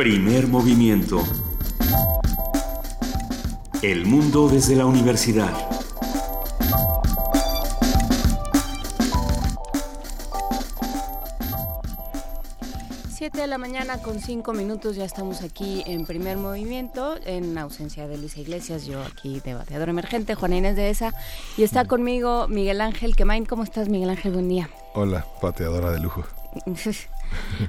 [0.00, 1.22] Primer movimiento.
[3.82, 5.52] El mundo desde la universidad.
[13.10, 18.08] Siete de la mañana con cinco minutos ya estamos aquí en primer movimiento en ausencia
[18.08, 21.12] de Luisa Iglesias, yo aquí debateador emergente, Juana Inés de ESA
[21.58, 23.44] y está conmigo Miguel Ángel Quemain.
[23.44, 24.32] ¿Cómo estás Miguel Ángel?
[24.32, 24.70] Buen día.
[24.94, 26.24] Hola, pateadora de lujo.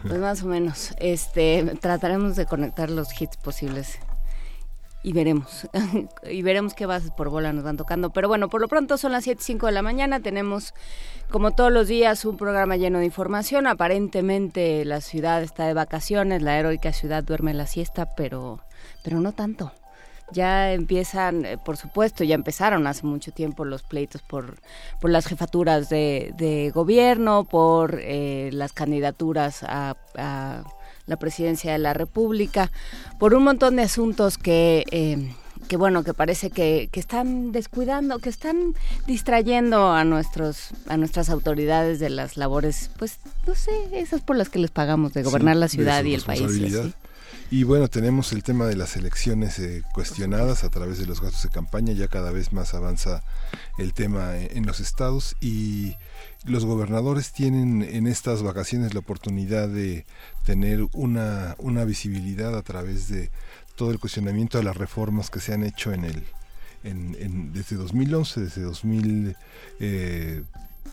[0.08, 0.94] Pues más o menos.
[0.98, 4.00] Este, trataremos de conectar los hits posibles
[5.04, 5.68] y veremos.
[6.30, 8.12] y veremos qué bases por bola nos van tocando.
[8.12, 10.20] Pero bueno, por lo pronto son las 7 5 de la mañana.
[10.20, 10.74] Tenemos,
[11.30, 13.68] como todos los días, un programa lleno de información.
[13.68, 18.60] Aparentemente la ciudad está de vacaciones, la heroica ciudad duerme la siesta, pero,
[19.04, 19.72] pero no tanto
[20.32, 24.58] ya empiezan, eh, por supuesto, ya empezaron hace mucho tiempo los pleitos por,
[25.00, 29.96] por las jefaturas de, gobierno, por eh, las candidaturas a,
[31.08, 32.72] la presidencia de la República,
[33.20, 34.86] por un montón de asuntos que...
[34.92, 35.34] Eh,
[35.68, 38.74] que bueno, que parece que, que, están descuidando, que están
[39.08, 44.50] distrayendo a nuestros, a nuestras autoridades de las labores, pues, no sé, esas por las
[44.50, 46.62] que les pagamos, de gobernar la ciudad y el país.
[47.52, 51.44] Y bueno, tenemos el tema de las elecciones eh, cuestionadas a través de los gastos
[51.44, 53.24] de campaña, ya cada vez más avanza
[53.78, 55.36] el tema eh, en los estados.
[55.42, 55.98] Y
[56.46, 60.06] los gobernadores tienen en estas vacaciones la oportunidad de
[60.46, 63.30] tener una, una visibilidad a través de
[63.76, 66.24] todo el cuestionamiento de las reformas que se han hecho en el
[66.86, 69.36] en, en, desde 2011, desde 2000,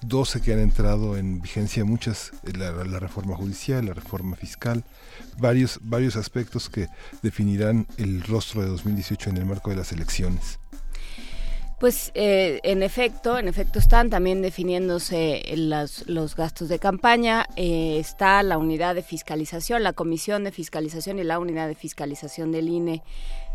[0.02, 4.84] 12 que han entrado en vigencia muchas, la, reforma judicial, la reforma fiscal,
[5.38, 6.88] varios, varios aspectos que
[7.22, 10.58] definirán el rostro de 2018 en el marco de las elecciones.
[11.80, 17.46] Pues eh, en efecto, en efecto están también definiéndose los gastos de campaña.
[17.54, 22.50] Eh, está la unidad de fiscalización, la comisión de fiscalización y la unidad de fiscalización
[22.50, 23.04] del INE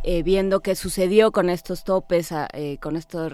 [0.03, 2.30] eh, viendo qué sucedió con estos topes,
[2.80, 3.34] con estos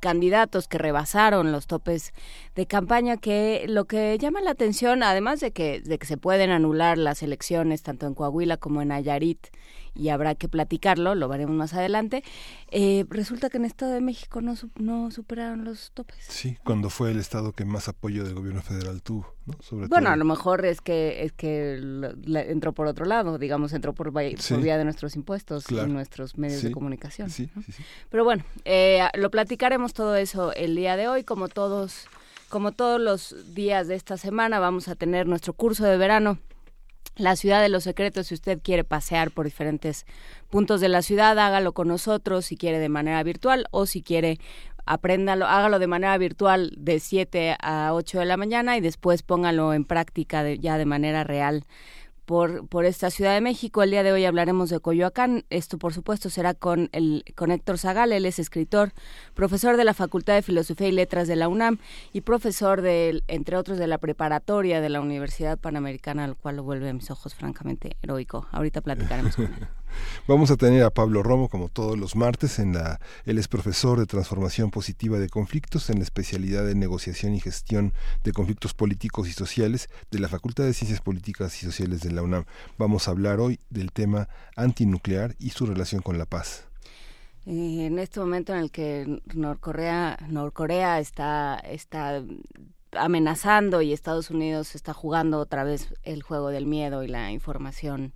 [0.00, 2.12] candidatos que rebasaron los topes
[2.54, 6.50] de campaña que lo que llama la atención además de que de que se pueden
[6.50, 9.48] anular las elecciones tanto en Coahuila como en Nayarit
[9.94, 12.22] y habrá que platicarlo, lo veremos más adelante.
[12.70, 16.24] Eh, resulta que en Estado de México no, no superaron los topes.
[16.28, 19.54] Sí, cuando fue el Estado que más apoyo del gobierno federal tuvo, ¿no?
[19.60, 21.74] Sobre bueno, a lo mejor es que es que
[22.34, 26.70] entró por otro lado, digamos, entró por, vía de nuestros impuestos y nuestros medios de
[26.70, 27.30] comunicación.
[27.30, 27.50] Sí,
[28.10, 32.06] Pero bueno, eh, lo platicaremos todo eso el día de hoy, como todos,
[32.48, 36.38] como todos los días de esta semana, vamos a tener nuestro curso de verano
[37.16, 40.06] la ciudad de los secretos, si usted quiere pasear por diferentes
[40.48, 44.38] puntos de la ciudad, hágalo con nosotros, si quiere de manera virtual o si quiere
[44.86, 49.74] apréndalo, hágalo de manera virtual de 7 a 8 de la mañana y después póngalo
[49.74, 51.64] en práctica ya de manera real
[52.30, 53.82] por, por esta Ciudad de México.
[53.82, 55.44] El día de hoy hablaremos de Coyoacán.
[55.50, 58.12] Esto, por supuesto, será con, el, con Héctor Zagal.
[58.12, 58.92] Él es escritor,
[59.34, 61.78] profesor de la Facultad de Filosofía y Letras de la UNAM
[62.12, 66.62] y profesor, de, entre otros, de la preparatoria de la Universidad Panamericana, al cual lo
[66.62, 68.46] vuelve a mis ojos francamente heroico.
[68.52, 69.66] Ahorita platicaremos con él.
[70.26, 73.98] Vamos a tener a Pablo Romo como todos los martes en la él es profesor
[73.98, 77.92] de transformación positiva de conflictos en la especialidad de negociación y gestión
[78.24, 82.22] de conflictos políticos y sociales de la Facultad de Ciencias Políticas y Sociales de la
[82.22, 82.44] UNAM.
[82.78, 86.66] Vamos a hablar hoy del tema antinuclear y su relación con la paz.
[87.46, 92.22] Eh, en este momento en el que Norcorea, Norcorea está, está
[92.92, 98.12] amenazando y Estados Unidos está jugando otra vez el juego del miedo y la información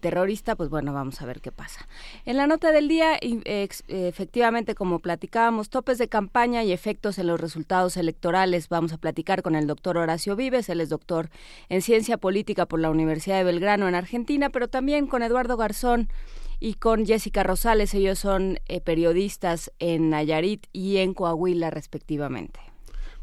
[0.00, 1.86] terrorista, pues bueno, vamos a ver qué pasa.
[2.24, 7.40] En la nota del día, efectivamente, como platicábamos, topes de campaña y efectos en los
[7.40, 8.68] resultados electorales.
[8.68, 11.30] Vamos a platicar con el doctor Horacio Vives, él es doctor
[11.68, 16.08] en ciencia política por la Universidad de Belgrano en Argentina, pero también con Eduardo Garzón
[16.60, 17.94] y con Jessica Rosales.
[17.94, 22.60] Ellos son eh, periodistas en Nayarit y en Coahuila, respectivamente.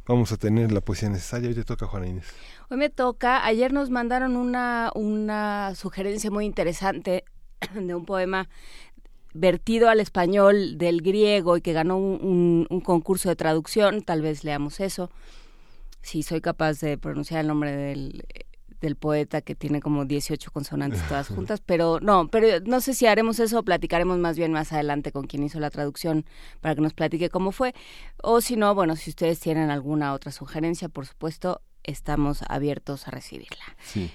[0.07, 1.49] Vamos a tener la poesía necesaria.
[1.49, 2.25] Hoy te toca, Juana Inés.
[2.69, 7.23] Hoy me toca, ayer nos mandaron una, una sugerencia muy interesante
[7.75, 8.49] de un poema
[9.35, 14.79] vertido al español del griego y que ganó un, concurso de traducción, tal vez leamos
[14.79, 15.11] eso.
[16.01, 18.23] Si soy capaz de pronunciar el nombre del,
[18.79, 23.05] del poeta que tiene como 18 consonantes todas juntas, pero no, pero no sé si
[23.05, 26.25] haremos eso o platicaremos más bien más adelante con quien hizo la traducción
[26.61, 27.75] para que nos platique cómo fue,
[28.23, 33.11] o si no, bueno, si ustedes tienen alguna otra sugerencia, por supuesto, estamos abiertos a
[33.11, 33.63] recibirla.
[33.83, 34.11] Sí.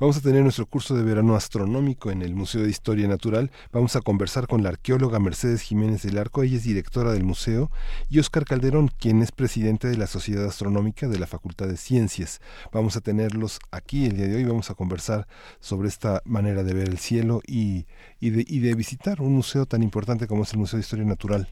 [0.00, 3.50] Vamos a tener nuestro curso de verano astronómico en el Museo de Historia Natural.
[3.70, 7.70] Vamos a conversar con la arqueóloga Mercedes Jiménez del Arco, ella es directora del museo,
[8.08, 12.40] y Oscar Calderón, quien es presidente de la Sociedad Astronómica de la Facultad de Ciencias.
[12.72, 15.28] Vamos a tenerlos aquí el día de hoy, vamos a conversar
[15.60, 17.84] sobre esta manera de ver el cielo y,
[18.20, 21.04] y, de, y de visitar un museo tan importante como es el Museo de Historia
[21.04, 21.46] Natural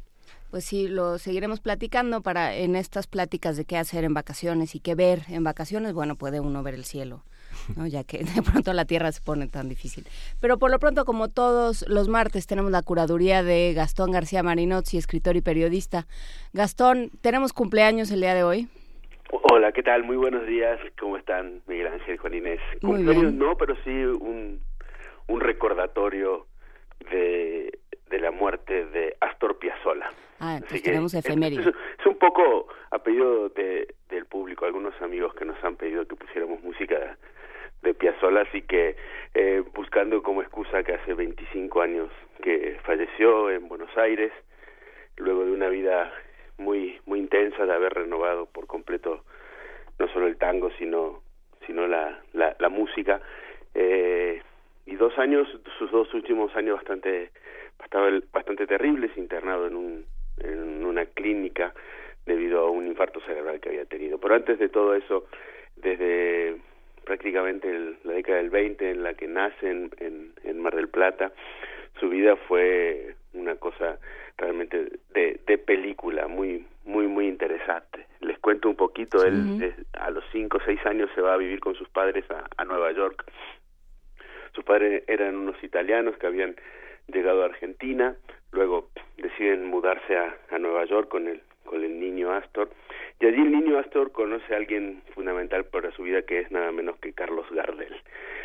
[0.50, 4.80] pues sí, lo seguiremos platicando para en estas pláticas de qué hacer en vacaciones y
[4.80, 7.22] qué ver en vacaciones, bueno, puede uno ver el cielo.
[7.76, 7.86] ¿no?
[7.86, 10.06] ya que de pronto la tierra se pone tan difícil.
[10.40, 14.96] Pero por lo pronto, como todos los martes, tenemos la curaduría de Gastón García Marinozzi,
[14.96, 16.06] escritor y periodista.
[16.52, 18.68] Gastón, tenemos cumpleaños el día de hoy.
[19.30, 20.04] Hola, ¿qué tal?
[20.04, 20.78] Muy buenos días.
[20.98, 22.60] ¿Cómo están, Miguel Ángel, Juan Inés?
[22.80, 24.60] Cumpleaños no, pero sí un,
[25.26, 26.46] un recordatorio
[27.10, 27.78] de
[28.08, 30.10] de la muerte de Astor Piazzolla.
[30.40, 31.62] Ah, pues tenemos efeméride.
[31.98, 36.16] Es, un poco a pedido de, del público, algunos amigos que nos han pedido que
[36.16, 37.16] pusiéramos música
[37.82, 38.96] de Piazzolla, así que
[39.34, 42.10] eh, buscando como excusa que hace 25 años
[42.42, 44.32] que falleció en Buenos Aires,
[45.16, 46.12] luego de una vida
[46.58, 49.24] muy muy intensa de haber renovado por completo
[49.98, 51.22] no solo el tango sino
[51.66, 53.20] sino la la, la música
[53.74, 54.42] eh,
[54.86, 57.30] y dos años sus dos últimos años bastante
[57.84, 60.06] estaba bastante terribles, internado en, un,
[60.38, 61.72] en una clínica
[62.26, 64.18] debido a un infarto cerebral que había tenido.
[64.18, 65.26] Pero antes de todo eso,
[65.76, 66.56] desde
[67.04, 69.90] prácticamente la década del 20 en la que nace en,
[70.44, 71.32] en, Mar del Plata,
[71.98, 73.98] su vida fue una cosa
[74.36, 78.06] realmente de, de película, muy muy muy interesante.
[78.20, 81.60] Les cuento un poquito, él a los cinco o seis años se va a vivir
[81.60, 83.24] con sus padres a, a Nueva York.
[84.54, 86.56] Sus padres eran unos italianos que habían
[87.12, 88.16] llegado a Argentina,
[88.52, 92.70] luego deciden mudarse a, a Nueva York con el, con el niño Astor,
[93.20, 96.70] y allí el niño Astor conoce a alguien fundamental para su vida que es nada
[96.70, 97.94] menos que Carlos Gardel.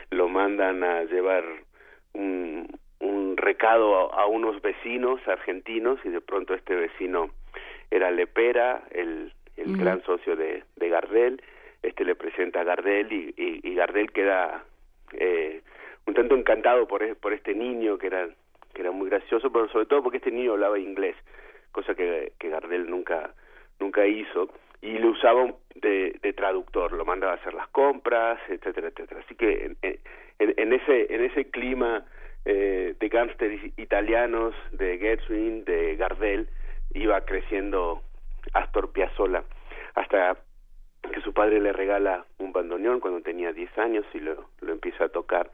[0.09, 1.43] Lo mandan a llevar
[2.13, 2.67] un,
[2.99, 7.29] un recado a, unos vecinos argentinos y de pronto este vecino
[7.91, 11.41] era Lepera, el, el gran socio de, de Gardel,
[11.83, 14.63] este le presenta a Gardel y, y, y Gardel queda
[15.11, 15.61] eh,
[16.07, 18.27] un tanto encantado por, por este niño que era
[18.73, 21.15] que era muy gracioso, pero sobre todo porque este niño hablaba inglés,
[21.71, 23.33] cosa que, que Gardel nunca
[23.79, 24.49] nunca hizo
[24.81, 29.21] y lo usaba de, de traductor, lo mandaba a hacer las compras, etcétera, etcétera.
[29.25, 29.99] Así que en,
[30.37, 32.05] en, ese en ese clima
[32.45, 36.49] eh, de gángsters italianos, de Gershwin, de Gardel,
[36.93, 38.01] iba creciendo
[38.53, 39.43] Astor Piazzolla
[39.95, 40.37] hasta
[41.13, 45.05] que su padre le regala un bandoneón cuando tenía 10 años y lo, lo empieza
[45.05, 45.51] a tocar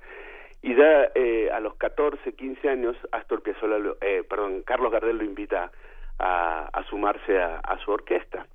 [0.61, 5.23] y ya eh, a los 14, 15 años, Astor Piazzolla, eh, perdón, Carlos Gardel lo
[5.23, 5.71] invita
[6.17, 8.45] a, a sumarse a, a, su orquesta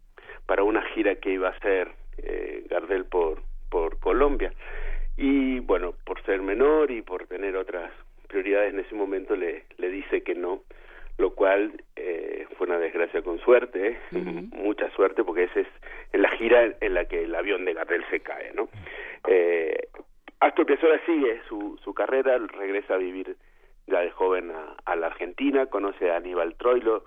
[0.47, 4.53] para una gira que iba a hacer eh, Gardel por, por Colombia.
[5.17, 7.91] Y bueno, por ser menor y por tener otras
[8.29, 10.63] prioridades en ese momento le, le dice que no,
[11.19, 15.69] lo cual eh, fue una desgracia con suerte, mucha suerte, porque ese es
[16.13, 18.69] en la gira en la que el avión de Gardel se cae, ¿no?
[19.27, 19.89] Eh,
[20.45, 23.37] Astor Piazzolla sigue su, su carrera, regresa a vivir
[23.87, 24.53] ya de joven
[24.85, 27.05] a, la Argentina, conoce a Aníbal Troilo,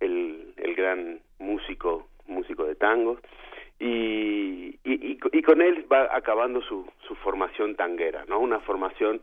[0.00, 3.18] el, el gran músico músico de tango,
[3.78, 8.40] y, y, y, con él va acabando su, su formación tanguera, ¿no?
[8.40, 9.20] Una formación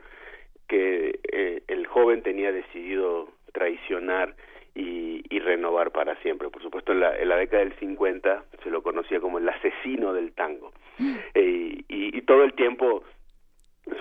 [0.67, 4.35] que eh, el joven tenía decidido traicionar
[4.75, 6.49] y, y, renovar para siempre.
[6.49, 10.13] Por supuesto, en la, en la década del 50 se lo conocía como el asesino
[10.13, 10.71] del tango.
[10.97, 11.15] Mm.
[11.35, 13.03] Eh, y, y, todo el tiempo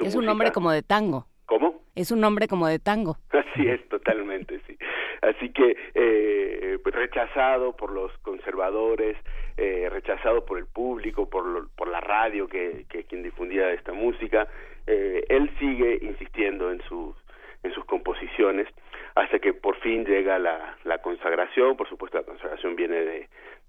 [0.00, 1.26] es un nombre como de tango.
[1.46, 1.82] ¿Cómo?
[1.94, 3.16] Es un nombre como de tango.
[3.30, 4.76] Así es, totalmente, sí.
[5.22, 9.16] Así que eh, rechazado por los conservadores,
[9.56, 14.46] eh, rechazado por el público, por, por la radio que, que quien difundía esta música,
[14.86, 17.16] eh, él sigue insistiendo en sus
[17.62, 18.68] en sus composiciones
[19.16, 23.28] hasta que por fin llega la, la consagración, por supuesto la consagración viene de,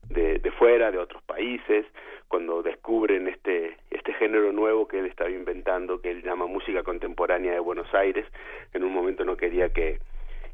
[0.10, 1.86] de, de fuera, de otros países,
[2.28, 7.54] cuando descubren este, este género nuevo que él estaba inventando, que él llama música contemporánea
[7.54, 8.26] de Buenos Aires,
[8.74, 10.00] en un momento no quería que,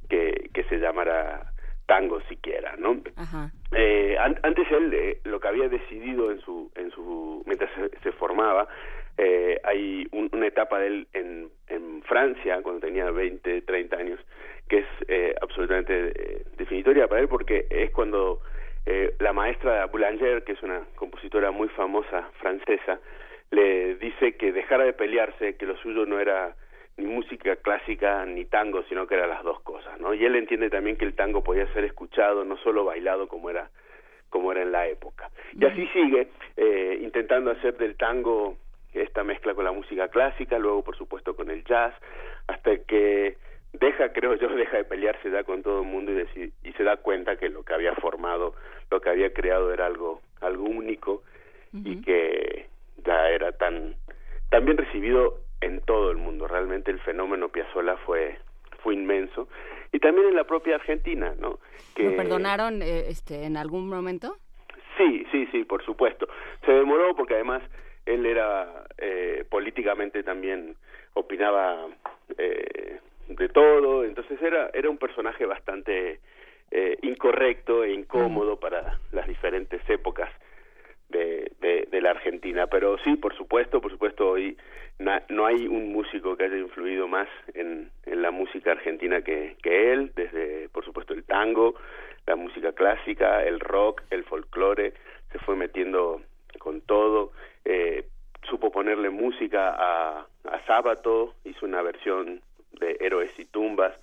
[0.10, 1.54] que, que se llamara
[1.86, 2.98] tango siquiera, ¿no?
[3.72, 7.70] Eh, antes él eh, lo que había decidido en su en su mientras
[8.02, 8.68] se, formaba
[9.18, 14.20] eh, hay una etapa de él en, en Francia cuando tenía 20, 30 años
[14.70, 18.40] que es eh, absolutamente eh, definitoria para él porque es cuando
[18.86, 23.00] eh, la maestra Boulanger, que es una compositora muy famosa francesa,
[23.52, 26.56] le dice que dejara de pelearse, que lo suyo no era
[26.98, 30.14] ni música clásica ni tango, sino que eran las dos cosas, ¿no?
[30.14, 33.70] Y él entiende también que el tango podía ser escuchado, no solo bailado como era
[34.30, 35.30] como era en la época.
[35.54, 38.58] Y así sigue eh, intentando hacer del tango
[38.92, 41.94] esta mezcla con la música clásica, luego por supuesto con el jazz,
[42.48, 43.38] hasta que
[43.74, 46.98] deja, creo yo, deja de pelearse ya con todo el mundo y, y se da
[46.98, 48.56] cuenta que lo que había formado,
[48.90, 51.24] lo que había creado era algo, algo único
[51.74, 52.68] y que
[53.04, 53.96] ya era tan,
[54.52, 56.48] tan bien recibido en todo el mundo.
[56.48, 58.38] Realmente el fenómeno Piazzolla fue,
[58.84, 59.48] fue inmenso.
[59.92, 61.60] Y también en la propia Argentina, ¿no?
[61.96, 62.04] Que...
[62.04, 64.38] ¿Lo perdonaron eh, este, en algún momento?
[64.98, 66.28] Sí, sí, sí, por supuesto.
[66.66, 67.64] Se demoró porque además
[68.06, 70.76] él era eh, políticamente también
[71.14, 71.88] opinaba
[72.38, 76.20] eh, de todo, entonces era era un personaje bastante
[76.72, 80.30] eh, incorrecto e incómodo para las diferentes épocas
[81.10, 81.52] de,
[81.90, 84.58] de, la Argentina, pero sí, por supuesto, por supuesto, hoy
[84.98, 89.94] no hay un músico que haya influido más en, en la música argentina que, que
[89.94, 91.76] él, desde, por supuesto, el tango,
[92.26, 94.94] la música clásica, el rock, el folclore,
[95.32, 96.22] se fue metiendo
[96.58, 97.32] con todo,
[97.66, 98.06] eh,
[98.50, 102.42] supo ponerle música a, a Sábato, hizo una versión
[102.80, 103.94] de Héroes y Tumbas,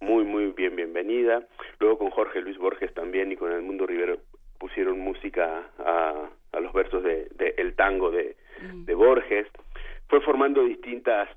[0.00, 1.46] muy, muy bien bienvenida.
[1.78, 4.18] Luego con Jorge Luis Borges también y con El Mundo Rivero
[4.58, 8.84] pusieron música a, a los versos de, de El Tango de, mm.
[8.84, 9.46] de Borges.
[10.08, 11.28] Fue formando distintas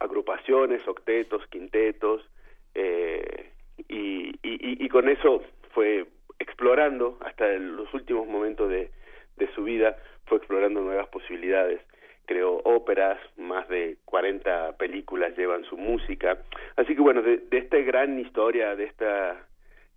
[0.00, 2.28] agrupaciones, octetos, quintetos,
[2.74, 3.50] eh,
[3.88, 6.06] y, y, y, con eso fue
[6.38, 8.90] explorando hasta los últimos momentos de,
[9.36, 9.96] de su vida,
[10.26, 11.80] fue explorando nuevas posibilidades
[12.26, 16.38] creó óperas, más de 40 películas llevan su música.
[16.76, 19.36] Así que bueno, de, de esta gran historia, de esta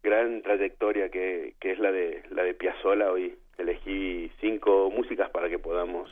[0.03, 5.57] gran trayectoria que, es la de la de Piazzolla, hoy elegí cinco músicas para que
[5.57, 6.09] podamos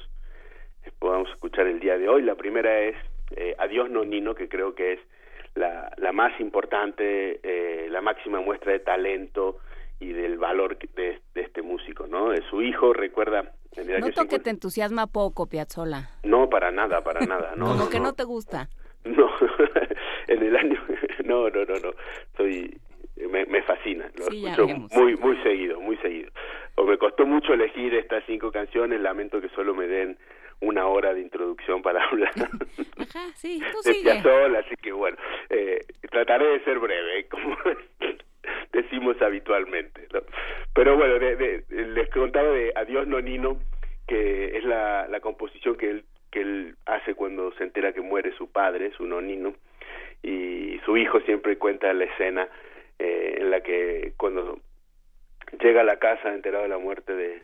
[0.99, 2.21] podamos escuchar el día de hoy.
[2.21, 2.95] La primera es
[3.35, 4.99] eh, Adiós Nonino, que creo que es
[5.55, 9.59] la, la más importante, eh, la máxima muestra de talento
[9.99, 12.29] y del valor de, de este músico, ¿no?
[12.29, 13.53] De su hijo, recuerda
[13.99, 16.09] Noto que te entusiasma poco, Piazzola.
[16.23, 17.53] No, para nada, para nada.
[17.55, 18.13] No, Como que no.
[18.13, 18.69] te gusta.
[19.03, 19.29] No,
[20.27, 20.81] en el año...
[21.25, 21.91] No, no, no, no.
[22.31, 22.79] Estoy...
[23.29, 24.09] Me, me fascina.
[24.15, 26.31] Lo escucho muy, muy seguido, muy seguido.
[26.75, 29.01] O me costó mucho elegir estas cinco canciones.
[29.01, 30.17] Lamento que solo me den
[30.61, 35.17] una hora de introducción para hablar Ajá, sí, tú de Piazzolla, así que bueno,
[35.49, 37.57] eh, trataré de ser breve, como
[38.73, 40.07] decimos habitualmente.
[40.73, 43.57] Pero bueno, de, les contaba de Adiós Nonino,
[44.07, 48.31] que es la, la composición que él, que él hace cuando se entera que muere
[48.37, 49.53] su padre, su nonino,
[50.23, 52.47] y su hijo siempre cuenta la escena
[52.99, 54.59] eh, en la que cuando
[55.61, 57.41] llega a la casa enterado de la muerte de,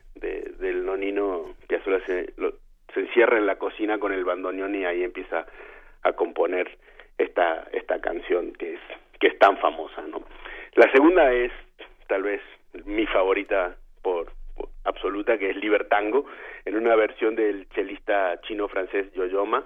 [0.59, 2.33] del nonino, Piazzolla se,
[2.93, 5.45] se encierra en la cocina con el bandoneón y ahí empieza
[6.01, 6.77] a componer
[7.17, 8.79] esta esta canción que es
[9.19, 10.23] que es tan famosa, ¿no?
[10.75, 11.51] La segunda es
[12.07, 12.41] tal vez
[12.85, 14.31] mi favorita por,
[14.83, 16.25] absoluta, que es Libertango,
[16.65, 19.65] en una versión del chelista chino-francés Yoyoma,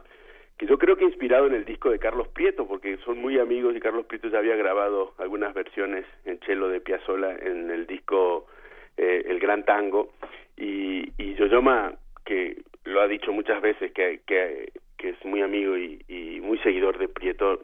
[0.57, 3.75] que yo creo que inspirado en el disco de Carlos Prieto, porque son muy amigos
[3.75, 8.47] y Carlos Prieto ya había grabado algunas versiones en chelo de Piazzolla en el disco
[8.97, 10.13] eh, El Gran Tango,
[10.57, 11.93] y, y Yoyoma,
[12.25, 16.57] que lo ha dicho muchas veces, que, que, que es muy amigo y, y muy
[16.59, 17.61] seguidor de Prieto,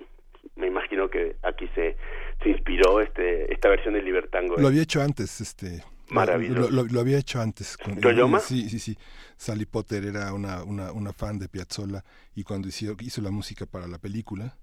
[0.56, 1.96] me imagino que aquí se,
[2.44, 4.58] se inspiró este esta versión de Libertango.
[4.58, 6.70] Lo había hecho antes, este Maravilloso.
[6.70, 7.78] Lo, había hecho antes.
[7.78, 8.00] Con,
[8.40, 8.98] Sí, sí, sí.
[9.36, 12.04] Sally Potter era una, una, una fan de Piazzolla
[12.36, 14.58] y cuando hizo, hizo la música para la película,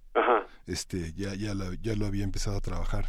[0.67, 3.07] este ya ya, ya lo había empezado a trabajar.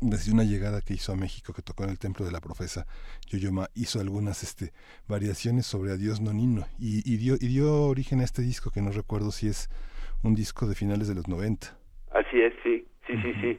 [0.00, 2.86] Desde una llegada que hizo a México, que tocó en el templo de la profesa,
[3.26, 4.72] Yoyoma hizo algunas este,
[5.08, 8.92] variaciones sobre Adiós Nonino y, y, dio, y dio origen a este disco que no
[8.92, 9.68] recuerdo si es
[10.22, 11.76] un disco de finales de los 90.
[12.12, 13.58] Así es, sí, sí, sí, sí.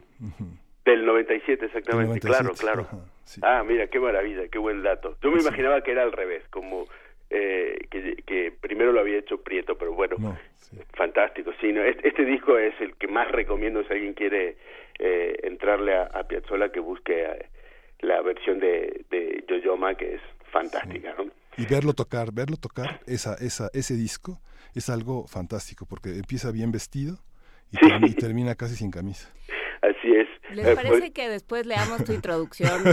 [0.85, 2.87] Del 97, exactamente, claro, claro.
[3.41, 5.17] Ah, mira, qué maravilla, qué buen dato.
[5.21, 6.87] Yo me imaginaba que era al revés, como
[7.29, 10.15] eh, que, que, primero lo había hecho Prieto, pero bueno,
[10.93, 11.51] fantástico.
[11.61, 14.57] Sí, no, este, este, disco es el que más recomiendo si alguien quiere
[14.97, 17.45] eh, entrarle a, a Piazzolla, que busque eh,
[17.99, 21.25] la versión de, de Yoyoma, que es fantástica, ¿no?
[21.57, 24.39] Y verlo tocar, verlo tocar esa, esa, ese disco
[24.73, 27.19] es algo fantástico, porque empieza bien vestido,
[27.71, 29.31] y, termina casi sin camisa.
[29.81, 30.27] Así es.
[30.55, 32.83] ¿Les eh, parece pues que después leamos tu introducción?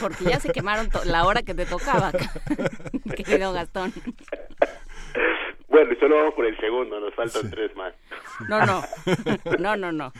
[0.00, 2.12] porque ya se quemaron la hora que te tocaba,
[3.16, 3.92] querido Gastón.
[5.68, 7.92] Bueno, solo vamos por el segundo, nos faltan tres más.
[8.48, 8.82] No, no,
[9.58, 10.12] no, no, no.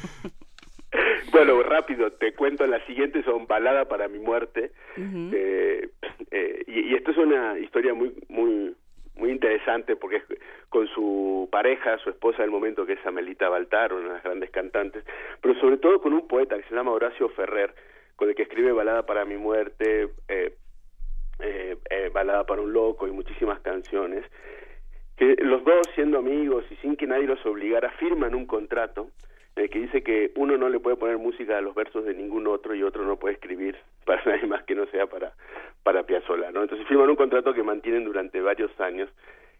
[1.33, 5.90] Bueno, rápido, te cuento, las siguientes son Balada para mi muerte, eh,
[6.30, 8.75] eh, y, y, esto es una historia muy, muy,
[9.17, 10.25] muy interesante porque es
[10.69, 14.51] con su pareja, su esposa del momento que es Amelita Baltar, una de las grandes
[14.51, 15.05] cantantes,
[15.41, 17.75] pero sobre todo con un poeta que se llama Horacio Ferrer,
[18.17, 20.55] con el que escribe Balada para mi muerte, eh,
[21.41, 24.25] eh, eh, Balada para un loco y muchísimas canciones.
[25.17, 29.09] que los dos siendo amigos y sin que nadie los obligara firman un contrato
[29.57, 32.47] el que dice que uno no le puede poner música a los versos de ningún
[32.47, 35.33] otro y otro no puede escribir para nadie más que no sea para
[35.83, 36.63] para Piazzolla, ¿no?
[36.63, 39.09] Entonces firman un contrato que mantienen durante varios años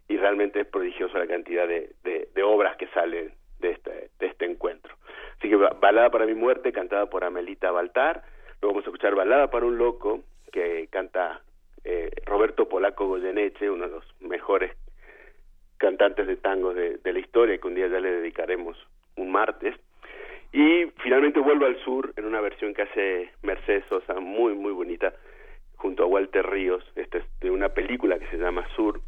[0.09, 4.45] y realmente es prodigiosa la cantidad de, de, obras que salen de este, de este
[4.45, 4.93] encuentro.
[5.37, 8.23] Así que Balada para mi muerte, cantada por Amelita Baltar,
[8.61, 11.41] luego vamos a escuchar Balada para un loco, que canta
[11.85, 14.75] eh, Roberto Polaco Goyeneche, uno de los mejores
[15.77, 18.77] cantantes de tango de, de la historia, que un día ya le dedicaremos
[19.15, 19.75] un martes.
[20.51, 25.13] Y finalmente vuelvo al sur en una versión que hace Mercedes Sosa, muy, muy bonita,
[25.75, 29.01] junto a Walter Ríos, esta es de una película que se llama Sur,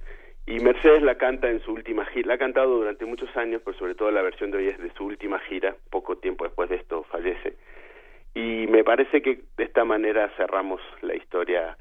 [0.46, 3.78] y Mercedes la canta en su última gira, la ha cantado durante muchos años, pero
[3.78, 6.78] sobre todo la versión de hoy es de su última gira, poco tiempo después de
[6.78, 7.56] esto fallece.
[8.34, 11.78] Y me parece que de esta manera cerramos la historia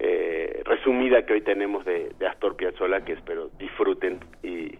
[0.00, 4.76] eh, resumida que hoy tenemos de, Astor Piazzolla, que espero disfruten y,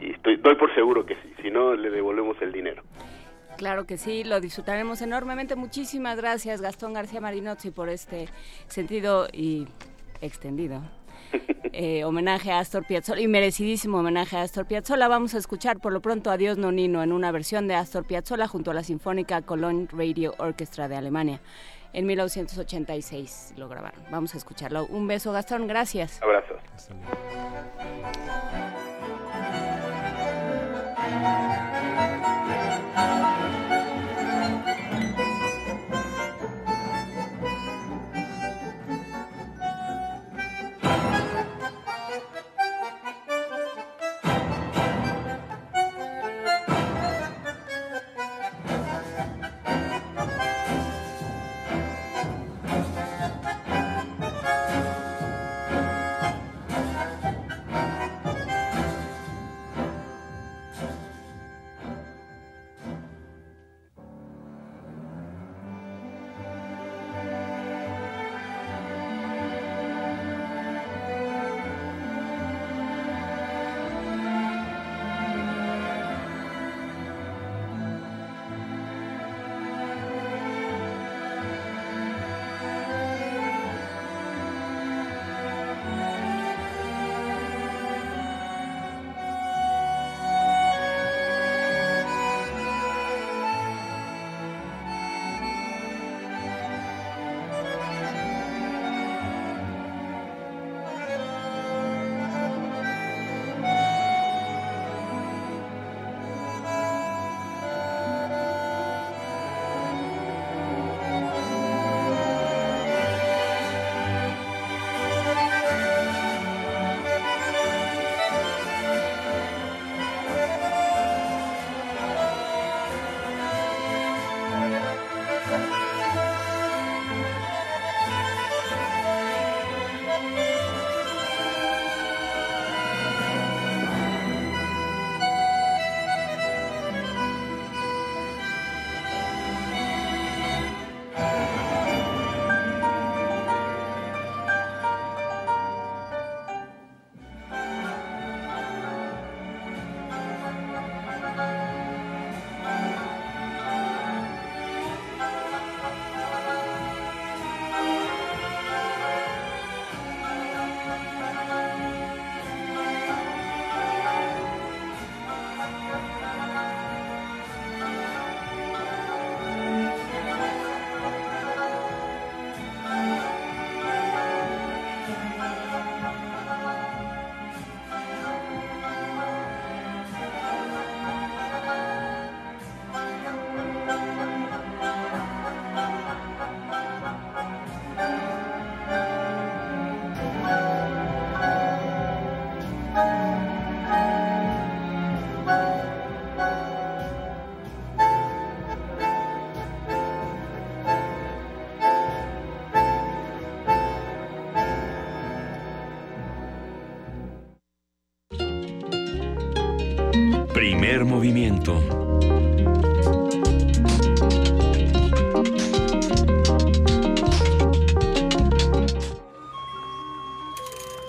[0.00, 2.82] estoy, doy por seguro que sí, si no le devolvemos el dinero.
[3.56, 5.56] Claro que sí, lo disfrutaremos enormemente.
[5.56, 8.28] Muchísimas gracias, Gastón García Marinozzi, por este
[8.68, 9.66] sentido y
[10.20, 10.82] extendido
[11.72, 15.08] eh, homenaje a Astor Piazzolla y merecidísimo homenaje a Astor Piazzolla.
[15.08, 18.70] Vamos a escuchar por lo pronto Adiós Nonino en una versión de Astor Piazzolla junto
[18.70, 21.40] a la Sinfónica Cologne Radio Orchestra de Alemania.
[21.92, 24.00] En 1986 lo grabaron.
[24.10, 24.86] Vamos a escucharlo.
[24.86, 25.66] Un beso, Gastón.
[25.66, 26.20] Gracias.
[26.22, 26.54] Abrazo.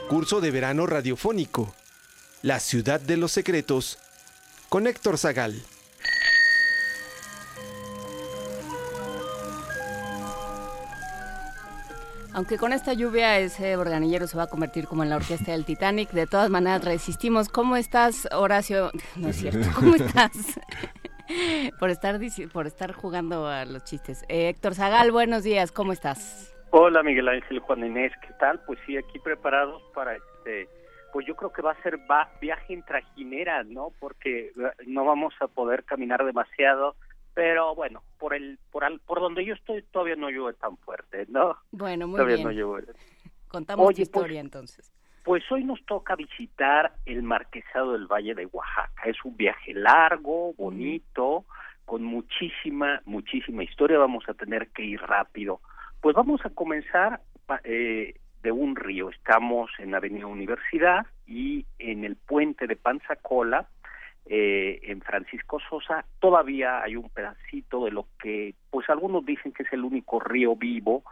[0.10, 1.74] Curso de verano radiofónico.
[2.41, 4.00] La ciudad de los secretos.
[4.67, 5.63] Con Héctor Zagal.
[12.41, 15.63] Aunque con esta lluvia ese organillero se va a convertir como en la orquesta del
[15.63, 17.49] Titanic, de todas maneras resistimos.
[17.49, 18.89] ¿Cómo estás, Horacio?
[19.15, 19.60] No es cierto.
[19.75, 20.60] ¿Cómo estás?
[21.80, 22.19] por estar
[22.51, 24.23] por estar jugando a los chistes.
[24.27, 26.51] Eh, Héctor Zagal, buenos días, ¿cómo estás?
[26.71, 28.60] Hola Miguel Ángel Juan Inés, ¿qué tal?
[28.65, 30.67] Pues sí, aquí preparados para este
[31.13, 31.99] pues yo creo que va a ser
[32.41, 33.91] viaje en trajinera, ¿no?
[33.99, 36.95] Porque eh, no vamos a poder caminar demasiado,
[37.34, 41.58] pero bueno, por el por por donde yo estoy todavía no llueve tan fuerte, ¿no?
[41.72, 42.48] Bueno, muy todavía bien.
[42.48, 42.94] no llueve.
[43.48, 44.91] Contamos tu pues, historia entonces.
[45.24, 49.04] Pues hoy nos toca visitar el Marquesado del Valle de Oaxaca.
[49.06, 51.46] Es un viaje largo, bonito,
[51.86, 54.00] con muchísima, muchísima historia.
[54.00, 55.62] Vamos a tener que ir rápido.
[56.00, 57.22] Pues vamos a comenzar
[57.63, 59.10] eh, de un río.
[59.10, 63.70] Estamos en Avenida Universidad y en el puente de Panzacola,
[64.25, 69.63] eh, en Francisco Sosa, todavía hay un pedacito de lo que, pues algunos dicen que
[69.63, 71.03] es el único río vivo,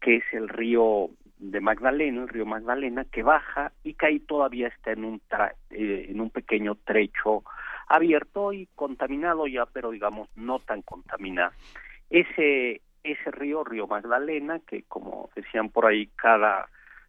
[0.00, 4.68] que es el río de Magdalena, el río Magdalena, que baja y que ahí todavía
[4.68, 5.22] está en un,
[5.70, 7.42] eh, en un pequeño trecho
[7.88, 11.52] abierto y contaminado ya, pero digamos no tan contaminado.
[12.10, 16.68] Ese, ese río, río Magdalena, que como decían por ahí, cada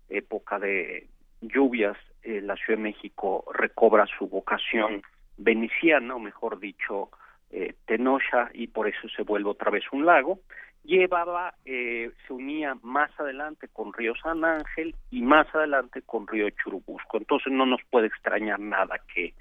[0.09, 1.07] época de
[1.41, 5.01] lluvias, eh, la Ciudad de México recobra su vocación
[5.39, 7.09] veneciana, o mejor dicho,
[7.49, 10.39] eh, Tenosha, y por eso se vuelve otra vez un lago.
[10.83, 16.49] Llevaba, eh, se unía más adelante con Río San Ángel y más adelante con Río
[16.51, 17.17] Churubusco.
[17.17, 19.33] Entonces no nos puede extrañar nada que,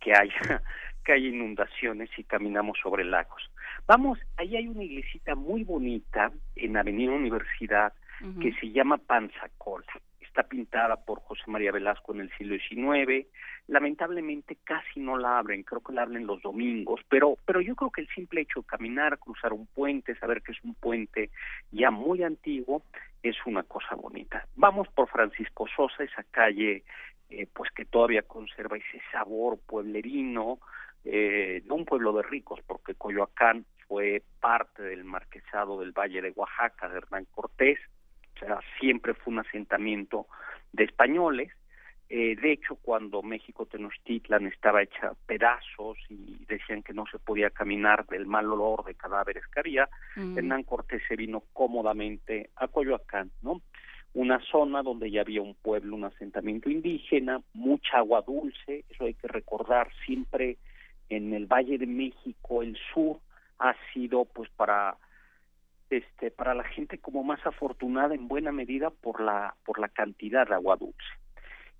[0.00, 0.32] que haya
[1.04, 3.42] que haya inundaciones y caminamos sobre lagos.
[3.86, 7.92] Vamos, ahí hay una iglesita muy bonita en Avenida Universidad
[8.40, 9.84] que se llama Panzacola
[10.32, 13.26] está pintada por José María Velasco en el siglo XIX.
[13.68, 17.90] Lamentablemente casi no la abren, creo que la abren los domingos, pero, pero yo creo
[17.90, 21.30] que el simple hecho de caminar, cruzar un puente, saber que es un puente
[21.70, 22.82] ya muy antiguo,
[23.22, 24.46] es una cosa bonita.
[24.56, 26.82] Vamos por Francisco Sosa, esa calle
[27.28, 30.60] eh, pues que todavía conserva ese sabor pueblerino,
[31.04, 36.32] eh, de un pueblo de ricos, porque Coyoacán fue parte del marquesado del Valle de
[36.34, 37.78] Oaxaca de Hernán Cortés,
[38.80, 40.26] siempre fue un asentamiento
[40.72, 41.52] de españoles.
[42.08, 47.48] Eh, de hecho, cuando México Tenochtitlan estaba hecha pedazos y decían que no se podía
[47.48, 50.36] caminar del mal olor de cadáveres que había, mm.
[50.36, 53.62] Hernán Cortés se vino cómodamente a Coyoacán, ¿no?
[54.12, 59.14] Una zona donde ya había un pueblo, un asentamiento indígena, mucha agua dulce, eso hay
[59.14, 60.58] que recordar siempre
[61.08, 63.20] en el Valle de México, el sur
[63.58, 64.98] ha sido pues para
[65.92, 70.46] este, para la gente como más afortunada en buena medida por la, por la cantidad
[70.48, 70.96] de agua dulce.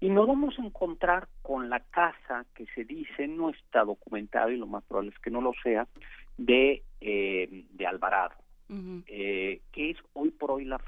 [0.00, 4.56] Y nos vamos a encontrar con la casa que se dice, no está documentado y
[4.56, 5.86] lo más probable es que no lo sea,
[6.36, 8.34] de, eh, de Alvarado,
[9.06, 10.80] eh, que es hoy por hoy la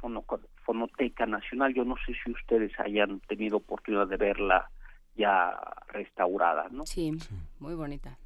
[0.65, 1.73] Fonoteca Nacional.
[1.75, 4.69] Yo no sé si ustedes hayan tenido oportunidad de verla
[5.17, 5.57] ya
[5.89, 6.85] restaurada, ¿no?
[6.85, 7.13] sí.
[7.61, 8.19] muy bonita.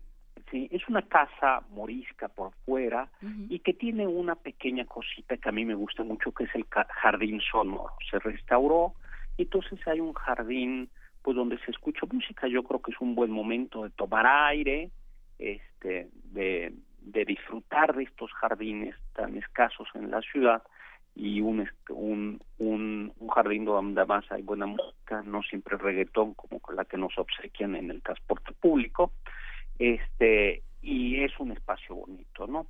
[0.51, 3.09] Sí, es una casa morisca por fuera
[3.51, 6.65] y que tiene una pequeña cosita que a mí me gusta mucho, que es el
[6.71, 7.93] jardín sonoro.
[8.11, 8.95] Se restauró
[9.37, 10.89] y entonces hay un jardín
[11.23, 12.49] pues donde se escucha música.
[12.49, 14.91] Yo creo que es un buen momento de tomar aire,
[15.39, 20.63] este, de, de disfrutar de estos jardines tan escasos en la ciudad
[21.15, 26.61] y un, un, un, un jardín donde además hay buena música, no siempre reggaetón como
[26.75, 29.13] la que nos obsequian en el transporte público
[29.79, 32.67] este y es un espacio bonito, ¿no?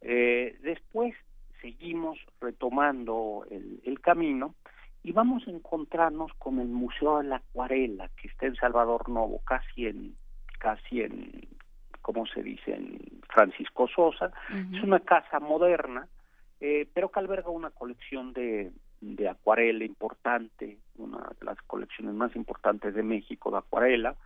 [0.00, 1.14] Eh, después
[1.60, 4.54] seguimos retomando el, el camino
[5.02, 9.40] y vamos a encontrarnos con el Museo de la Acuarela que está en Salvador Novo,
[9.44, 10.16] casi en
[10.58, 11.48] casi en
[12.00, 12.74] ¿cómo se dice?
[12.74, 14.30] en Francisco Sosa.
[14.72, 16.06] Es una casa moderna,
[16.60, 22.36] eh, pero que alberga una colección de, de acuarela importante, una de las colecciones más
[22.36, 24.16] importantes de México de acuarela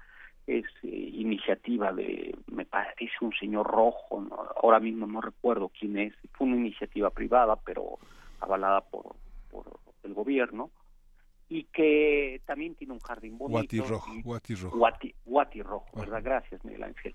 [0.48, 4.26] es eh, iniciativa de, me parece un señor rojo,
[4.62, 7.98] ahora mismo no recuerdo quién es, fue una iniciativa privada, pero
[8.40, 9.14] avalada por,
[9.50, 9.66] por
[10.02, 10.70] el gobierno,
[11.50, 13.58] y que también tiene un jardín bonito.
[13.58, 14.76] Guati rojo, guati rojo.
[15.24, 16.22] Guati, rojo, ¿verdad?
[16.22, 17.14] Gracias, Miguel Ángel.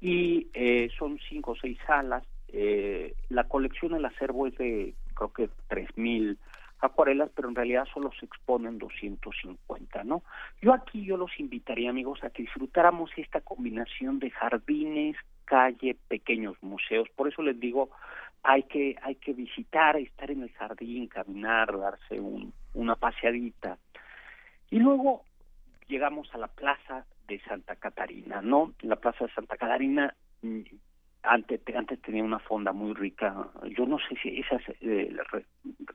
[0.00, 5.32] Y eh, son cinco o seis salas, eh, la colección, el acervo es de creo
[5.32, 6.38] que tres mil
[6.80, 10.22] acuarelas, pero en realidad solo se exponen 250, ¿no?
[10.60, 16.56] Yo aquí yo los invitaría, amigos, a que disfrutáramos esta combinación de jardines, calle, pequeños
[16.62, 17.08] museos.
[17.16, 17.90] Por eso les digo,
[18.42, 23.78] hay que hay que visitar, estar en el jardín, caminar, darse un, una paseadita.
[24.70, 25.24] Y luego
[25.88, 28.74] llegamos a la Plaza de Santa Catarina, ¿no?
[28.82, 30.14] La Plaza de Santa Catarina
[31.24, 33.48] antes, antes tenía una fonda muy rica.
[33.76, 35.14] Yo no sé si esas, eh,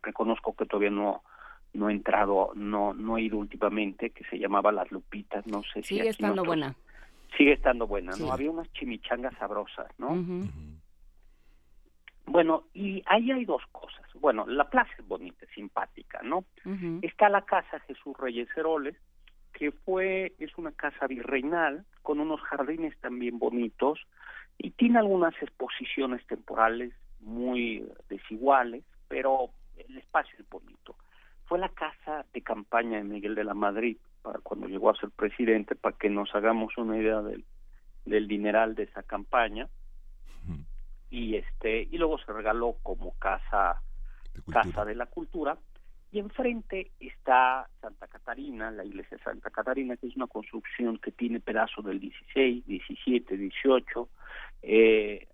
[0.02, 1.24] reconozco que todavía no,
[1.74, 5.84] no he entrado, no, no he ido últimamente, que se llamaba Las Lupitas, no sé
[5.84, 5.96] si...
[5.96, 6.76] Sigue estando buena.
[7.38, 8.32] Sigue estando buena, ¿no?
[8.32, 10.18] Había unas chimichangas sabrosas, ¿no?
[12.26, 14.06] Bueno, y ahí hay dos cosas.
[14.16, 16.46] Bueno, la plaza es bonita, simpática, ¿no?
[17.02, 18.96] Está la casa Jesús Reyes Heroles,
[19.54, 24.00] que fue, es una casa virreinal, con unos jardines también bonitos,
[24.60, 30.96] y tiene algunas exposiciones temporales muy desiguales, pero el espacio es bonito.
[31.46, 35.10] Fue la casa de campaña de Miguel de la Madrid para cuando llegó a ser
[35.12, 37.46] presidente, para que nos hagamos una idea del,
[38.06, 39.68] del dineral de esa campaña.
[41.12, 43.82] Y este y luego se regaló como casa
[44.36, 45.58] de casa de la cultura
[46.12, 51.12] y enfrente está Santa Catarina, la iglesia de Santa Catarina, que es una construcción que
[51.12, 54.10] tiene pedazos del 16, 17, 18.
[54.64, 55.28] Eh,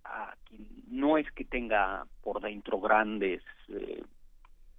[0.89, 4.03] no es que tenga por dentro grandes eh,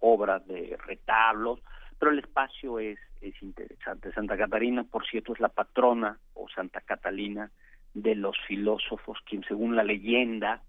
[0.00, 1.61] obras de retablos,
[1.98, 4.12] pero el espacio es, es interesante.
[4.12, 7.50] Santa Catarina, por cierto, es la patrona o Santa Catalina
[7.94, 10.61] de los filósofos, quien según la leyenda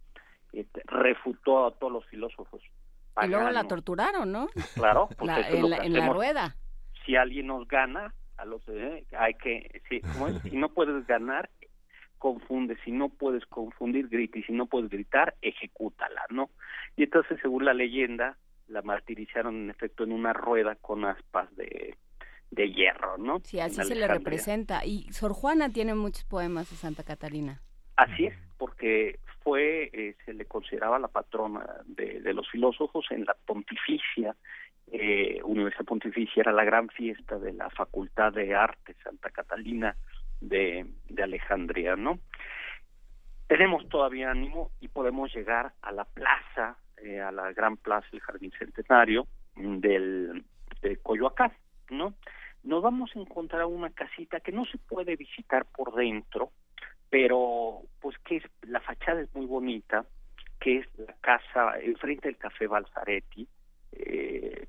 [0.54, 2.62] este, refutó a todos los filósofos.
[3.24, 4.48] Y luego la torturaron, ¿no?
[4.76, 6.56] Claro, pues en, la, rueda.
[7.06, 11.50] Si alguien nos gana, a los eh, hay que, si no puedes ganar,
[12.18, 16.50] confunde, si no puedes confundir, grita, y si no puedes gritar, ejecútala, ¿no?
[16.96, 21.96] Y entonces, según la leyenda, la martirizaron en efecto en una rueda con aspas de,
[22.52, 23.40] de hierro, ¿no?
[23.44, 24.86] Sí, así se le representa.
[24.86, 27.62] Y Sor Juana tiene muchos poemas de Santa Catarina.
[27.98, 33.36] Así es, porque fue, eh, se le consideraba la patrona de, los filósofos en la
[33.46, 34.36] pontificia,
[34.92, 39.96] eh, Universidad Pontificia era la gran fiesta de la Facultad de Arte Santa Catalina
[40.40, 40.86] de,
[41.22, 42.20] Alejandría, ¿no?
[43.48, 48.22] Tenemos todavía ánimo y podemos llegar a la plaza eh, a la gran plaza del
[48.22, 50.44] Jardín Centenario del,
[50.82, 51.52] de Coyoacán,
[51.90, 52.14] ¿no?
[52.64, 56.52] Nos vamos a encontrar una casita que no se puede visitar por dentro,
[57.10, 60.06] pero pues que es, la fachada es muy bonita,
[60.60, 63.48] que es la casa enfrente del Café Balzaretti,
[63.94, 64.68] eh,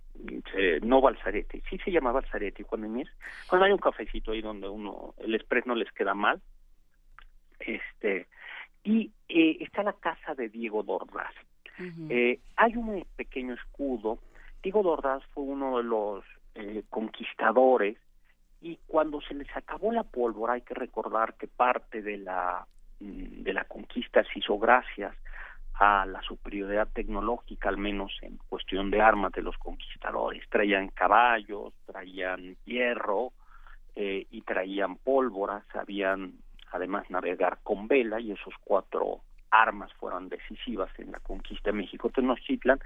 [0.82, 2.88] no Balzaretti, sí se llama Balzaretti cuando
[3.48, 6.40] cuando hay un cafecito ahí donde uno, el express no les queda mal,
[7.58, 8.28] este,
[8.84, 11.34] y eh, está la casa de Diego Dordaz,
[12.08, 14.18] eh, hay un pequeño escudo.
[14.62, 16.24] Diego Dordaz fue uno de los
[16.56, 17.96] eh, conquistadores
[18.60, 22.66] y cuando se les acabó la pólvora hay que recordar que parte de la
[23.00, 25.14] mm, de la conquista se hizo gracias
[25.74, 30.42] a la superioridad tecnológica, al menos en cuestión de armas de los conquistadores.
[30.48, 33.32] Traían caballos, traían hierro
[33.94, 36.32] eh, y traían pólvora, sabían
[36.72, 42.10] además navegar con vela y esos cuatro armas fueron decisivas en la conquista de México
[42.10, 42.80] Tenochtitlan,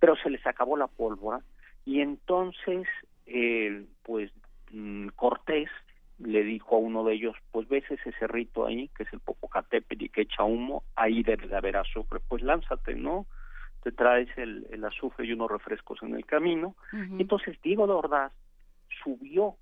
[0.00, 1.40] pero se les acabó la pólvora
[1.84, 2.88] y entonces
[3.26, 4.32] eh, pues
[4.70, 5.70] mm, Cortés
[6.18, 10.04] le dijo a uno de ellos, pues ves ese cerrito ahí, que es el Popocatépetl
[10.04, 13.26] y que echa humo, ahí debe de haber azufre, pues lánzate, ¿no?
[13.82, 16.74] Te traes el, el azufre y unos refrescos en el camino.
[16.92, 18.32] Entonces Diego de Ordaz
[19.04, 19.56] subió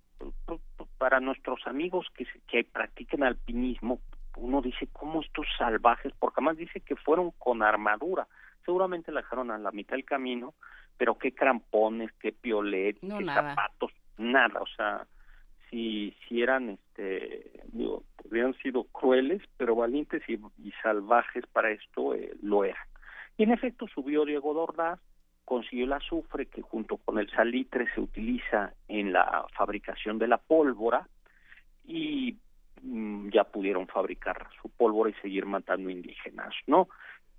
[0.96, 4.00] para nuestros amigos que, que practiquen alpinismo,
[4.36, 6.12] uno dice, ¿cómo estos salvajes?
[6.18, 8.26] Porque además dice que fueron con armadura.
[8.64, 10.54] Seguramente la dejaron a la mitad del camino,
[10.96, 14.60] pero qué crampones, qué piolet, qué zapatos, nada.
[14.60, 15.06] O sea,
[15.70, 20.38] si, si eran, este, digo, habían sido crueles, pero valientes y,
[20.82, 22.86] salvajes para esto eh, lo eran.
[23.36, 25.00] Y en efecto subió Diego Dordaz,
[25.44, 30.38] consiguió el azufre que junto con el salitre se utiliza en la fabricación de la
[30.38, 31.06] pólvora
[31.84, 32.36] y
[32.82, 36.88] Mm, ya pudieron fabricar su pólvora y seguir matando indígenas, ¿no?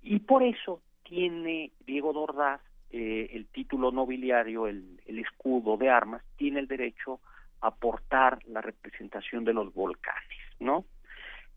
[0.02, 2.60] Y por eso tiene Diego Dordaz
[2.90, 7.20] eh, el título nobiliario, el, el, escudo de armas, tiene el derecho
[7.60, 10.84] a portar la representación de los volcanes, ¿no?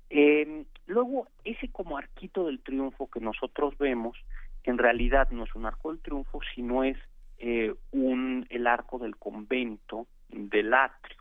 [0.09, 4.17] Eh, luego, ese como arquito del triunfo que nosotros vemos,
[4.63, 6.97] en realidad no es un arco del triunfo, sino es
[7.37, 11.17] eh, un el arco del convento del atrio.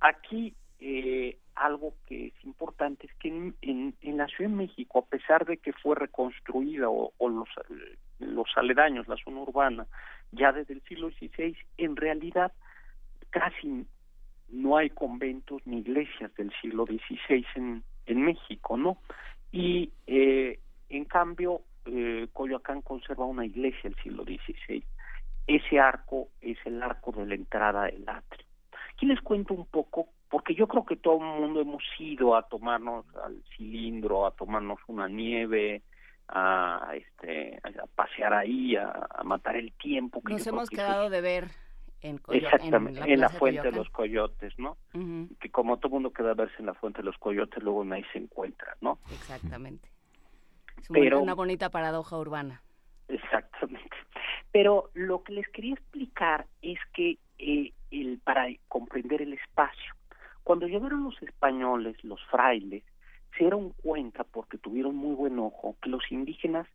[0.00, 3.54] Aquí eh, algo que es importante es que en,
[4.00, 7.48] en, la Ciudad de México, a pesar de que fue reconstruida o, los,
[8.18, 9.86] los aledaños, la zona urbana,
[10.32, 12.52] ya desde el siglo XVI, en realidad
[13.30, 13.86] casi
[14.48, 18.98] no hay conventos ni iglesias del siglo XVI en, en México, ¿no?
[19.52, 24.84] Y eh, en cambio, eh, Coyoacán conserva una iglesia del siglo XVI.
[25.46, 28.46] Ese arco es el arco de la entrada del atrio.
[28.92, 32.42] Aquí les cuento un poco porque yo creo que todo el mundo hemos ido a
[32.42, 35.82] tomarnos al cilindro, a tomarnos una nieve,
[36.28, 40.20] a este a pasear ahí, a, matar el tiempo.
[40.24, 41.48] Nos hemos quedado de ver
[42.02, 44.76] En, Exactamente, en la, fuente de los coyotes, ¿no?
[45.40, 48.04] Que como todo mundo queda a verse en la fuente de los coyotes, luego ahí
[48.12, 48.98] se encuentra, ¿no?
[49.10, 49.88] Exactamente.
[50.80, 52.62] Es Pero, una bonita paradoja urbana.
[53.08, 53.96] Exactamente.
[54.52, 59.94] Pero lo que les quería explicar es que eh, el, para comprender el espacio,
[60.42, 62.84] cuando llegaron los españoles, los frailes,
[63.36, 66.66] se dieron cuenta, porque tuvieron muy buen ojo, que los indígenas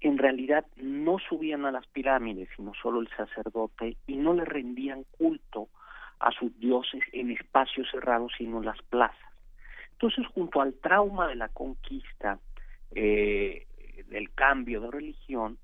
[0.00, 5.04] en realidad no subían a las pirámides, sino solo el sacerdote, y no le rendían
[5.18, 5.68] culto
[6.18, 9.18] a sus dioses en espacios cerrados, sino en las plazas.
[9.92, 12.38] Entonces, junto al trauma de la conquista,
[12.94, 13.66] eh,
[14.08, 15.58] del cambio de religión,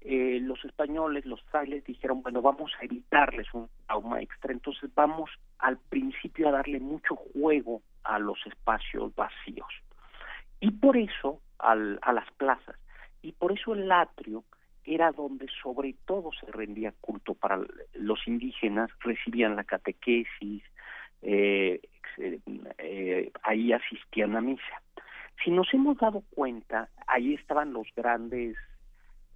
[0.00, 5.30] eh, los españoles, los frailes dijeron, bueno, vamos a evitarles un trauma extra, entonces vamos
[5.58, 9.68] al principio a darle mucho juego a los espacios vacíos.
[10.60, 12.76] Y por eso, al, a las plazas,
[13.22, 14.44] y por eso el atrio
[14.84, 17.60] era donde sobre todo se rendía culto para
[17.94, 20.62] los indígenas, recibían la catequesis,
[21.22, 21.80] eh,
[22.78, 24.82] eh, ahí asistían a misa.
[25.44, 28.56] Si nos hemos dado cuenta, ahí estaban los grandes,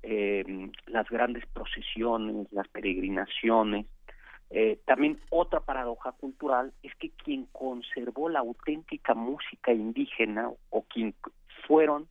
[0.02, 3.86] eh, las grandes procesiones, las peregrinaciones.
[4.84, 11.14] También otra paradoja cultural es que quien conservó la auténtica música indígena o quien
[11.66, 12.06] fueron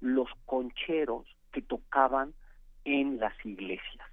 [0.00, 2.34] los concheros que tocaban
[2.84, 4.06] en las iglesias.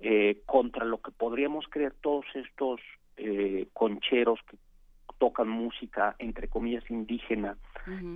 [0.00, 2.80] Eh, contra lo que podríamos creer todos estos
[3.16, 4.56] eh, concheros que
[5.18, 7.56] tocan música, entre comillas, indígena,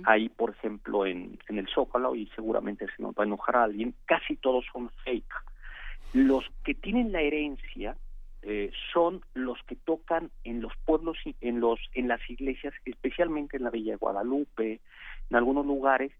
[0.05, 3.63] ahí, por ejemplo, en, en el Zócalo, y seguramente se nos va a enojar a
[3.63, 5.33] alguien, casi todos son fake.
[6.13, 7.97] Los que tienen la herencia
[8.45, 13.63] eh, son los que tocan en los pueblos, en, los, en las iglesias, especialmente en
[13.63, 14.81] la Villa de Guadalupe,
[15.29, 16.11] en algunos lugares,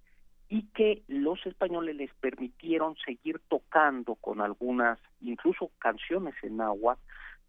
[0.47, 6.97] y que los españoles les permitieron seguir tocando con algunas, incluso canciones en agua,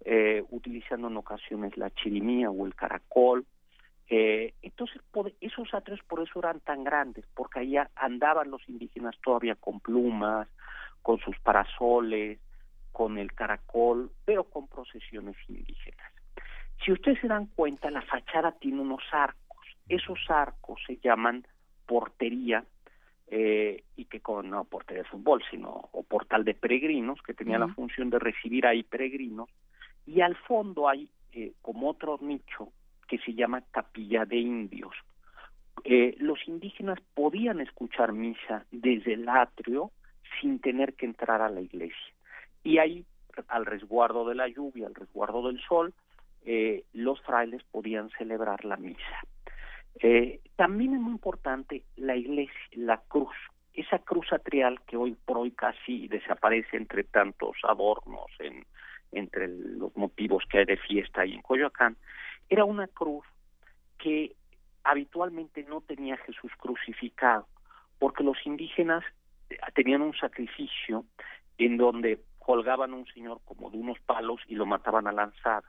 [0.04, 3.46] eh, utilizando en ocasiones la chirimía o el caracol.
[4.08, 5.00] Eh, entonces,
[5.40, 10.48] esos atrios por eso eran tan grandes, porque allá andaban los indígenas todavía con plumas,
[11.00, 12.40] con sus parasoles,
[12.94, 16.12] con el caracol, pero con procesiones indígenas.
[16.84, 19.66] Si ustedes se dan cuenta, la fachada tiene unos arcos.
[19.88, 21.44] Esos arcos se llaman
[21.86, 22.64] portería
[23.26, 27.58] eh, y que con no portería de fútbol, sino o portal de peregrinos, que tenía
[27.58, 29.50] la función de recibir ahí peregrinos,
[30.06, 32.72] y al fondo hay eh, como otro nicho
[33.08, 34.94] que se llama capilla de indios.
[35.82, 39.90] Eh, los indígenas podían escuchar misa desde el atrio
[40.40, 42.13] sin tener que entrar a la iglesia.
[42.64, 43.04] Y ahí,
[43.48, 45.94] al resguardo de la lluvia, al resguardo del sol,
[46.44, 49.20] eh, los frailes podían celebrar la misa.
[50.00, 53.34] Eh, también es muy importante la iglesia, la cruz,
[53.72, 58.66] esa cruz atrial que hoy por hoy casi desaparece entre tantos adornos, en,
[59.12, 61.96] entre los motivos que hay de fiesta ahí en Coyoacán,
[62.48, 63.24] era una cruz
[63.98, 64.34] que
[64.82, 67.46] habitualmente no tenía Jesús crucificado,
[67.98, 69.04] porque los indígenas
[69.74, 71.04] tenían un sacrificio
[71.58, 75.64] en donde colgaban a un señor como de unos palos y lo mataban a lanzadas.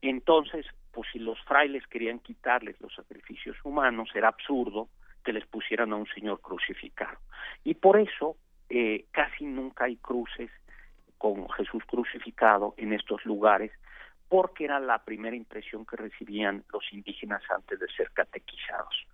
[0.00, 4.88] Entonces, pues si los frailes querían quitarles los sacrificios humanos, era absurdo
[5.22, 7.18] que les pusieran a un señor crucificado.
[7.64, 8.36] Y por eso
[8.70, 10.50] eh, casi nunca hay cruces
[11.18, 13.72] con Jesús crucificado en estos lugares,
[14.28, 19.06] porque era la primera impresión que recibían los indígenas antes de ser catequizados.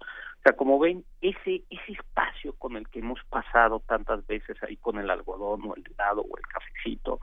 [0.42, 4.76] O sea, como ven, ese, ese espacio con el que hemos pasado tantas veces ahí
[4.76, 7.20] con el algodón o el helado o el cafecito,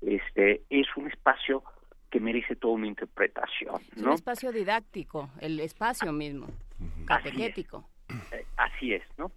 [0.00, 1.64] este, es un espacio
[2.10, 3.74] que merece toda una interpretación.
[3.96, 4.10] ¿no?
[4.10, 6.46] un espacio didáctico, el espacio mismo,
[7.06, 7.88] catequético.
[8.30, 9.32] Eh, así es, ¿no?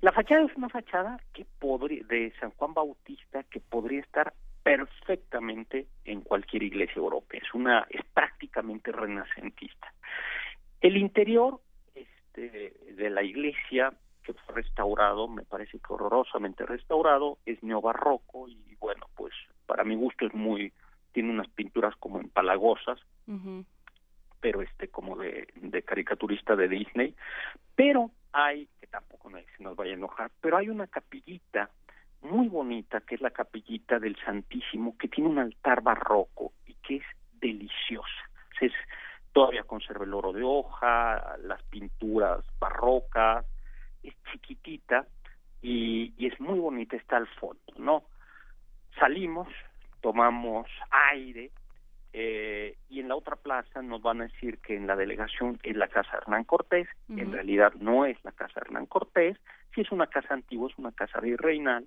[0.00, 5.88] La fachada es una fachada que podría, de San Juan Bautista que podría estar perfectamente
[6.06, 7.40] en cualquier iglesia europea.
[7.44, 9.92] Es una, es prácticamente renacentista.
[10.80, 11.60] El interior
[12.28, 18.76] este, de la iglesia que fue restaurado, me parece que horrorosamente restaurado, es neobarroco y
[18.78, 19.32] bueno, pues
[19.66, 20.72] para mi gusto es muy
[21.12, 23.00] tiene unas pinturas como empalagosas,
[24.40, 27.14] pero este como de, de, caricaturista de Disney,
[27.74, 31.70] pero hay, que tampoco se nos vaya a enojar, pero hay una capillita
[32.20, 36.96] muy bonita, que es la capillita del Santísimo, que tiene un altar barroco y que
[36.96, 37.04] es
[37.40, 38.30] deliciosa.
[38.60, 38.72] Es,
[39.38, 43.46] todavía conserva el oro de hoja, las pinturas barrocas,
[44.02, 45.06] es chiquitita
[45.62, 48.02] y, y es muy bonita, está al fondo, ¿no?
[48.98, 49.46] Salimos,
[50.00, 50.66] tomamos
[51.12, 51.52] aire
[52.12, 55.76] eh, y en la otra plaza nos van a decir que en la delegación es
[55.76, 59.38] la casa Hernán Cortés, en realidad no es la casa Hernán Cortés,
[59.72, 61.86] si es una casa antigua, es una casa virreinal,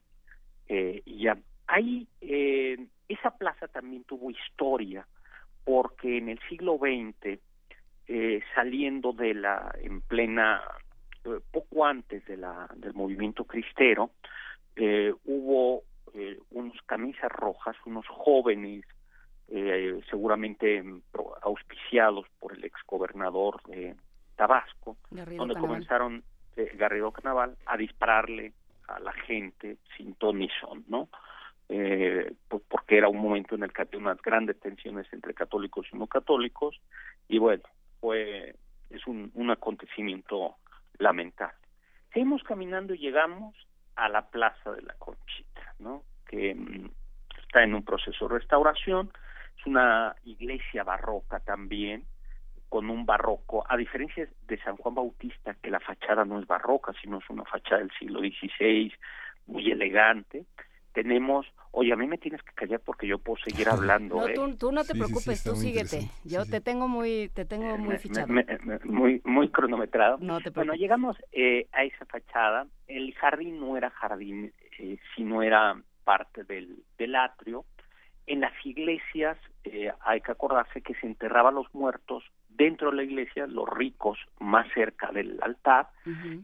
[0.70, 1.38] eh, y ya
[1.68, 5.06] ahí eh, esa plaza también tuvo historia
[5.64, 7.40] porque en el siglo XX,
[8.08, 10.62] eh, saliendo de la, en plena,
[11.24, 14.12] eh, poco antes de la, del movimiento cristero,
[14.76, 15.84] eh, hubo
[16.50, 18.84] unos camisas rojas, unos jóvenes,
[20.10, 20.84] seguramente
[21.42, 23.96] auspiciados por el exgobernador de
[24.36, 26.22] Tabasco, donde comenzaron
[26.74, 28.52] Garrido Canaval a dispararle
[28.90, 31.08] a la gente sin ton ni son, ¿no?
[31.74, 35.98] Eh, porque era un momento en el que había unas grandes tensiones entre católicos y
[35.98, 36.80] no católicos,
[37.30, 37.64] y bueno,
[38.02, 38.56] fue
[38.90, 40.58] es un, un acontecimiento
[40.98, 41.56] lamentable.
[42.12, 43.56] Seguimos caminando y llegamos
[43.96, 46.04] a la Plaza de la Conchita, ¿no?
[46.28, 46.90] que mm,
[47.42, 49.10] está en un proceso de restauración,
[49.58, 52.04] es una iglesia barroca también,
[52.68, 56.92] con un barroco, a diferencia de San Juan Bautista, que la fachada no es barroca,
[57.02, 58.94] sino es una fachada del siglo XVI,
[59.48, 60.46] muy elegante,
[60.94, 64.16] tenemos, oye, a mí me tienes que callar porque yo puedo seguir hablando.
[64.16, 64.56] No, ¿eh?
[64.58, 66.10] tú, no te preocupes, tú síguete.
[66.24, 68.28] Yo te tengo muy, te tengo muy fichado.
[68.86, 70.18] muy, muy cronometrado.
[70.54, 72.68] bueno, llegamos eh, a esa fachada.
[72.88, 77.66] El jardín no era jardín, eh, sino era parte del, del atrio.
[78.28, 83.04] En las iglesias eh, hay que acordarse que se enterraban los muertos dentro de la
[83.04, 85.90] iglesia, los ricos más cerca del altar,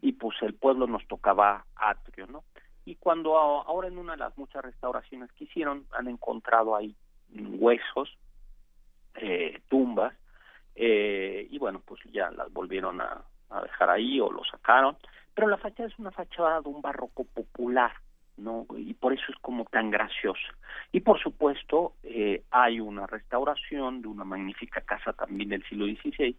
[0.02, 2.44] y pues el pueblo nos tocaba atrio, ¿no?
[2.88, 6.96] Y cuando ahora en una de las muchas restauraciones que hicieron han encontrado ahí
[7.36, 8.18] huesos,
[9.16, 10.14] eh, tumbas,
[10.74, 13.26] eh, y bueno, pues ya las volvieron a,
[13.62, 14.96] dejar ahí o lo sacaron,
[15.34, 17.92] pero la fachada es una fachada de un barroco popular,
[18.38, 18.66] ¿no?
[18.78, 20.56] Y por eso es como tan graciosa.
[20.94, 26.38] Y por supuesto, eh, hay una restauración de una magnífica casa también del siglo XVI,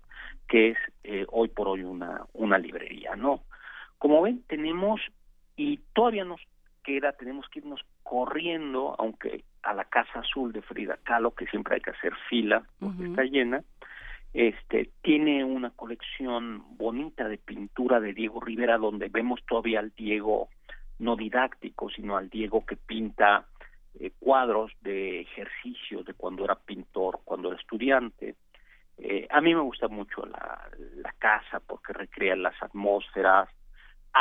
[0.48, 0.78] que es
[1.30, 3.42] hoy por hoy una, una librería, ¿no?
[3.98, 5.00] Como ven, tenemos
[5.58, 6.40] y todavía nos
[6.84, 11.74] queda, tenemos que irnos corriendo, aunque a la Casa Azul de Frida Kahlo, que siempre
[11.74, 13.62] hay que hacer fila porque está llena,
[14.32, 20.48] este tiene una colección bonita de pintura de Diego Rivera donde vemos todavía al Diego
[21.00, 23.46] no didáctico, sino al Diego que pinta
[23.98, 28.36] eh, cuadros de ejercicios de cuando era pintor, cuando era estudiante.
[28.96, 33.48] Eh, a mí me gusta mucho la, la casa porque recrea las atmósferas,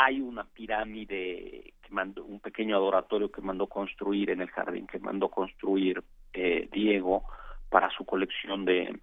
[0.00, 5.00] hay una pirámide que mandó, un pequeño adoratorio que mandó construir en el jardín, que
[5.00, 7.24] mandó construir eh, Diego
[7.68, 8.96] para su colección de,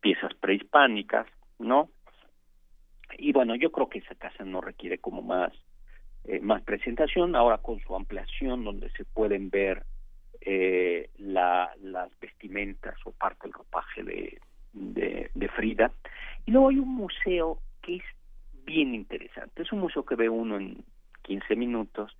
[0.00, 1.26] piezas prehispánicas,
[1.58, 1.88] ¿no?
[3.18, 5.52] Y bueno, yo creo que esa casa no requiere como más
[6.24, 9.84] eh, más presentación, ahora con su ampliación donde se pueden ver
[10.40, 15.90] eh, la, las vestimentas o parte del ropaje de Frida.
[16.46, 18.04] Y luego hay un museo que es
[18.64, 19.62] bien interesante.
[19.62, 20.84] Es un museo que ve uno en
[21.22, 22.16] 15 minutos,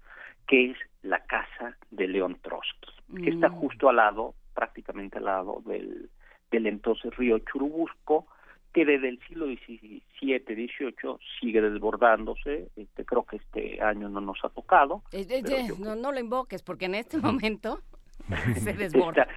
[0.47, 3.61] que es la casa de León Trotsky, que está mm.
[3.61, 6.11] justo al lado, prácticamente al lado del,
[6.51, 8.27] del entonces río Churubusco,
[8.73, 12.71] que desde el siglo XVII, XVIII sigue desbordándose.
[12.77, 15.03] Este, creo que este año no nos ha tocado.
[15.13, 17.81] Eh, eh, no, no lo invoques, porque en este momento
[18.55, 19.29] se desborda.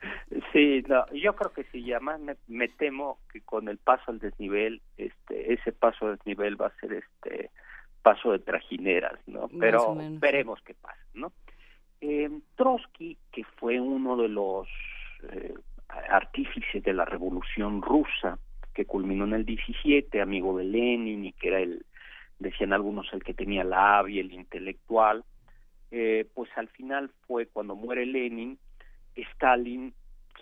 [0.52, 4.18] Sí, no, yo creo que sí, además me, me, temo que con el paso al
[4.18, 7.50] desnivel, este, ese paso al desnivel va a ser este
[8.02, 9.48] paso de trajineras, ¿no?
[9.58, 11.32] Pero veremos qué pasa, ¿no?
[12.00, 14.68] Eh, Trotsky, que fue uno de los
[15.30, 15.54] eh,
[16.08, 18.38] artífices de la revolución rusa,
[18.72, 21.84] que culminó en el 17, amigo de Lenin y que era el,
[22.38, 25.24] decían algunos, el que tenía la y el intelectual,
[25.90, 28.58] eh, pues al final fue cuando muere Lenin,
[29.22, 29.94] Stalin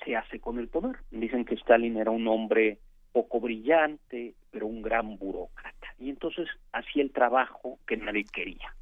[0.05, 0.97] se hace con el poder.
[1.11, 2.79] Dicen que Stalin era un hombre
[3.13, 5.87] poco brillante, pero un gran burócrata.
[5.99, 8.75] Y entonces hacía el trabajo que nadie quería.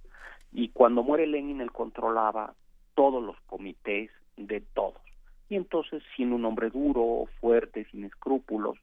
[0.53, 2.55] Y cuando muere Lenin, él controlaba
[2.95, 5.01] todos los comités de todos.
[5.49, 8.79] Y entonces, siendo un hombre duro, fuerte, sin escrúpulos,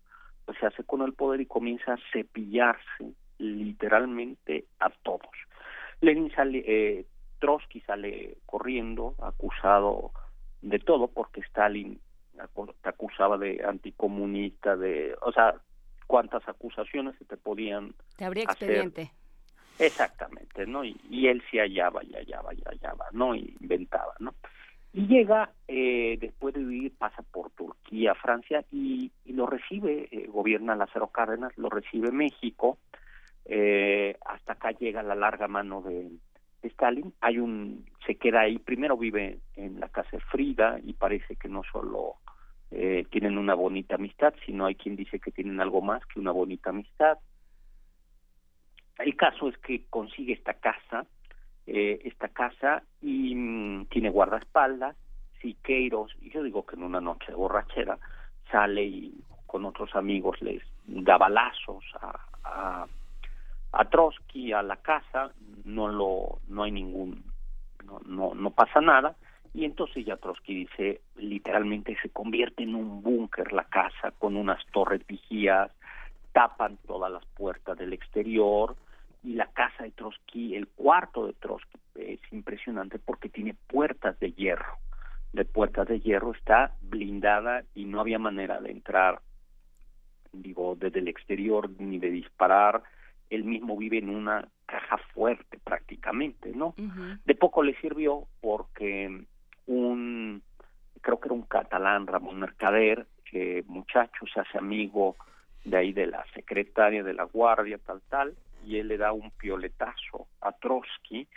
[0.46, 5.32] pues se hace con el poder y comienza a cepillarse literalmente a todos.
[6.02, 7.06] Lenin sale, eh,
[7.40, 10.12] Trotsky sale corriendo, acusado
[10.62, 12.00] de todo, porque Stalin
[12.82, 15.56] te acusaba de anticomunista, de, o sea,
[16.08, 19.12] cuántas acusaciones se te podían Te habría expediente.
[19.80, 20.84] Exactamente, ¿no?
[20.84, 23.36] Y, él se hallaba y hallaba y hallaba, ¿no?
[23.36, 24.36] Y inventaba, ¿no?
[24.94, 30.76] Y llega, eh, después de vivir, pasa por Turquía, Francia, y, lo recibe, eh, gobierna
[30.76, 32.78] Lázaro Cárdenas, lo recibe México,
[33.46, 36.12] eh, hasta acá llega la larga mano de,
[36.64, 41.36] Stalin, hay un, se queda ahí, primero vive en la casa de Frida y parece
[41.36, 42.16] que no solo
[42.72, 46.32] eh, tienen una bonita amistad, sino hay quien dice que tienen algo más que una
[46.32, 47.18] bonita amistad.
[49.00, 51.06] El caso es que consigue esta casa,
[51.66, 54.96] eh, esta casa y mm, tiene guardaespaldas,
[55.42, 57.98] Siqueiros, y yo digo que en una noche de borrachera,
[58.52, 62.88] sale y con otros amigos les da balazos a, a,
[63.72, 65.32] a Trotsky a la casa,
[65.64, 67.24] no lo, no hay ningún,
[67.86, 69.16] no, no, no pasa nada,
[69.54, 74.66] y entonces ya Trotsky dice, literalmente se convierte en un búnker la casa con unas
[74.68, 75.72] torres vigías,
[76.32, 78.76] tapan todas las puertas del exterior
[79.24, 84.32] y la casa de Trotsky, el cuarto de Trotsky es impresionante porque tiene puertas de
[84.32, 84.78] hierro.
[85.34, 89.22] De puertas de hierro está blindada y no había manera de entrar,
[90.34, 92.84] digo, desde el exterior ni de disparar.
[93.32, 96.76] Él mismo vive en una caja fuerte prácticamente, ¿no?
[97.26, 99.26] De poco le sirvió porque
[99.66, 100.44] un,
[101.02, 105.16] creo que era un catalán, Ramón Mercader, que muchacho se hace amigo
[105.64, 109.32] de ahí de la secretaria de la guardia, tal, tal, y él le da un
[109.32, 111.28] pioletazo a Trotsky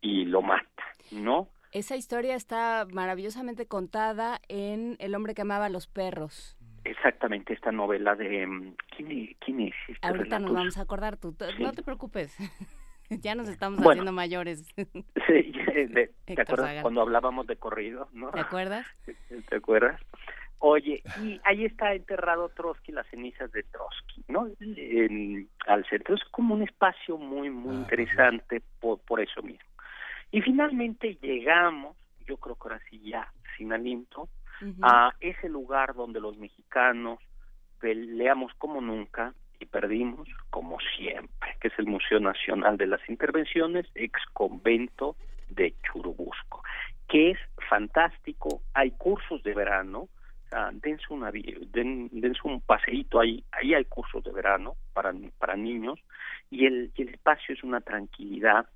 [0.00, 1.48] y lo mata, ¿no?
[1.72, 6.56] Esa historia está maravillosamente contada en El hombre que amaba a los perros.
[6.84, 8.46] Exactamente, esta novela de...
[8.46, 9.74] Mm, ¿Quién, es?
[9.88, 12.36] Este Ahorita nos vamos a acordar, tú, no te preocupes.
[13.10, 14.66] ya nos estamos haciendo mayores.
[14.76, 15.52] sí,
[16.26, 18.08] ¿te acuerdas cuando hablábamos de corrido?
[18.12, 18.30] ¿no?
[18.30, 18.86] ¿Te acuerdas?
[19.48, 20.00] ¿Te acuerdas?
[20.64, 24.46] Oye, y ahí está enterrado Trotsky, las cenizas de Trotsky, ¿no?
[25.66, 26.14] al centro.
[26.14, 29.68] Es como un espacio muy, muy ah, interesante por, por eso mismo.
[30.30, 34.28] Y finalmente llegamos, yo creo que ahora sí ya, sin aliento,
[34.82, 37.18] a ese lugar donde los mexicanos
[37.80, 43.86] peleamos como nunca y perdimos como siempre, que es el Museo Nacional de las Intervenciones,
[43.94, 45.16] ex convento
[45.50, 46.62] de Churubusco,
[47.08, 47.38] que es
[47.68, 48.62] fantástico.
[48.74, 50.08] Hay cursos de verano,
[50.72, 55.98] dense, una, den, dense un paseíto, ahí, ahí hay cursos de verano para, para niños
[56.50, 58.66] y el, el espacio es una tranquilidad.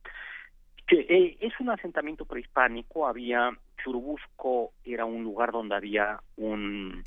[0.87, 3.51] Que, eh, es un asentamiento prehispánico, había,
[3.83, 7.03] Churubusco era un lugar donde había un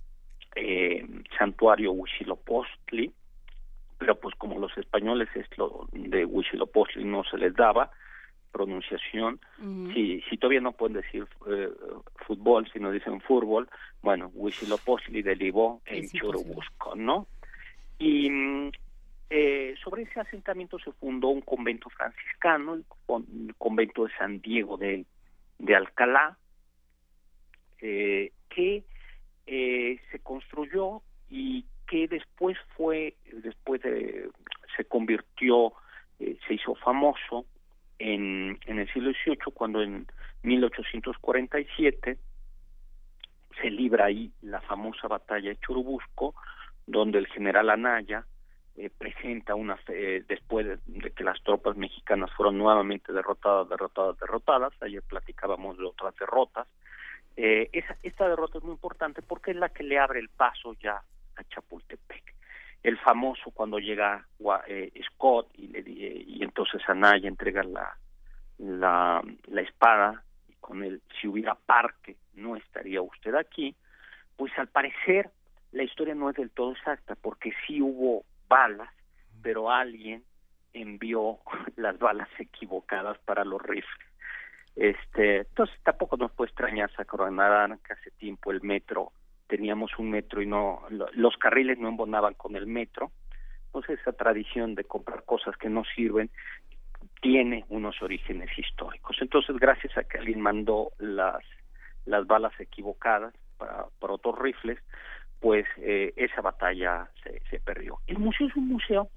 [0.55, 1.05] eh,
[1.37, 3.11] santuario Huitzilopochtli,
[3.97, 7.91] pero pues como los españoles esto de Huitzilopochtli no se les daba,
[8.51, 9.39] pronunciación.
[9.93, 11.69] si, si todavía no pueden decir eh,
[12.25, 13.69] fútbol, si no dicen fútbol,
[14.01, 17.27] bueno, Huitzilopochtli derivó en Churubusco, ¿no?
[17.99, 18.29] Y
[19.29, 22.85] eh, sobre ese asentamiento se fundó un convento franciscano, el,
[23.57, 25.05] convento de San Diego de,
[25.59, 26.37] de Alcalá,
[27.81, 28.83] eh, que
[29.45, 34.29] eh, se construyó y que después fue, después de,
[34.75, 35.73] se convirtió,
[36.19, 37.45] eh, se hizo famoso
[37.99, 40.07] en, en el siglo XVIII, cuando en
[40.43, 42.17] 1847
[43.61, 46.33] se libra ahí la famosa batalla de Churubusco,
[46.87, 48.25] donde el general Anaya
[48.79, 54.73] eh, presenta una eh, después de, que las tropas mexicanas fueron nuevamente derrotadas, derrotadas, derrotadas.
[54.81, 56.65] Ayer platicábamos de otras derrotas.
[57.35, 57.69] Eh,
[58.03, 61.01] esta derrota es muy importante porque es la que le abre el paso ya
[61.35, 62.35] a Chapultepec
[62.83, 64.25] el famoso cuando llega
[64.67, 67.97] eh, Scott y, le, y entonces Anaya entrega la,
[68.57, 73.75] la, espada y con él si hubiera parque no estaría usted aquí
[74.37, 75.29] pues al parecer
[75.73, 78.89] la historia no es del todo exacta porque sí hubo balas
[79.41, 80.23] pero alguien
[80.73, 81.39] envió
[81.75, 84.07] las balas equivocadas para los rifles.
[84.75, 89.11] Este entonces tampoco nos puede extrañar Sacroanarán que hace tiempo el metro
[89.47, 90.83] teníamos un metro y no
[91.13, 93.11] los carriles no embonaban con el metro
[93.65, 96.29] entonces esa tradición de comprar cosas que no sirven
[97.21, 99.17] tiene unos orígenes históricos.
[99.19, 101.43] Entonces gracias a que alguien mandó las
[102.05, 104.79] las balas equivocadas para, para otros rifles
[105.39, 107.99] pues eh, esa batalla se, se perdió.
[108.07, 109.09] El museo es un museo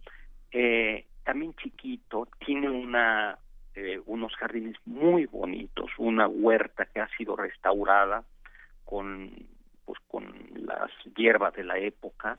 [0.53, 3.39] eh, también chiquito tiene una
[3.75, 8.23] eh, unos jardines muy bonitos una huerta que ha sido restaurada
[8.85, 9.31] con
[9.87, 12.39] pues con las hierbas de la época.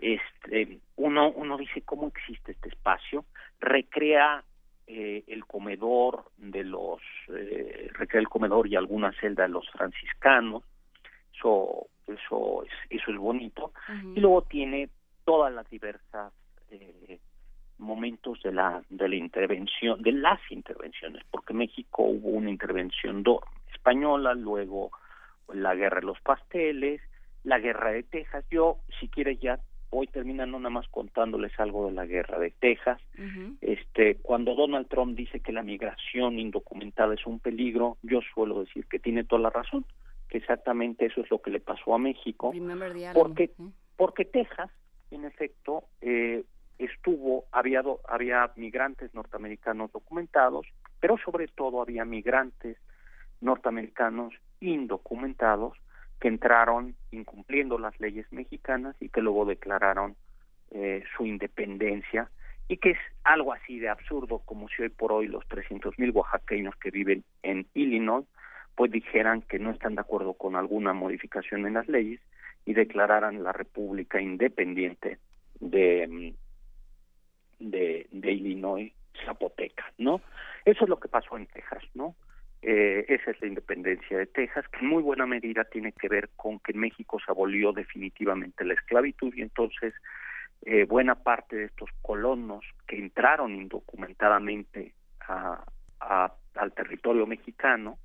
[0.00, 3.26] Este uno uno dice cómo existe este espacio
[3.60, 4.42] recrea
[4.86, 10.62] eh, el comedor de los eh, recrea el comedor y alguna celda de los franciscanos.
[11.36, 13.72] Eso eso es eso es bonito
[14.14, 14.88] y luego tiene
[15.24, 16.32] todas las diversas
[16.70, 17.18] eh,
[17.78, 23.40] momentos de la de la intervención de las intervenciones porque México hubo una intervención do,
[23.72, 24.90] española luego
[25.52, 27.00] la guerra de los pasteles,
[27.44, 28.44] la guerra de Texas.
[28.50, 29.58] Yo, si quieres, ya
[29.90, 33.00] voy terminando nada más contándoles algo de la guerra de Texas.
[33.60, 38.86] Este, cuando Donald Trump dice que la migración indocumentada es un peligro, yo suelo decir
[38.86, 39.84] que tiene toda la razón,
[40.32, 42.54] que exactamente eso es lo que le pasó a México,
[43.12, 43.50] porque
[43.98, 44.70] porque Texas,
[45.10, 46.42] en efecto, eh,
[46.78, 50.66] estuvo había había migrantes norteamericanos documentados,
[51.00, 52.78] pero sobre todo había migrantes
[53.42, 55.76] norteamericanos indocumentados
[56.18, 60.16] que entraron incumpliendo las leyes mexicanas y que luego declararon
[60.70, 62.30] eh, su independencia
[62.68, 66.10] y que es algo así de absurdo como si hoy por hoy los 300.000 mil
[66.12, 68.24] oaxaqueños que viven en Illinois
[68.74, 72.20] pues dijeran que no están de acuerdo con alguna modificación en las leyes
[72.64, 75.18] y declararan la república independiente
[75.60, 76.34] de
[77.58, 78.92] de, de Illinois
[79.24, 80.20] Zapoteca, ¿no?
[80.64, 82.14] Eso es lo que pasó en Texas, ¿no?
[82.62, 86.30] Eh, esa es la independencia de Texas, que en muy buena medida tiene que ver
[86.36, 89.94] con que en México se abolió definitivamente la esclavitud y entonces
[90.64, 94.94] eh, buena parte de estos colonos que entraron indocumentadamente
[95.28, 95.64] a,
[96.54, 97.98] al territorio mexicano,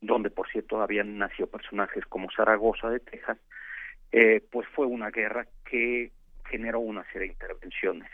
[0.00, 3.38] donde por cierto habían nacido personajes como Zaragoza de Texas,
[4.12, 6.10] eh, pues fue una guerra que
[6.48, 8.10] generó una serie de intervenciones.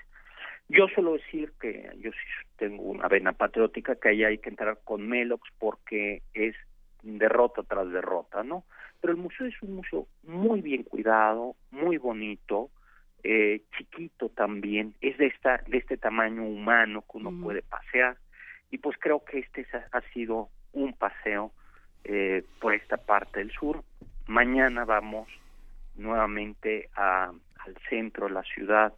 [0.68, 4.80] Yo suelo decir que yo sí tengo una vena patriótica, que ahí hay que entrar
[4.82, 6.56] con Melox porque es
[7.02, 8.64] derrota tras derrota, ¿no?
[9.00, 12.70] Pero el museo es un museo muy bien cuidado, muy bonito,
[13.22, 18.16] eh, chiquito también, es de esta de este tamaño humano que uno puede pasear
[18.70, 21.52] y pues creo que este ha sido un paseo
[22.08, 23.82] eh, por esta parte del sur.
[24.26, 25.28] Mañana vamos
[25.96, 28.92] nuevamente a, al centro, la ciudad,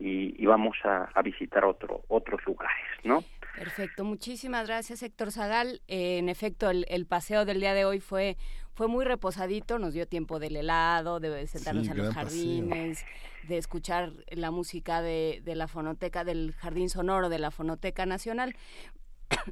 [0.00, 3.24] y, vamos a, visitar otro, otros lugares, ¿no?
[3.56, 5.82] Perfecto, muchísimas gracias Héctor Zagal.
[5.88, 8.36] Eh, en efecto, el, paseo del día de hoy fue
[8.74, 13.04] fue muy reposadito, nos dio tiempo del helado, de sentarnos en los jardines,
[13.48, 18.54] de escuchar la música de, de, la fonoteca, del jardín sonoro de la Fonoteca Nacional.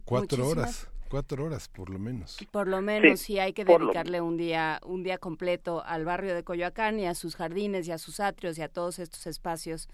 [0.05, 0.89] Cuatro horas.
[1.09, 2.39] Cuatro horas, por lo menos.
[2.51, 6.43] Por lo menos, sí, hay que dedicarle un día, un día completo al barrio de
[6.43, 9.89] Coyoacán y a sus jardines y a sus atrios y a todos estos espacios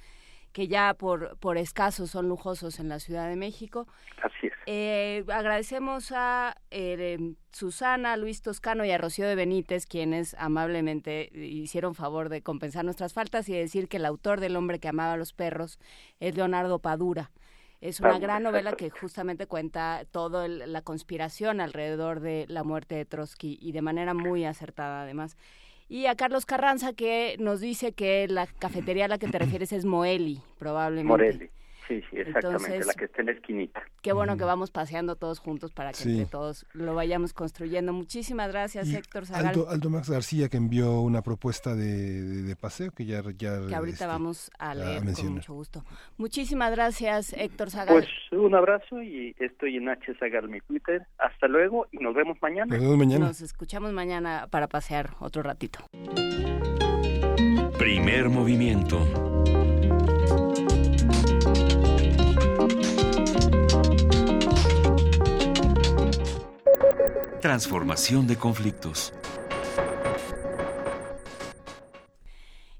[0.52, 3.86] que ya por, por escasos son lujosos en la Ciudad de México.
[4.22, 4.52] Así es.
[4.66, 11.94] Eh, agradecemos a eh, Susana, Luis Toscano y a Rocío de Benítez, quienes amablemente hicieron
[11.94, 15.16] favor de compensar nuestras faltas y decir que el autor del hombre que amaba a
[15.16, 15.78] los perros
[16.20, 17.30] es Leonardo Padura.
[17.82, 23.04] Es una gran novela que justamente cuenta toda la conspiración alrededor de la muerte de
[23.04, 25.36] Trotsky y de manera muy acertada además.
[25.88, 29.72] Y a Carlos Carranza que nos dice que la cafetería a la que te refieres
[29.72, 31.08] es Moeli, probablemente.
[31.08, 31.50] Morelli.
[31.88, 33.82] Sí, sí, exactamente, la que está en la esquinita.
[34.02, 37.92] Qué bueno que vamos paseando todos juntos para que entre todos lo vayamos construyendo.
[37.92, 39.54] Muchísimas gracias, Héctor Zagal.
[39.68, 43.22] Aldo, Max García, que envió una propuesta de, paseo que ya...
[43.36, 45.84] ya que ahorita este, vamos a leer con mucho gusto.
[46.16, 47.94] Muchísimas gracias, Héctor Zagal.
[47.94, 50.14] Pues un abrazo y estoy en H.
[50.18, 51.06] Zagal, mi Twitter.
[51.18, 52.66] Hasta luego y nos vemos mañana.
[52.66, 53.26] Nos vemos mañana.
[53.26, 55.80] Nos escuchamos mañana para pasear otro ratito.
[57.78, 58.98] Primer movimiento.
[67.40, 69.12] Transformación de conflictos.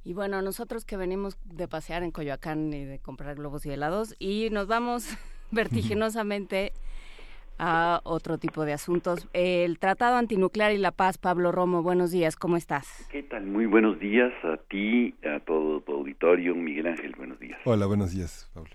[0.05, 4.15] Y bueno, nosotros que venimos de pasear en Coyoacán y de comprar globos y helados
[4.19, 5.17] y nos vamos
[5.51, 6.73] vertiginosamente
[7.59, 9.29] a otro tipo de asuntos.
[9.33, 13.07] El Tratado Antinuclear y la Paz, Pablo Romo, buenos días, ¿cómo estás?
[13.11, 13.47] ¿Qué tal?
[13.47, 17.61] Muy buenos días a ti, a todo tu auditorio, Miguel Ángel, buenos días.
[17.65, 18.71] Hola, buenos días, Pablo.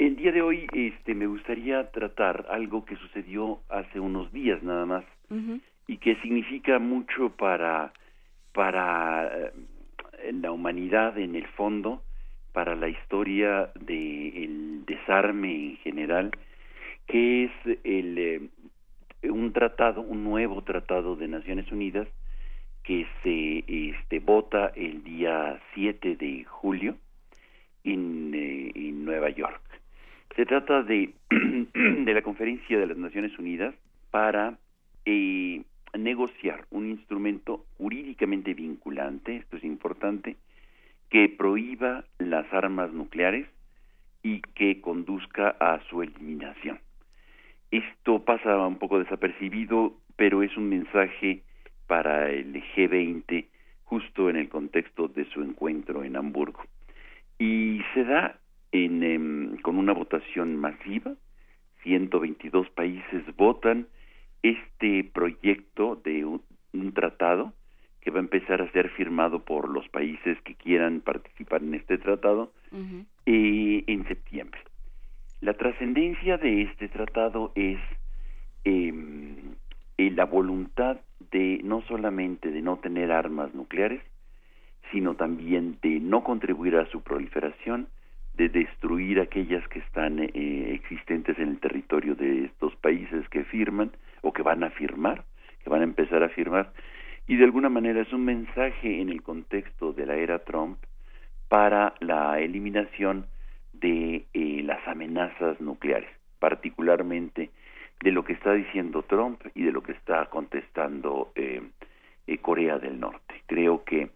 [0.00, 4.86] El día de hoy este, me gustaría tratar algo que sucedió hace unos días nada
[4.86, 5.04] más
[5.86, 7.92] y que significa mucho para,
[8.54, 9.52] para eh,
[10.32, 12.02] la humanidad en el fondo,
[12.54, 16.30] para la historia del desarme en general,
[17.06, 17.52] que es
[17.84, 18.40] el, eh,
[19.24, 22.08] un tratado, un nuevo tratado de Naciones Unidas
[22.84, 26.96] que se este, vota el día 7 de julio
[27.84, 29.60] en, eh, en Nueva York.
[30.36, 33.74] Se trata de, de la Conferencia de las Naciones Unidas
[34.10, 34.58] para
[35.04, 35.62] eh,
[35.98, 40.36] negociar un instrumento jurídicamente vinculante, esto es importante,
[41.08, 43.48] que prohíba las armas nucleares
[44.22, 46.78] y que conduzca a su eliminación.
[47.70, 51.42] Esto pasa un poco desapercibido, pero es un mensaje
[51.86, 53.46] para el G20
[53.84, 56.62] justo en el contexto de su encuentro en Hamburgo.
[57.38, 58.38] Y se da
[58.72, 61.14] en, em, con una votación masiva,
[61.82, 63.88] 122 países votan
[64.42, 66.42] este proyecto de un,
[66.94, 67.52] tratado
[68.00, 71.98] que va a empezar a ser firmado por los países que quieran participar en este
[71.98, 72.52] tratado
[73.26, 74.60] eh, en septiembre.
[75.40, 77.78] La trascendencia de este tratado es
[78.64, 79.54] em,
[79.98, 81.00] eh, la voluntad
[81.30, 84.02] de no solamente de no tener armas nucleares,
[84.92, 87.88] sino también de no contribuir a su proliferación,
[88.34, 93.90] de destruir aquellas que están eh, existentes en el territorio de estos países que firman,
[94.22, 95.24] o que van a firmar,
[95.62, 96.72] que van a empezar a firmar,
[97.26, 100.78] y de alguna manera es un mensaje en el contexto de la era Trump
[101.48, 103.26] para la eliminación
[103.72, 107.50] de eh, las amenazas nucleares, particularmente
[108.02, 111.62] de lo que está diciendo Trump y de lo que está contestando eh,
[112.26, 113.42] eh, Corea del Norte.
[113.46, 114.10] Creo que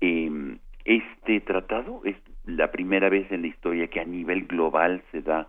[0.00, 2.16] em, este tratado es
[2.46, 5.48] la primera vez en la historia que a nivel global se da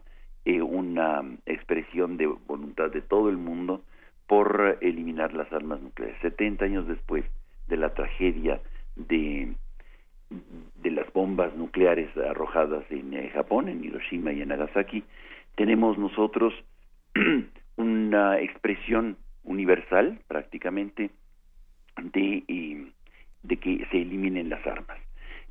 [0.62, 3.82] una expresión de voluntad de todo el mundo
[4.28, 6.18] por eliminar las armas nucleares.
[6.22, 7.26] 70 años después
[7.68, 8.62] de la tragedia
[8.96, 9.56] de
[10.30, 15.04] de las bombas nucleares arrojadas en eh, Japón, en Hiroshima y en Nagasaki,
[15.56, 16.54] tenemos nosotros
[17.76, 21.12] una expresión universal prácticamente
[22.02, 22.92] de, eh,
[23.44, 24.98] de que se eliminen las armas.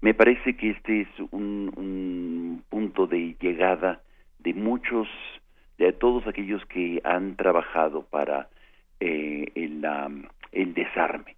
[0.05, 4.03] Me parece que este es un, un punto de llegada
[4.39, 5.09] de muchos,
[5.79, 8.51] de todos aquellos que han trabajado para
[9.01, 9.83] eh, el,
[10.53, 11.37] el desarme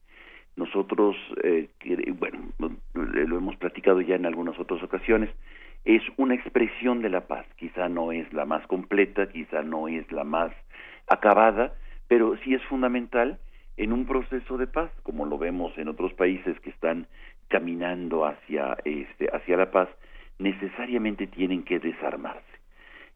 [0.57, 1.15] nosotros,
[1.45, 1.69] eh,
[2.19, 2.41] bueno,
[2.93, 5.31] lo hemos platicado ya en algunas otras ocasiones,
[5.85, 7.47] es una expresión de la paz.
[7.57, 10.51] Quizá no es la más completa, quizá no es la más
[11.07, 11.75] acabada,
[12.09, 13.39] pero sí es fundamental
[13.77, 17.07] en un proceso de paz, como lo vemos en otros países que están
[17.49, 19.89] caminando hacia este hacia la paz,
[20.39, 22.43] necesariamente tienen que desarmarse.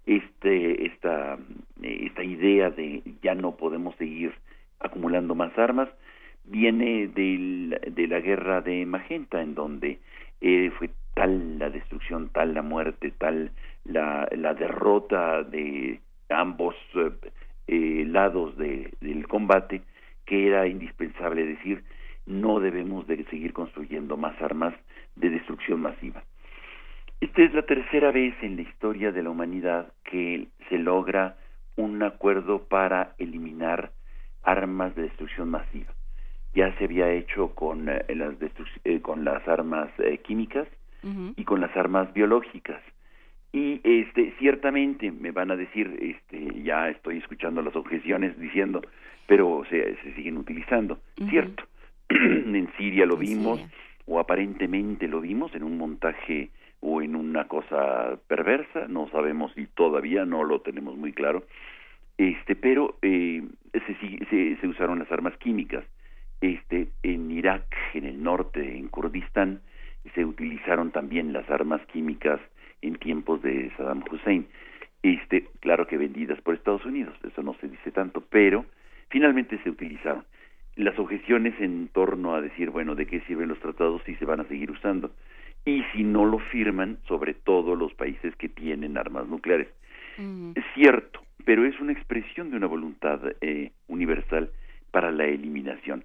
[0.07, 1.39] Este esta
[1.83, 4.33] esta idea de ya no podemos seguir
[4.78, 5.89] acumulando más armas
[6.45, 10.01] viene de la guerra de Magenta, en donde
[10.41, 13.53] eh, fue tal la destrucción, tal la muerte, tal
[13.85, 17.11] la, la derrota de ambos eh,
[17.66, 19.83] eh, lados de, del combate,
[20.24, 21.85] que era indispensable decir
[22.31, 24.74] no debemos de seguir construyendo más armas
[25.16, 26.22] de destrucción masiva.
[27.20, 31.37] Esta es la tercera vez en la historia de la humanidad que se logra
[31.76, 33.91] un acuerdo para eliminar
[34.43, 35.93] armas de destrucción masiva.
[36.55, 38.35] Ya se había hecho con eh, las
[38.85, 40.68] eh, con las armas eh, químicas
[41.37, 42.83] y con las armas biológicas.
[43.53, 48.83] Y este ciertamente me van a decir este ya estoy escuchando las objeciones diciendo
[49.26, 50.99] pero se, se siguen utilizando.
[51.28, 51.64] Cierto
[52.55, 53.61] en Siria lo vimos
[54.07, 56.51] o aparentemente lo vimos en un montaje
[56.81, 61.45] o en una cosa perversa no sabemos si todavía no lo tenemos muy claro
[62.19, 63.43] este pero eh,
[63.73, 65.85] se, se, se usaron las armas químicas
[66.41, 69.61] este, en Irak, en el norte, en Kurdistán,
[70.15, 72.41] se utilizaron también las armas químicas
[72.81, 74.47] en tiempos de Saddam Hussein.
[75.03, 78.65] Este, claro que vendidas por Estados Unidos, eso no se dice tanto, pero
[79.09, 80.25] finalmente se utilizaron.
[80.83, 84.41] Las objeciones en torno a decir, bueno, ¿de qué sirven los tratados si se van
[84.41, 85.11] a seguir usando?
[85.64, 89.68] Y si no lo firman, sobre todo los países que tienen armas nucleares.
[90.55, 94.51] Es cierto, pero es una expresión de una voluntad eh, universal
[94.91, 96.05] para la eliminación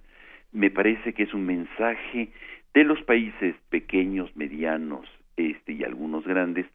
[0.56, 2.30] me parece que es un mensaje
[2.72, 5.06] de los países pequeños, medianos,
[5.36, 6.66] este y algunos grandes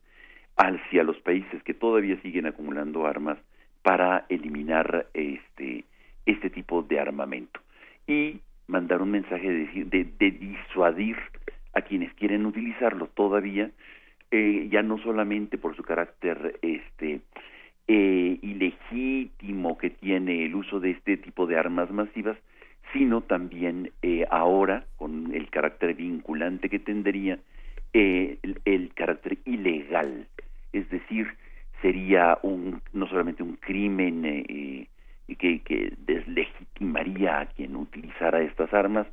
[0.55, 3.39] hacia los países que todavía siguen acumulando armas
[3.81, 5.85] para eliminar este
[6.27, 7.59] este tipo de armamento
[8.11, 11.17] y mandar un mensaje de, de, de disuadir
[11.73, 13.71] a quienes quieren utilizarlo todavía
[14.31, 17.21] eh, ya no solamente por su carácter este
[17.87, 22.37] eh, ilegítimo que tiene el uso de este tipo de armas masivas
[22.93, 27.39] sino también eh, ahora, con el carácter vinculante que tendría,
[27.93, 30.27] eh, el, carácter ilegal,
[30.73, 31.27] es decir,
[31.81, 34.87] sería un, no solamente un crimen eh,
[35.35, 39.07] que, deslegitimaría a quien utilizara estas armas,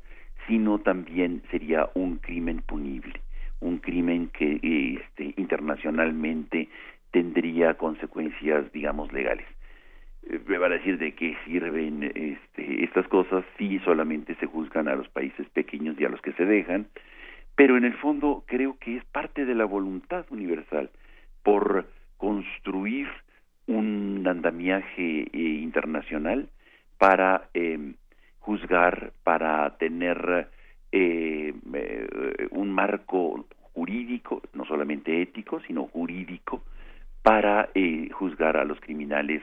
[0.47, 3.21] sino también sería un crimen punible,
[3.61, 4.61] un crimen que
[5.01, 6.69] este, internacionalmente
[7.11, 9.47] tendría consecuencias, digamos, legales.
[10.47, 14.97] Me van a decir de qué sirven este, estas cosas si solamente se juzgan a
[14.97, 16.89] los países pequeños y a los que se dejan,
[17.57, 20.91] pero en el fondo creo que es parte de la voluntad universal
[21.43, 21.87] por
[22.19, 23.09] construir
[23.69, 26.49] un andamiaje eh, internacional
[26.99, 27.95] para em,
[28.41, 30.49] juzgar, para tener
[30.91, 36.63] eh, eh, un marco jurídico, no solamente ético, sino jurídico,
[37.23, 37.69] para
[38.13, 39.43] juzgar a los criminales.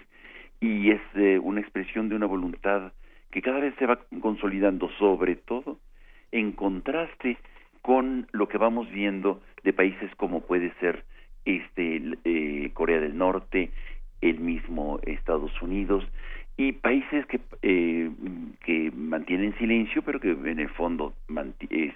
[0.60, 2.92] Y es eh, una expresión de una voluntad
[3.32, 5.80] que cada vez se va consolidando, sobre todo
[6.32, 7.38] en contraste
[7.82, 11.06] con lo que vamos viendo de países como puede ser
[11.46, 13.72] este eh, Corea del Norte,
[14.22, 16.04] el mismo Estados Unidos
[16.58, 18.10] y países que eh,
[18.64, 21.14] que mantienen silencio pero que en el fondo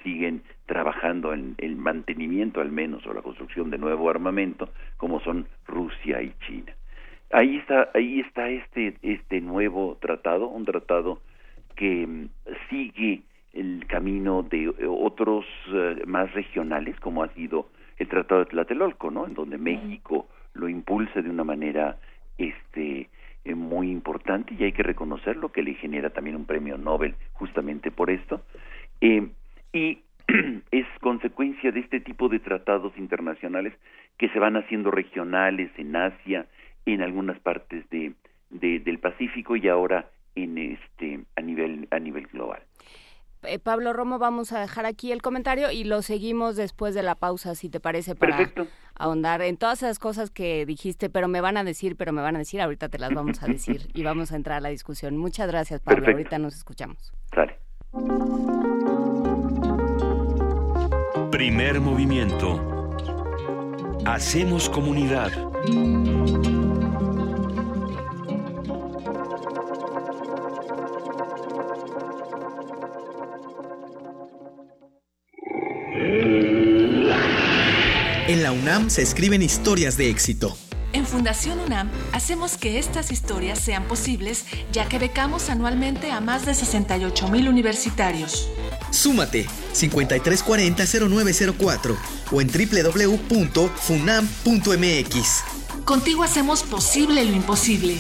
[0.04, 5.48] siguen trabajando en el mantenimiento al menos o la construcción de nuevo armamento como son
[5.66, 6.74] Rusia y China.
[7.32, 11.22] Ahí está ahí está este este nuevo tratado un tratado
[11.76, 12.30] que mm,
[12.70, 13.22] sigue
[13.54, 19.10] el camino de eh, otros eh, más regionales como ha sido el tratado de Tlatelolco
[19.10, 20.28] no en donde México
[20.60, 21.98] lo impulsa de una manera
[22.38, 23.10] este
[23.46, 27.92] eh, muy importante y hay que reconocerlo que le genera también un premio Nobel justamente
[27.92, 28.42] por esto
[29.02, 30.00] y
[30.72, 33.74] es consecuencia de este tipo de tratados internacionales
[34.18, 36.46] que se van haciendo regionales en Asia
[36.86, 38.14] en algunas partes de,
[38.50, 42.62] del Pacífico y ahora en este a nivel a nivel global.
[43.44, 47.16] Eh, Pablo Romo, vamos a dejar aquí el comentario y lo seguimos después de la
[47.16, 48.52] pausa, si te parece, para
[48.96, 52.36] ahondar en todas esas cosas que dijiste, pero me van a decir, pero me van
[52.36, 55.16] a decir, ahorita te las vamos a decir y vamos a entrar a la discusión.
[55.18, 56.08] Muchas gracias, Pablo.
[56.08, 57.14] Ahorita nos escuchamos.
[57.34, 57.58] Sale.
[61.32, 62.96] Primer movimiento.
[64.06, 65.32] Hacemos comunidad.
[78.30, 80.56] En la UNAM se escriben historias de éxito.
[80.94, 86.46] En Fundación UNAM hacemos que estas historias sean posibles ya que becamos anualmente a más
[86.46, 88.48] de 68 mil universitarios.
[88.92, 91.98] Súmate 5340-0904
[92.32, 95.44] o en www.funam.mx.
[95.84, 97.98] Contigo hacemos posible lo imposible.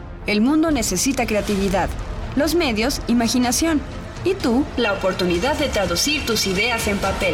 [0.27, 1.89] El mundo necesita creatividad,
[2.35, 3.81] los medios, imaginación
[4.23, 7.33] y tú, la oportunidad de traducir tus ideas en papel.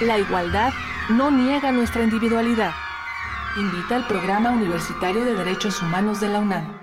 [0.00, 0.72] La igualdad
[1.08, 2.72] no niega nuestra individualidad.
[3.56, 6.76] Invita al Programa Universitario de Derechos Humanos de la UNAM.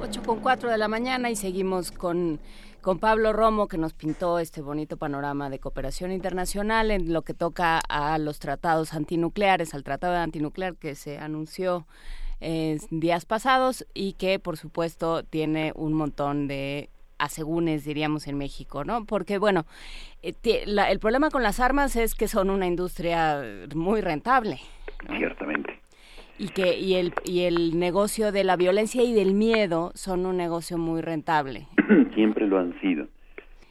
[0.01, 2.41] 8 con 4 de la mañana y seguimos con
[2.81, 7.35] con Pablo Romo, que nos pintó este bonito panorama de cooperación internacional en lo que
[7.35, 11.87] toca a los tratados antinucleares, al tratado antinuclear que se anunció
[12.41, 16.89] días pasados y que por supuesto tiene un montón de
[17.19, 19.05] asegúnes, diríamos en México, ¿no?
[19.05, 19.67] Porque, bueno,
[20.23, 23.43] eh, el problema con las armas es que son una industria
[23.75, 24.59] muy rentable.
[25.17, 25.81] Ciertamente.
[26.39, 30.37] Y que y el, y el negocio de la violencia y del miedo son un
[30.37, 31.67] negocio muy rentable.
[32.15, 33.09] Siempre lo han sido.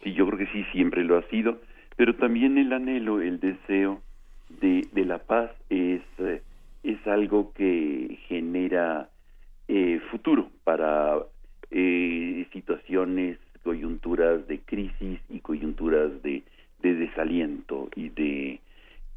[0.03, 1.59] Sí, yo creo que sí, siempre lo ha sido.
[1.95, 4.01] Pero también el anhelo, el deseo
[4.49, 6.41] de, de la paz es, eh,
[6.83, 9.09] es algo que genera
[9.67, 11.17] eh, futuro para
[11.71, 13.37] eh, situaciones,
[13.67, 16.41] coyunturas de crisis y coyunturas de,
[16.81, 18.61] de desaliento y de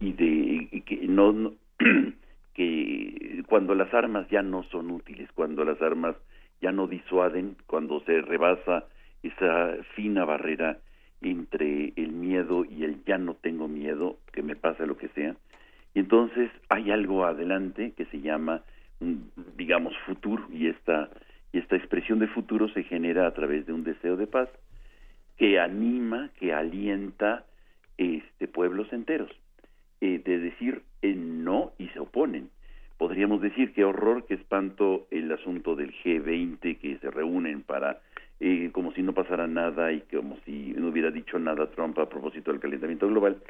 [0.01, 1.53] y de que no,
[2.55, 6.16] que cuando las armas ya no son útiles, cuando las armas
[6.61, 8.86] ya no disuaden, cuando se rebasa
[9.22, 10.78] esa fina barrera
[11.22, 15.36] entre el miedo y el ya no tengo miedo, que me pase lo que sea.
[15.94, 18.62] Y entonces hay algo adelante que se llama,
[19.57, 21.09] digamos, futuro, y esta
[21.53, 24.48] y esta expresión de futuro se genera a través de un deseo de paz
[25.36, 27.44] que anima, que alienta
[27.96, 29.30] este pueblos enteros,
[30.01, 32.51] eh, de decir eh, no y se oponen.
[32.98, 38.01] Podríamos decir qué horror, qué espanto el asunto del G20 que se reúnen para
[38.38, 42.09] eh, como si no pasara nada y como si no hubiera dicho nada Trump a
[42.09, 43.42] propósito del calentamiento global.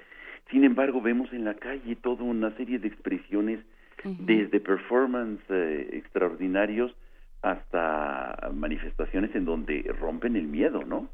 [0.50, 3.60] Sin embargo, vemos en la calle toda una serie de expresiones
[4.04, 6.94] desde performance extraordinarios
[7.42, 11.08] hasta manifestaciones en donde rompen el miedo, ¿no?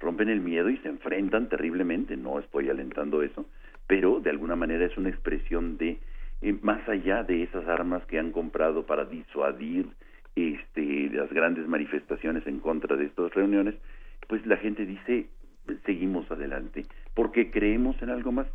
[0.00, 3.46] Rompen el miedo y se enfrentan terriblemente, no estoy alentando eso,
[3.86, 5.98] pero de alguna manera es una expresión de,
[6.42, 9.86] eh, más allá de esas armas que han comprado para disuadir
[10.36, 13.74] este, las grandes manifestaciones en contra de estas reuniones,
[14.28, 15.28] pues la gente dice,
[15.86, 18.46] seguimos adelante, porque creemos en algo más.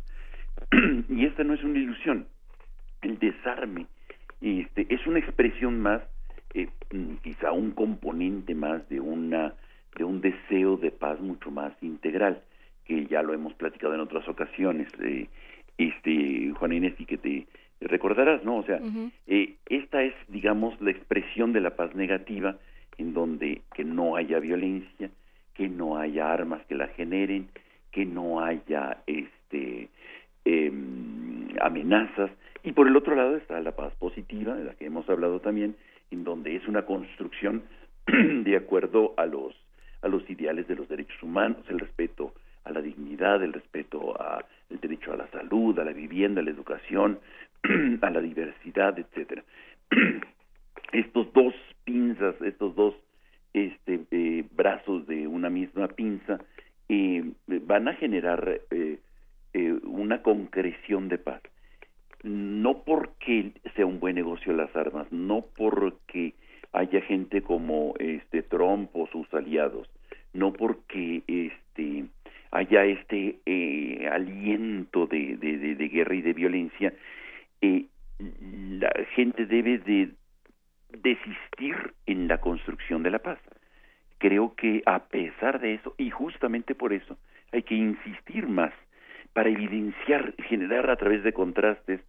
[1.08, 2.26] y esta no es una ilusión,
[3.02, 3.86] el desarme
[4.40, 6.02] este, es una expresión más
[6.54, 9.54] eh, mm, quizá un componente más de una
[9.96, 12.42] de un deseo de paz mucho más integral
[12.84, 15.28] que ya lo hemos platicado en otras ocasiones eh,
[15.78, 17.46] este Juan Inés y que te
[17.80, 18.80] recordarás no o sea
[19.26, 22.56] eh, esta es digamos la expresión de la paz negativa
[22.98, 25.10] en donde que no haya violencia
[25.54, 27.48] que no haya armas que la generen
[27.90, 29.88] que no haya este
[30.44, 32.30] em, amenazas.
[32.62, 35.76] Y por el otro lado está la paz positiva de la que hemos hablado también
[36.10, 37.62] en donde es una construcción
[38.06, 39.54] de acuerdo a los
[40.02, 42.32] a los ideales de los derechos humanos, el respeto
[42.64, 44.44] a la dignidad, el respeto al
[44.80, 47.18] derecho a la salud, a la vivienda, a la educación,
[48.00, 49.44] a la diversidad, etcétera.
[50.92, 51.54] estos dos
[51.84, 52.94] pinzas, estos dos
[53.52, 56.38] este, eh, brazos de una misma pinza
[56.88, 58.98] eh, van a generar eh,
[59.82, 61.42] una concreción de paz
[62.22, 66.34] no porque sea un buen negocio las armas, no porque
[66.72, 69.88] haya gente como este Trump o sus aliados,
[70.32, 72.04] no porque este
[72.52, 75.36] haya este eh, aliento de,
[75.92, 76.92] guerra y de violencia,
[77.60, 77.86] eh,
[78.18, 80.10] la gente debe de
[81.02, 83.38] desistir en la construcción de la paz.
[84.18, 87.16] Creo que a pesar de eso, y justamente por eso,
[87.52, 88.72] hay que insistir más
[89.32, 92.00] para evidenciar, generar a través de contrastes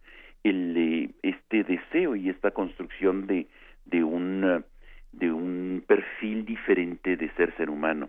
[0.42, 3.46] el, eh, este deseo y esta construcción de,
[3.86, 4.64] de, un,
[5.12, 8.08] de un perfil diferente de ser ser humano,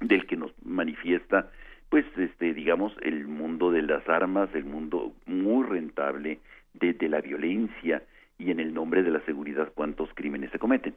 [0.00, 1.50] del que nos manifiesta,
[1.88, 6.40] pues, este, digamos, el mundo de las armas, el mundo muy rentable
[6.74, 8.02] de, de la violencia
[8.38, 10.94] y en el nombre de la seguridad cuántos crímenes se cometen.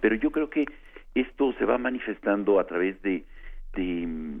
[0.00, 0.64] Pero yo creo que
[1.14, 3.24] esto se va manifestando a través de,
[3.74, 4.40] de,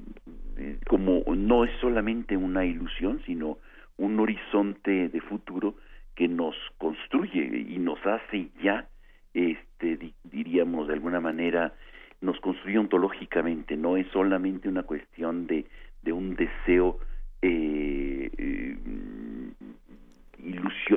[0.88, 3.58] como no es solamente una ilusión, sino
[3.96, 5.74] un horizonte de futuro
[6.14, 8.88] que nos construye y nos hace ya,
[9.34, 11.74] este, diríamos de alguna manera,
[12.20, 15.66] nos construye ontológicamente, no es solamente una cuestión de,
[16.02, 16.98] de un deseo
[17.42, 18.76] eh, eh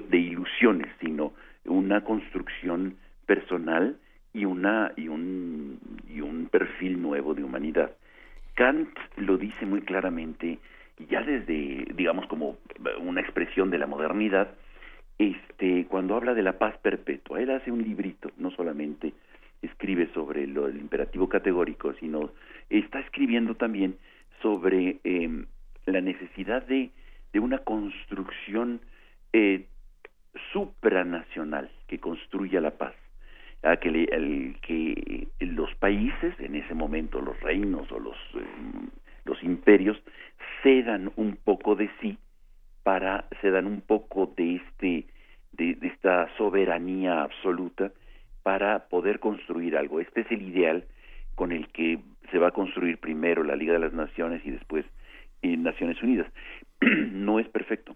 [0.09, 1.33] de ilusiones, sino
[1.65, 3.97] una construcción personal
[4.33, 5.79] y una y un
[6.09, 7.91] y un perfil nuevo de humanidad.
[8.61, 10.59] Kant lo dice muy claramente
[11.09, 12.59] ya desde, digamos, como
[12.99, 14.53] una expresión de la modernidad,
[15.17, 19.13] este, cuando habla de la paz perpetua, él hace un librito, no solamente
[19.63, 22.33] escribe sobre lo, el imperativo categórico, sino
[22.69, 23.97] está escribiendo también
[24.43, 25.47] sobre em,
[25.87, 26.91] la necesidad de,
[27.33, 28.79] de una construcción
[29.33, 29.65] eh,
[30.53, 32.93] supranacional que construya la paz,
[33.63, 38.89] a que, el, que los países, en ese momento los reinos o los, em,
[39.25, 40.01] los imperios,
[40.63, 42.17] cedan un poco de sí
[42.83, 45.05] para dan un poco de este
[45.51, 47.91] de, esta soberanía absoluta
[48.43, 49.99] para poder construir algo.
[49.99, 50.85] Este es el ideal
[51.35, 51.99] con el que
[52.31, 54.85] se va a construir primero la Liga de las Naciones y después
[55.43, 56.31] Naciones Unidas.
[56.81, 57.95] no es perfecto.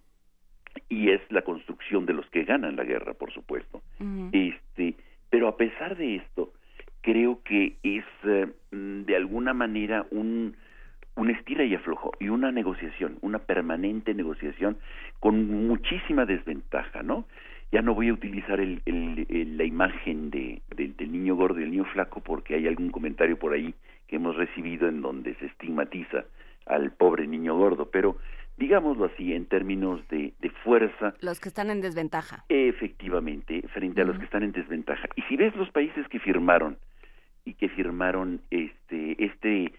[0.89, 3.81] Y es la construcción de los que ganan la guerra, por supuesto.
[4.31, 4.95] Este,
[5.29, 6.53] pero a pesar de esto,
[7.01, 10.55] creo que es eh, de alguna manera un
[11.15, 14.77] un estira y aflojo y una negociación, una permanente negociación
[15.19, 17.25] con muchísima desventaja, ¿no?
[17.71, 18.81] Ya no voy a utilizar el,
[19.57, 23.53] la imagen de, del niño gordo y el niño flaco porque hay algún comentario por
[23.53, 23.73] ahí
[24.07, 26.25] que hemos recibido en donde se estigmatiza
[26.67, 28.17] al pobre niño gordo, pero
[28.57, 31.13] digámoslo así, en términos de, de fuerza.
[31.21, 32.45] Los que están en desventaja.
[32.49, 35.07] Efectivamente, frente a los que están en desventaja.
[35.15, 36.77] Y si ves los países que firmaron
[37.43, 39.73] y que firmaron este, este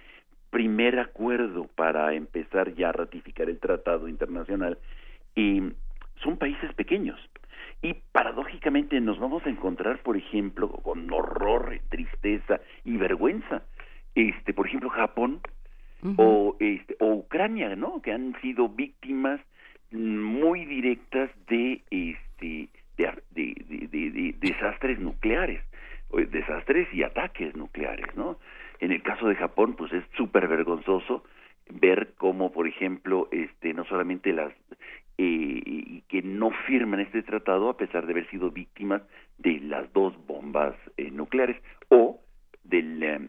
[0.51, 4.79] primer acuerdo para empezar ya a ratificar el tratado internacional,
[5.35, 5.63] y
[6.23, 7.21] son países pequeños.
[7.83, 13.63] Y paradójicamente nos vamos a encontrar, por ejemplo, con horror, tristeza y vergüenza.
[14.15, 15.41] Este, por ejemplo, Japón
[16.17, 18.01] o, este, o Ucrania, ¿no?
[18.03, 19.41] Que han sido víctimas
[19.91, 25.63] muy directas de, este, de, desastres nucleares,
[26.31, 28.39] desastres y ataques nucleares, ¿no?
[28.81, 31.25] En el caso de Japón, pues es súper vergonzoso
[31.71, 34.53] ver cómo, por ejemplo, este, no solamente las
[35.19, 39.03] eh, que no firman este tratado a pesar de haber sido víctimas
[39.39, 41.57] de las dos bombas eh, nucleares
[41.89, 42.21] o
[42.65, 43.29] del, em,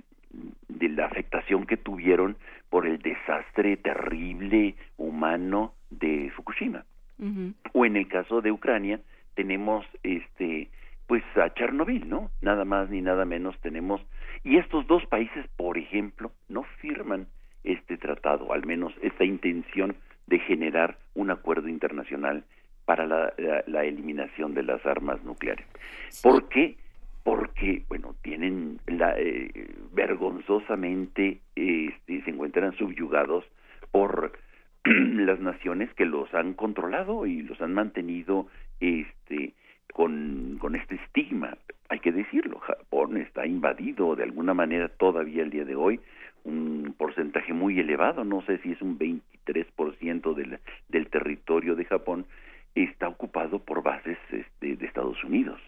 [0.67, 2.35] de la afectación que tuvieron
[2.77, 6.85] por el desastre terrible humano de Fukushima.
[7.73, 8.99] O en el caso de Ucrania
[9.33, 10.69] tenemos este
[11.07, 12.29] pues a Chernobyl, ¿no?
[12.39, 13.99] Nada más ni nada menos tenemos
[14.43, 17.25] y estos dos países, por ejemplo, no firman
[17.63, 19.95] este tratado, al menos esta intención
[20.27, 22.43] de generar un acuerdo internacional
[22.85, 23.33] para la,
[23.65, 25.65] la, eliminación de las armas nucleares.
[26.21, 26.77] ¿Por qué?
[27.27, 29.51] Porque, bueno, tienen la, eh,
[29.91, 33.43] vergonzosamente este, se encuentran subyugados
[33.91, 34.31] por
[34.85, 38.47] las naciones que los han controlado y los han mantenido
[38.79, 39.55] este
[39.91, 41.57] con, con este estigma,
[41.89, 45.99] hay que decirlo, Japón está invadido de alguna manera todavía el día de hoy,
[46.45, 52.25] un porcentaje muy elevado, no sé si es un 23% del, del territorio de Japón,
[52.73, 55.59] está ocupado por bases este, de Estados Unidos.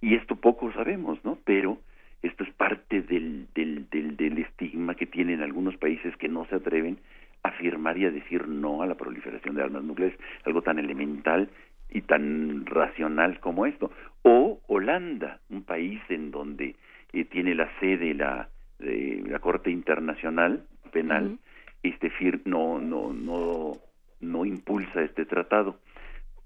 [0.00, 1.38] Y esto poco sabemos, ¿no?
[1.44, 1.78] Pero
[2.22, 6.56] esto es parte del, del, del, del estigma que tienen algunos países que no se
[6.56, 6.98] atreven
[7.42, 11.48] a afirmar y a decir no a la proliferación de armas nucleares, algo tan elemental
[11.90, 13.90] y tan racional como esto.
[14.22, 16.76] O Holanda, un país en donde
[17.12, 21.38] eh, tiene la sede la, de la Corte Internacional Penal,
[21.82, 23.72] este fir no, no, no,
[24.20, 25.78] no impulsa este tratado.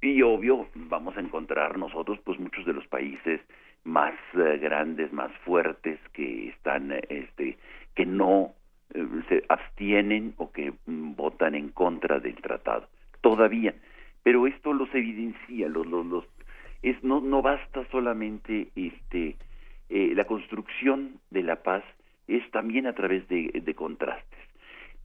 [0.03, 3.41] Y obvio, vamos a encontrar nosotros, pues muchos de los países
[3.85, 7.57] más eh, grandes, más fuertes, que están, este,
[7.95, 8.53] que no
[8.93, 12.89] eh, se abstienen o que mm, votan en contra del tratado.
[13.23, 13.75] Todavía
[14.23, 16.25] pero esto los evidencia, los, los, los
[16.83, 19.37] es no no basta solamente este
[19.89, 21.85] eh, la construcción de la paz
[22.29, 24.39] es también a través de, de contrastes.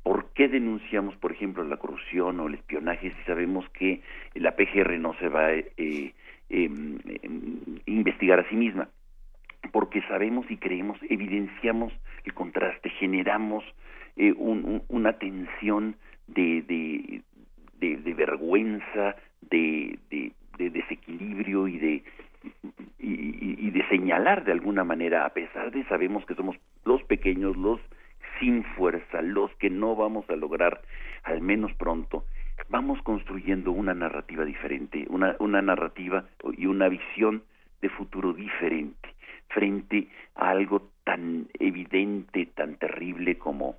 [0.08, 4.02] ¿Por qué denunciamos, por ejemplo, la corrupción o el espionaje si sabemos que
[4.36, 6.14] la PGR no se va a eh,
[6.50, 8.88] em, em, investigar a sí misma?
[9.74, 11.92] Porque sabemos y creemos, evidenciamos
[12.24, 13.66] el contraste, generamos
[14.16, 15.98] eh, una tensión
[16.28, 16.62] de,
[17.78, 22.04] de, vergüenza, de, de, desequilibrio y de,
[22.98, 26.56] y, de señalar de alguna manera, a pesar de sabemos que somos
[26.86, 27.82] los pequeños, los
[28.40, 30.82] sin fuerza, los que no vamos a lograr,
[31.24, 32.26] al menos pronto,
[32.70, 36.26] vamos construyendo una narrativa diferente, una, una narrativa
[36.58, 37.44] y una visión
[37.82, 39.10] de futuro diferente
[39.50, 43.78] frente a algo tan evidente, tan terrible como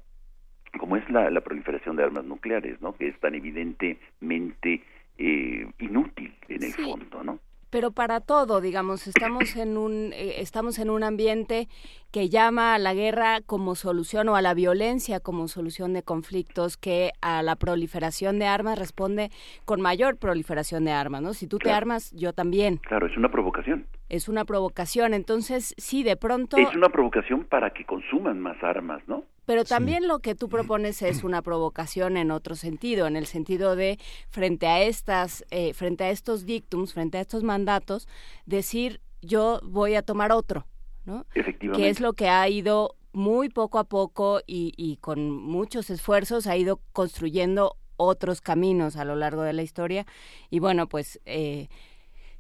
[0.79, 2.95] como es la, la, proliferación de armas nucleares, ¿no?
[2.95, 4.83] Que es tan evidentemente
[5.17, 7.39] eh, inútil en el fondo, ¿no?
[7.71, 11.69] Pero para todo, digamos, estamos en un eh, estamos en un ambiente
[12.11, 16.77] que llama a la guerra como solución o a la violencia como solución de conflictos,
[16.77, 19.31] que a la proliferación de armas responde
[19.65, 21.35] con mayor proliferación de armas, ¿no?
[21.35, 22.79] Si tú te armas, yo también.
[22.79, 23.87] Claro, es una provocación.
[24.09, 29.03] Es una provocación, entonces sí, de pronto Es una provocación para que consuman más armas,
[29.07, 29.25] ¿no?
[29.49, 33.77] Pero también lo que tú propones es una provocación en otro sentido, en el sentido
[33.77, 33.99] de
[34.29, 38.07] frente a estas, eh, frente a estos dictums, frente a estos mandatos,
[38.45, 40.67] decir yo voy a tomar otro,
[41.07, 41.25] ¿no?
[41.35, 41.83] Efectivamente.
[41.83, 46.47] Que es lo que ha ido muy poco a poco y, y con muchos esfuerzos
[46.47, 50.05] ha ido construyendo otros caminos a lo largo de la historia
[50.51, 51.69] y bueno pues eh,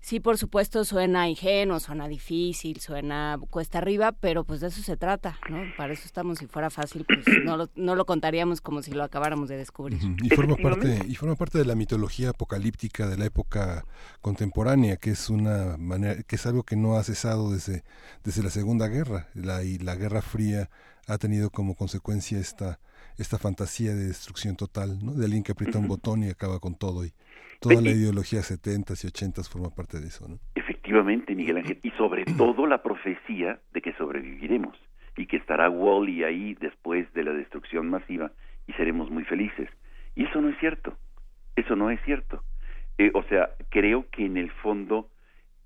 [0.00, 4.96] Sí, por supuesto, suena ingenuo, suena difícil, suena cuesta arriba, pero pues de eso se
[4.96, 5.62] trata, ¿no?
[5.76, 6.38] Para eso estamos.
[6.38, 10.00] Si fuera fácil, pues no lo, no lo contaríamos como si lo acabáramos de descubrir.
[10.22, 13.84] Y forma parte y forma parte de la mitología apocalíptica de la época
[14.20, 17.82] contemporánea, que es una manera, que es algo que no ha cesado desde
[18.24, 19.28] desde la Segunda Guerra.
[19.34, 20.70] La y la Guerra Fría
[21.06, 22.78] ha tenido como consecuencia esta
[23.18, 25.12] esta fantasía de destrucción total, ¿no?
[25.12, 27.12] De alguien que aprieta un botón y acaba con todo y
[27.60, 30.38] Toda la ideología 70s y 80s forma parte de eso, ¿no?
[30.54, 34.78] Efectivamente, Miguel Ángel, y sobre todo la profecía de que sobreviviremos
[35.16, 38.30] y que estará Wally ahí después de la destrucción masiva
[38.68, 39.68] y seremos muy felices.
[40.14, 40.96] Y eso no es cierto,
[41.56, 42.44] eso no es cierto.
[42.96, 45.10] Eh, o sea, creo que en el fondo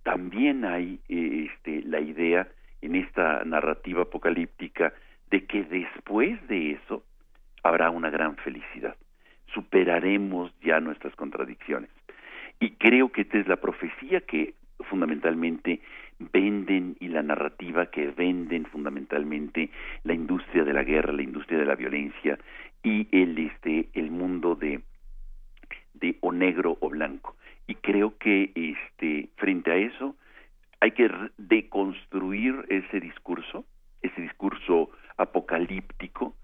[0.03, 2.49] también hay eh, este, la idea
[2.81, 4.95] en esta narrativa apocalíptica
[5.31, 7.05] de que después de eso
[7.63, 8.97] habrá una gran felicidad
[9.53, 11.91] superaremos ya nuestras contradicciones.
[12.61, 14.55] Y creo que esta es la profecía que
[14.89, 15.81] fundamentalmente
[16.33, 19.71] venden y la narrativa que venden fundamentalmente
[20.05, 22.39] la industria de la guerra, la industria de la violencia
[22.83, 24.83] y el este el mundo de
[25.95, 27.37] de o negro o blanco.
[27.67, 30.17] Y creo que este frente a eso
[30.81, 33.65] hay que deconstruir ese discurso,
[34.03, 36.35] ese discurso apocalíptico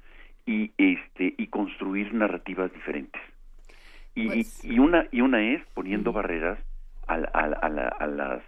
[0.48, 3.20] y este y construir narrativas diferentes
[4.14, 6.58] y, pues y una y una es poniendo barreras
[7.06, 8.42] al, al, a, a las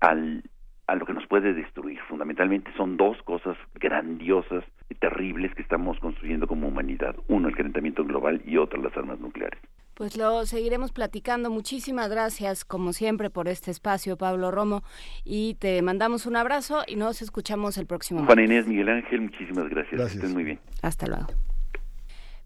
[0.00, 0.42] al
[0.88, 2.00] a lo que nos puede destruir.
[2.08, 7.14] Fundamentalmente son dos cosas grandiosas y terribles que estamos construyendo como humanidad.
[7.28, 9.60] Uno, el calentamiento global y otro, las armas nucleares.
[9.94, 11.50] Pues lo seguiremos platicando.
[11.50, 14.82] Muchísimas gracias, como siempre, por este espacio, Pablo Romo.
[15.24, 19.68] Y te mandamos un abrazo y nos escuchamos el próximo Juan Inés, Miguel Ángel, muchísimas
[19.68, 19.92] gracias.
[19.92, 20.16] gracias.
[20.16, 20.60] Estén muy bien.
[20.82, 21.26] Hasta luego.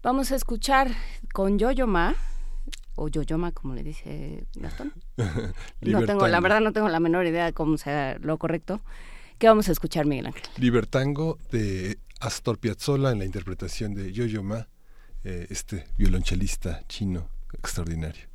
[0.03, 0.89] Vamos a escuchar
[1.33, 2.15] con Yoyoma
[2.95, 4.93] o Yoyoma, como le dice Gastón.
[5.81, 8.81] no tengo, la verdad no tengo la menor idea de cómo sea lo correcto.
[9.37, 10.43] ¿Qué vamos a escuchar, Miguel Ángel?
[10.57, 14.67] Libertango de Astor Piazzolla en la interpretación de Yoyoma,
[15.23, 18.27] eh, este violonchelista chino extraordinario.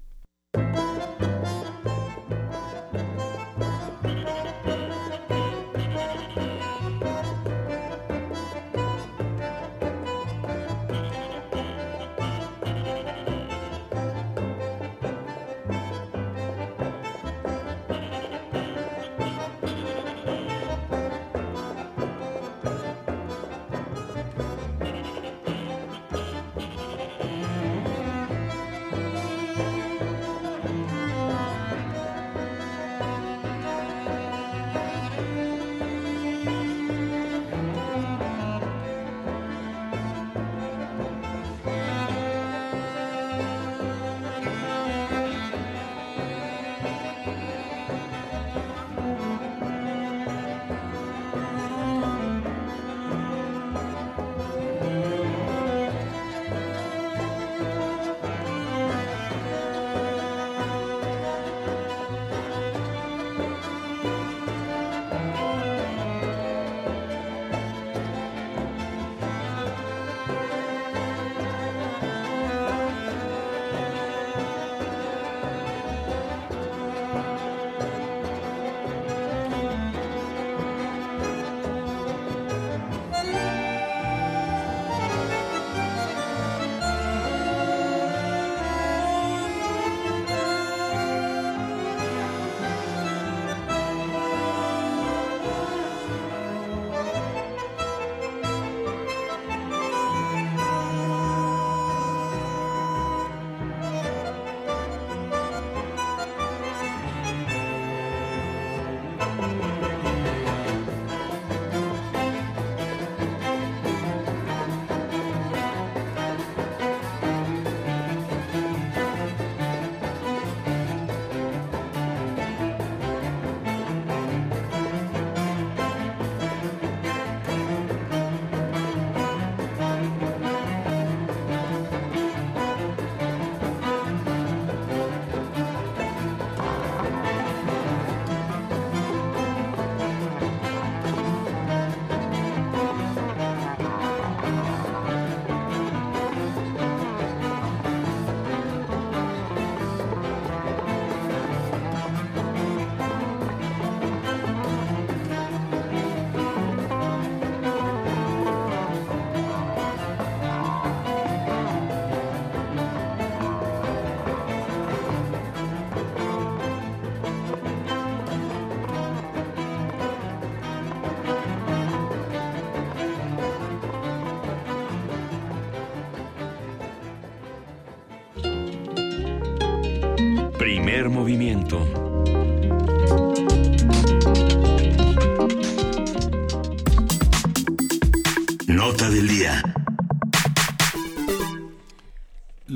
[181.21, 181.90] Movimiento.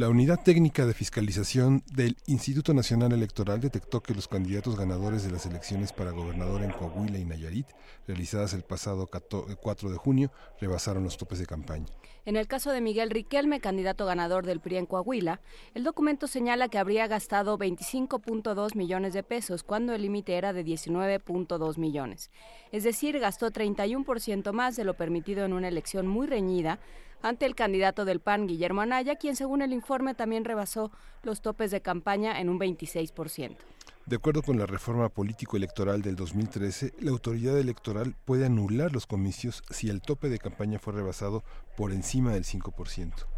[0.05, 5.31] La Unidad Técnica de Fiscalización del Instituto Nacional Electoral detectó que los candidatos ganadores de
[5.31, 7.69] las elecciones para gobernador en Coahuila y Nayarit,
[8.07, 11.87] realizadas el pasado 4 de junio, rebasaron los topes de campaña.
[12.27, 15.41] En el caso de Miguel Riquelme, candidato ganador del PRI en Coahuila,
[15.73, 20.67] el documento señala que habría gastado 25.2 millones de pesos cuando el límite era de
[20.67, 22.31] 19.2 millones.
[22.73, 26.79] Es decir, gastó 31% más de lo permitido en una elección muy reñida
[27.25, 30.93] ante el candidato del PAN, Guillermo Anaya, quien según el informe también rebasó
[31.23, 33.57] los topes de campaña en un 26%.
[34.05, 39.63] De acuerdo con la reforma político-electoral del 2013, la autoridad electoral puede anular los comicios
[39.71, 41.43] si el tope de campaña fue rebasado
[41.79, 43.34] por encima del 5%.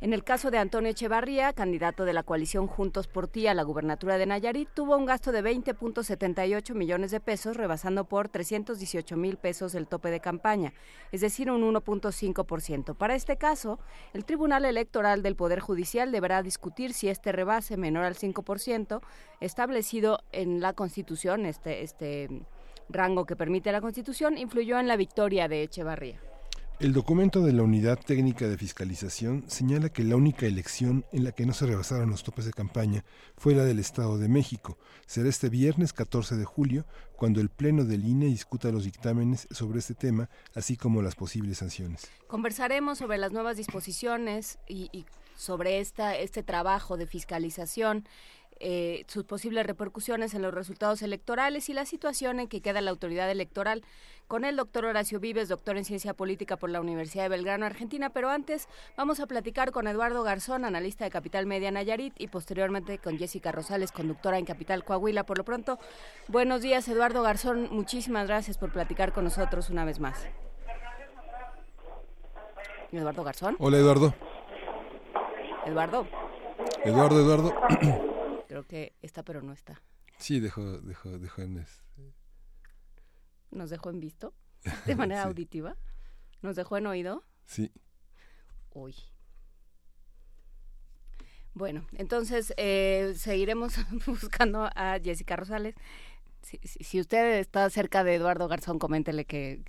[0.00, 3.62] En el caso de Antonio Echevarría, candidato de la coalición Juntos por Ti a la
[3.62, 9.38] gubernatura de Nayarit, tuvo un gasto de 20.78 millones de pesos, rebasando por 318 mil
[9.38, 10.74] pesos el tope de campaña,
[11.10, 12.94] es decir, un 1.5%.
[12.96, 13.78] Para este caso,
[14.12, 19.00] el Tribunal Electoral del Poder Judicial deberá discutir si este rebase menor al 5%,
[19.40, 22.28] establecido en la Constitución, este, este
[22.90, 26.20] rango que permite la Constitución, influyó en la victoria de Echevarría.
[26.80, 31.30] El documento de la Unidad Técnica de Fiscalización señala que la única elección en la
[31.30, 33.04] que no se rebasaron los topes de campaña
[33.36, 34.76] fue la del Estado de México.
[35.06, 36.84] Será este viernes 14 de julio
[37.14, 41.58] cuando el Pleno del INE discuta los dictámenes sobre este tema, así como las posibles
[41.58, 42.08] sanciones.
[42.26, 45.06] Conversaremos sobre las nuevas disposiciones y,
[45.36, 48.04] sobre esta, este trabajo de fiscalización
[48.66, 52.92] eh, sus posibles repercusiones en los resultados electorales y la situación en que queda la
[52.92, 53.84] autoridad electoral
[54.26, 58.08] con el doctor Horacio Vives, doctor en ciencia política por la Universidad de Belgrano, Argentina.
[58.08, 58.66] Pero antes
[58.96, 63.52] vamos a platicar con Eduardo Garzón, analista de Capital Media Nayarit, y posteriormente con Jessica
[63.52, 65.24] Rosales, conductora en Capital Coahuila.
[65.24, 65.78] Por lo pronto,
[66.28, 67.68] buenos días, Eduardo Garzón.
[67.70, 70.26] Muchísimas gracias por platicar con nosotros una vez más.
[72.92, 73.56] Eduardo Garzón.
[73.58, 74.14] Hola, Eduardo.
[75.66, 76.06] Eduardo.
[76.82, 77.54] Eduardo, Eduardo.
[78.54, 79.82] Creo que está, pero no está.
[80.16, 81.66] Sí, dejó, dejó, dejó en,
[83.50, 84.32] nos dejó en visto
[84.86, 85.76] de manera auditiva,
[86.40, 87.24] nos dejó en oído.
[87.46, 87.72] Sí.
[88.70, 88.94] Uy.
[91.52, 93.74] Bueno, entonces eh, seguiremos
[94.06, 95.74] buscando a Jessica Rosales.
[96.42, 99.64] Si, usted está cerca de Eduardo Garzón, coméntele que,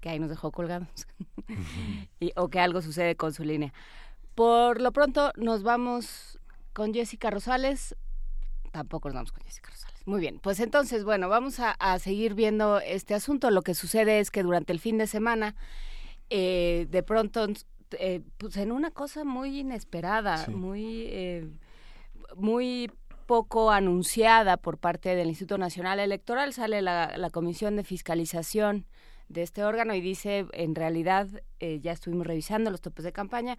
[0.00, 1.08] que, ahí nos dejó colgados
[2.20, 3.74] y, o que algo sucede con su línea.
[4.36, 6.38] Por lo pronto nos vamos
[6.72, 7.96] con Jessica Rosales.
[8.70, 10.06] Tampoco nos vamos con Jessica Rosales.
[10.06, 13.50] Muy bien, pues entonces, bueno, vamos a, seguir viendo este asunto.
[13.50, 15.56] Lo que sucede es que durante el fin de semana,
[16.30, 17.46] eh, de pronto,
[17.92, 21.48] eh, pues en una cosa muy inesperada, muy, eh,
[22.36, 22.90] muy
[23.26, 28.86] poco anunciada por parte del Instituto Nacional Electoral, sale la, la Comisión de Fiscalización
[29.28, 31.28] de este órgano y dice, en realidad,
[31.60, 33.58] ya estuvimos revisando los topes de campaña,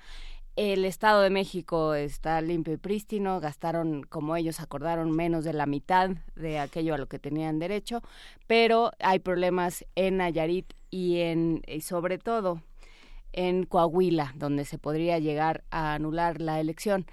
[0.55, 5.65] el Estado de México está limpio y prístino, gastaron, como ellos acordaron, menos de la
[5.65, 8.01] mitad de aquello a lo que tenían derecho,
[8.47, 12.61] pero hay problemas en Nayarit y, en, y sobre todo
[13.33, 17.05] en Coahuila, donde se podría llegar a anular la elección.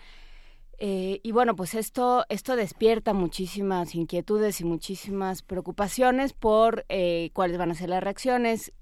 [0.80, 7.58] Eh, y bueno, pues esto, esto despierta muchísimas inquietudes y muchísimas preocupaciones por eh, cuáles
[7.58, 8.72] van a ser las reacciones,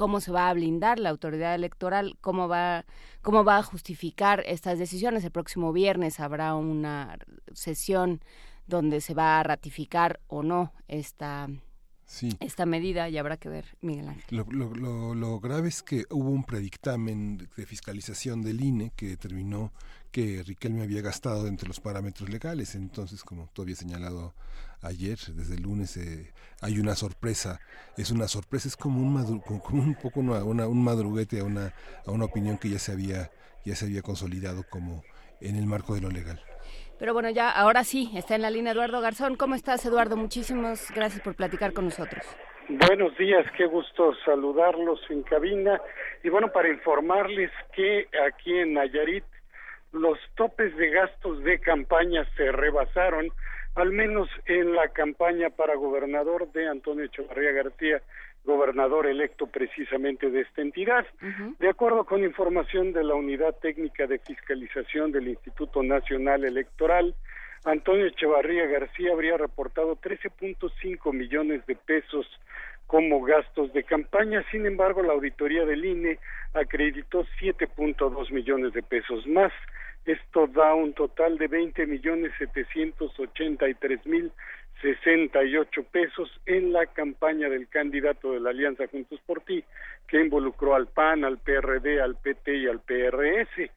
[0.00, 2.86] cómo se va a blindar la autoridad electoral, cómo va,
[3.20, 5.22] cómo va a justificar estas decisiones.
[5.24, 7.18] El próximo viernes habrá una
[7.52, 8.22] sesión
[8.66, 11.50] donde se va a ratificar o no esta,
[12.40, 14.42] esta medida y habrá que ver, Miguel Ángel.
[14.48, 19.70] Lo, lo, grave es que hubo un predictamen de fiscalización del INE que determinó
[20.10, 22.74] que Riquelme había gastado entre los parámetros legales.
[22.74, 24.32] Entonces, como tú habías señalado
[24.82, 27.60] ayer, desde el lunes, eh, hay una sorpresa.
[27.96, 31.74] Es una sorpresa, es como un, como un poco una, un madruguete a una,
[32.06, 33.30] a una opinión que ya se había
[33.64, 35.02] ya se había consolidado como
[35.40, 36.40] en el marco de lo legal.
[36.98, 39.36] Pero bueno, ya ahora sí, está en la línea Eduardo Garzón.
[39.36, 40.16] ¿Cómo estás, Eduardo?
[40.16, 42.24] Muchísimas gracias por platicar con nosotros.
[42.68, 45.80] Buenos días, qué gusto saludarlos en cabina.
[46.22, 49.24] Y bueno, para informarles que aquí en Nayarit
[49.92, 53.32] los topes de gastos de campaña se rebasaron,
[53.74, 58.02] al menos en la campaña para gobernador de Antonio Echevarría García,
[58.44, 61.06] gobernador electo precisamente de esta entidad.
[61.58, 67.14] De acuerdo con información de la Unidad Técnica de Fiscalización del Instituto Nacional Electoral,
[67.64, 72.26] Antonio Echevarría García habría reportado 13.5 millones de pesos
[72.86, 74.42] como gastos de campaña.
[74.50, 76.18] Sin embargo, la auditoría del INE
[76.54, 79.52] acreditó 7.2 millones de pesos más.
[80.04, 84.32] Esto da un total de veinte millones setecientos ochenta y tres mil
[84.80, 89.62] sesenta y ocho pesos en la campaña del candidato de la Alianza Juntos por Ti,
[90.08, 93.70] que involucró al PAN, al PRD, al PT y al PRS.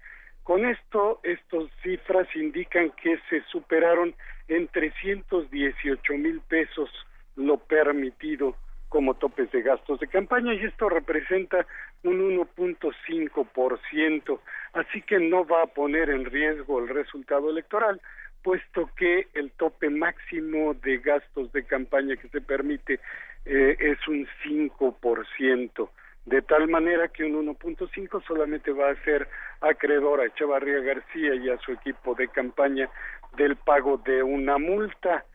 [0.43, 4.15] Con esto, estas cifras indican que se superaron
[4.47, 6.89] en 318 mil pesos
[7.35, 8.55] lo permitido
[8.89, 11.65] como topes de gastos de campaña y esto representa
[12.03, 14.39] un 1.5%,
[14.73, 18.01] así que no va a poner en riesgo el resultado electoral,
[18.43, 22.99] puesto que el tope máximo de gastos de campaña que se permite
[23.45, 25.89] eh, es un 5%,
[26.25, 29.27] de tal manera que un 1.5 solamente va a ser
[29.61, 32.89] acreedor a Echevarría García y a su equipo de campaña
[33.37, 35.25] del pago de una multa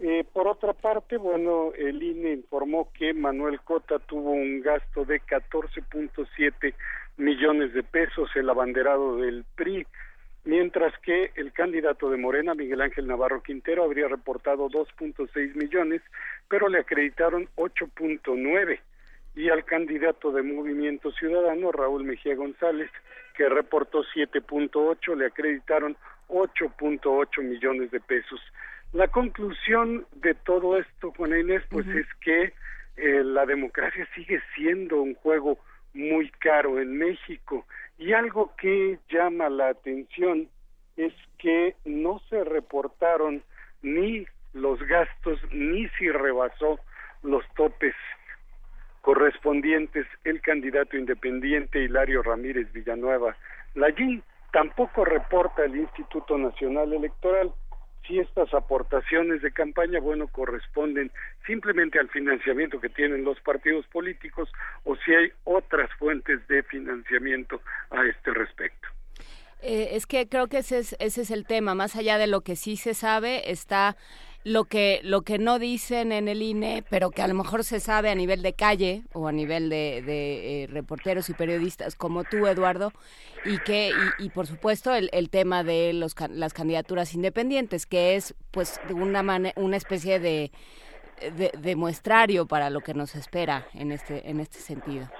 [0.00, 5.20] eh, por otra parte, bueno, el INE informó que Manuel Cota tuvo un gasto de
[5.20, 6.74] 14.7
[7.16, 9.86] millones de pesos, el abanderado del PRI,
[10.44, 16.00] mientras que el candidato de Morena, Miguel Ángel Navarro Quintero, habría reportado 2.6 millones,
[16.48, 18.78] pero le acreditaron 8.9
[19.34, 22.90] y al candidato de Movimiento Ciudadano, Raúl Mejía González,
[23.36, 25.96] que reportó 7.8, le acreditaron
[26.28, 28.40] 8.8 millones de pesos.
[28.92, 32.54] La conclusión de todo esto, Juana Inés, pues es que
[32.96, 35.58] eh, la democracia sigue siendo un juego
[35.92, 37.66] muy caro en México.
[37.98, 40.48] Y algo que llama la atención
[40.96, 43.42] es que no se reportaron
[43.82, 46.80] ni los gastos ni si rebasó
[47.22, 47.94] los topes
[49.02, 50.06] correspondientes.
[50.24, 53.36] El candidato independiente Hilario Ramírez Villanueva.
[53.74, 53.94] La
[54.50, 57.52] tampoco reporta el Instituto Nacional Electoral
[58.08, 61.12] si estas aportaciones de campaña, bueno, corresponden
[61.46, 64.50] simplemente al financiamiento que tienen los partidos políticos
[64.84, 67.60] o si hay otras fuentes de financiamiento
[67.90, 68.88] a este respecto.
[69.60, 71.74] Eh, es que creo que ese es, ese es el tema.
[71.74, 73.96] Más allá de lo que sí se sabe, está
[74.48, 77.80] lo que lo que no dicen en el INE, pero que a lo mejor se
[77.80, 82.24] sabe a nivel de calle o a nivel de, de eh, reporteros y periodistas como
[82.24, 82.92] tú, Eduardo,
[83.44, 88.34] y que y, por supuesto el, el, tema de los, las candidaturas independientes, que es
[88.50, 89.22] pues de una
[89.56, 90.50] una especie de,
[91.36, 95.10] de, de muestrario para lo que nos espera en este en este sentido.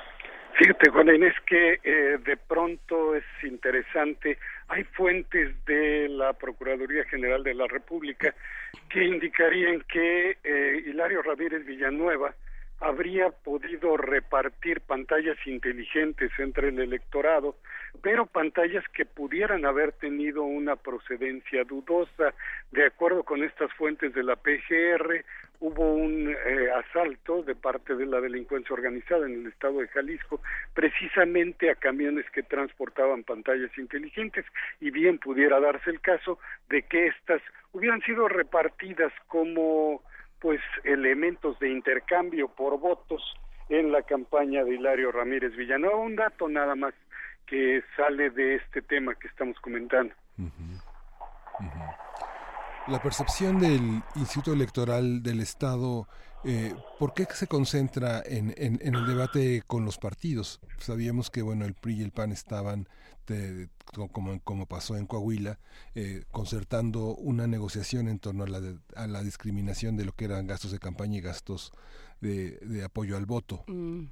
[0.58, 4.38] Fíjate, Juana Inés, que eh, de pronto es interesante.
[4.68, 8.34] Hay fuentes de la Procuraduría General de la República
[8.90, 12.34] que indicarían que eh, Hilario Ramírez Villanueva
[12.80, 17.56] habría podido repartir pantallas inteligentes entre el electorado,
[18.02, 22.34] pero pantallas que pudieran haber tenido una procedencia dudosa.
[22.70, 25.24] De acuerdo con estas fuentes de la PGR,
[25.60, 30.40] hubo un eh, asalto de parte de la delincuencia organizada en el estado de Jalisco,
[30.72, 34.44] precisamente a camiones que transportaban pantallas inteligentes,
[34.80, 36.38] y bien pudiera darse el caso
[36.68, 37.42] de que éstas
[37.72, 40.02] hubieran sido repartidas como
[40.40, 43.22] pues elementos de intercambio por votos
[43.68, 45.96] en la campaña de Hilario Ramírez Villanueva.
[45.96, 46.94] Un dato nada más
[47.46, 50.14] que sale de este tema que estamos comentando.
[52.86, 56.06] La percepción del Instituto Electoral del Estado,
[56.44, 60.60] eh, ¿por qué se concentra en, en, el debate con los partidos?
[60.78, 62.88] Sabíamos que bueno el PRI y el PAN estaban
[64.12, 65.58] como, como pasó en Coahuila,
[65.94, 68.60] eh, concertando una negociación en torno a la,
[68.96, 71.72] a la discriminación de lo que eran gastos de campaña y gastos
[72.20, 73.64] de, de apoyo al voto.
[73.66, 74.06] Mm.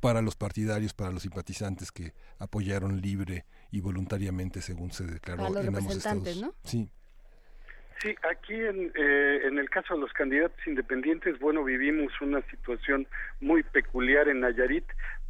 [0.00, 5.76] para los partidarios, para los simpatizantes que apoyaron libre y voluntariamente, según se declaró en
[5.76, 6.36] ambos estados.
[6.38, 6.54] ¿no?
[6.64, 6.90] Sí.
[8.00, 13.08] Sí, aquí en, eh, en el caso de los candidatos independientes, bueno, vivimos una situación
[13.40, 14.84] muy peculiar en Nayarit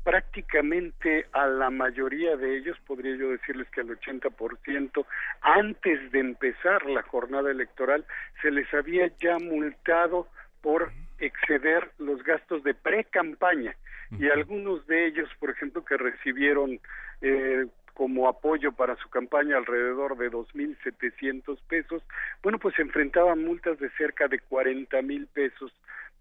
[0.09, 5.05] prácticamente a la mayoría de ellos, podría yo decirles que al 80%,
[5.43, 8.07] antes de empezar la jornada electoral,
[8.41, 10.27] se les había ya multado
[10.63, 13.77] por exceder los gastos de pre-campaña.
[14.19, 16.81] Y algunos de ellos, por ejemplo, que recibieron
[17.21, 17.67] eh,
[17.99, 22.01] como apoyo para su campaña alrededor de 2.700 pesos,
[22.45, 25.73] bueno, pues se enfrentaban multas de cerca de 40.000 pesos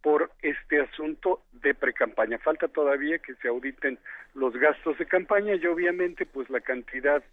[0.02, 2.40] por este asunto de precampaña.
[2.40, 4.00] Falta todavía que se auditen
[4.34, 7.24] los gastos de campaña y obviamente pues la cantidad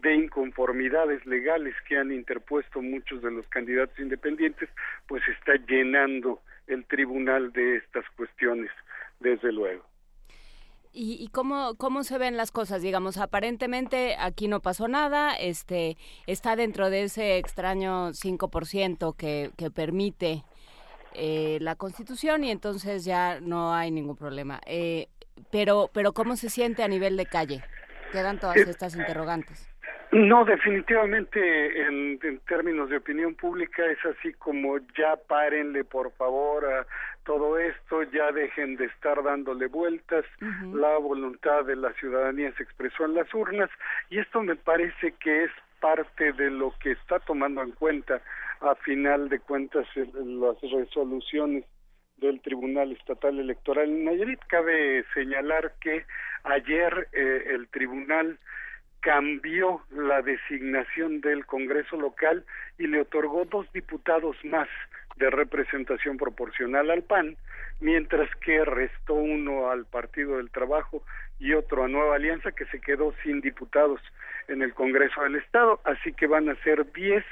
[0.00, 4.68] de inconformidades legales que han interpuesto muchos de los candidatos independientes
[5.08, 8.70] pues está llenando el tribunal de estas cuestiones,
[9.20, 9.93] desde luego.
[10.96, 12.80] ¿Y, y cómo, cómo se ven las cosas?
[12.80, 15.96] Digamos, aparentemente aquí no pasó nada, este
[16.28, 20.44] está dentro de ese extraño 5% que, que permite
[21.14, 24.60] eh, la Constitución y entonces ya no hay ningún problema.
[24.66, 25.08] Eh,
[25.50, 27.64] pero, pero ¿cómo se siente a nivel de calle?
[28.12, 29.66] Quedan todas estas interrogantes.
[30.14, 36.86] No, definitivamente en, términos de opinión pública es así como ya párenle por favor a
[37.24, 40.24] todo esto, ya dejen de estar dándole vueltas,
[40.72, 43.68] la voluntad de la ciudadanía se expresó en las urnas
[44.08, 45.50] y esto me parece que es
[45.80, 48.22] parte de lo que está tomando en cuenta
[48.60, 51.64] a final de cuentas las resoluciones
[52.18, 54.40] del Tribunal Estatal Electoral en Nayarit.
[54.46, 56.04] Cabe señalar que
[56.44, 58.38] ayer eh, el Tribunal
[59.04, 62.42] cambió la designación del Congreso local
[62.78, 64.66] y le otorgó dos diputados más
[65.16, 67.36] de representación proporcional al PAN,
[67.80, 71.04] mientras que restó uno al Partido del Trabajo
[71.38, 74.00] y otro a Nueva Alianza, que se quedó sin diputados
[74.48, 75.80] en el Congreso del Estado.
[75.84, 77.24] Así que van a ser diez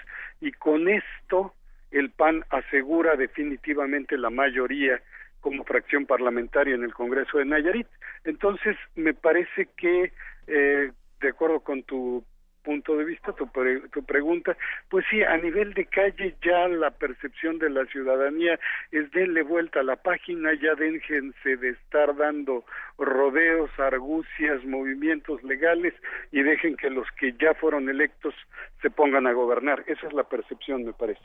[0.43, 1.55] y con esto
[1.91, 5.01] el PAN asegura definitivamente la mayoría
[5.41, 7.89] como fracción parlamentaria en el Congreso de Nayarit.
[8.25, 10.13] Entonces, me parece que
[10.47, 10.93] eh,
[11.23, 12.25] de acuerdo con tu
[12.63, 13.49] punto de vista, tu,
[13.93, 14.57] tu pregunta,
[14.89, 18.59] pues sí, a nivel de calle ya la percepción de la ciudadanía
[18.91, 22.65] es denle vuelta a la página, ya déjense de estar dando
[22.99, 25.95] rodeos, argucias, movimientos legales
[26.31, 28.35] y dejen que los que ya fueron electos
[28.81, 29.85] se pongan a gobernar.
[29.87, 31.23] Esa es la percepción, me parece.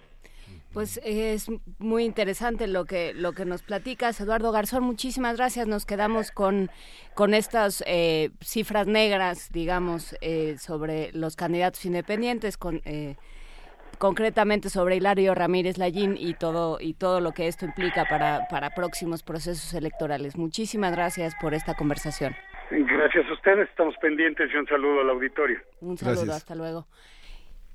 [0.74, 1.48] Pues es
[1.80, 4.84] muy interesante lo que lo que nos platicas, Eduardo Garzón.
[4.84, 5.68] Muchísimas gracias.
[5.68, 6.70] Nos quedamos con
[7.16, 13.16] con estas eh, cifras negras, digamos, eh, sobre los candidatos independientes, con eh,
[13.98, 18.70] concretamente sobre Hilario Ramírez Lallín y todo y todo lo que esto implica para para
[18.72, 20.38] próximos procesos electorales.
[20.38, 22.36] Muchísimas gracias por esta conversación.
[22.70, 23.70] Gracias a ustedes.
[23.70, 25.60] Estamos pendientes y un saludo al auditorio.
[25.80, 26.34] Un saludo.
[26.34, 26.86] Hasta luego.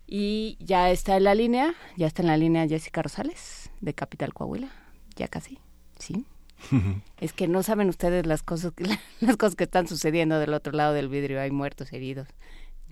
[0.06, 4.34] Y ya está en la línea, ya está en la línea Jessica Rosales, de Capital
[4.34, 4.70] Coahuila,
[5.16, 5.58] ya casi,
[5.98, 6.26] ¿sí?
[7.20, 8.84] es que no saben ustedes las cosas, que,
[9.20, 12.28] las cosas que están sucediendo del otro lado del vidrio, hay muertos, heridos,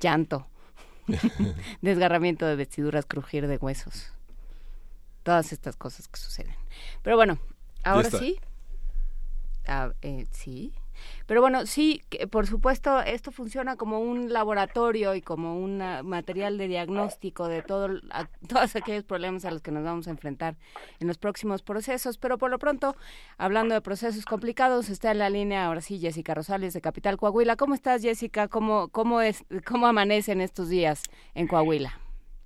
[0.00, 0.46] llanto,
[1.82, 4.12] desgarramiento de vestiduras, crujir de huesos,
[5.22, 6.54] todas estas cosas que suceden.
[7.02, 7.38] Pero bueno,
[7.84, 8.38] ahora sí,
[9.66, 10.72] ah, eh, sí,
[11.26, 16.68] pero bueno, sí, por supuesto, esto funciona como un laboratorio y como un material de
[16.68, 17.88] diagnóstico de todo,
[18.48, 20.56] todos aquellos problemas a los que nos vamos a enfrentar
[21.00, 22.18] en los próximos procesos.
[22.18, 22.96] Pero por lo pronto,
[23.38, 27.56] hablando de procesos complicados, está en la línea ahora sí Jessica Rosales de Capital Coahuila.
[27.56, 28.48] ¿Cómo estás, Jessica?
[28.48, 31.02] ¿Cómo, cómo, es, cómo amanecen estos días
[31.34, 31.92] en Coahuila?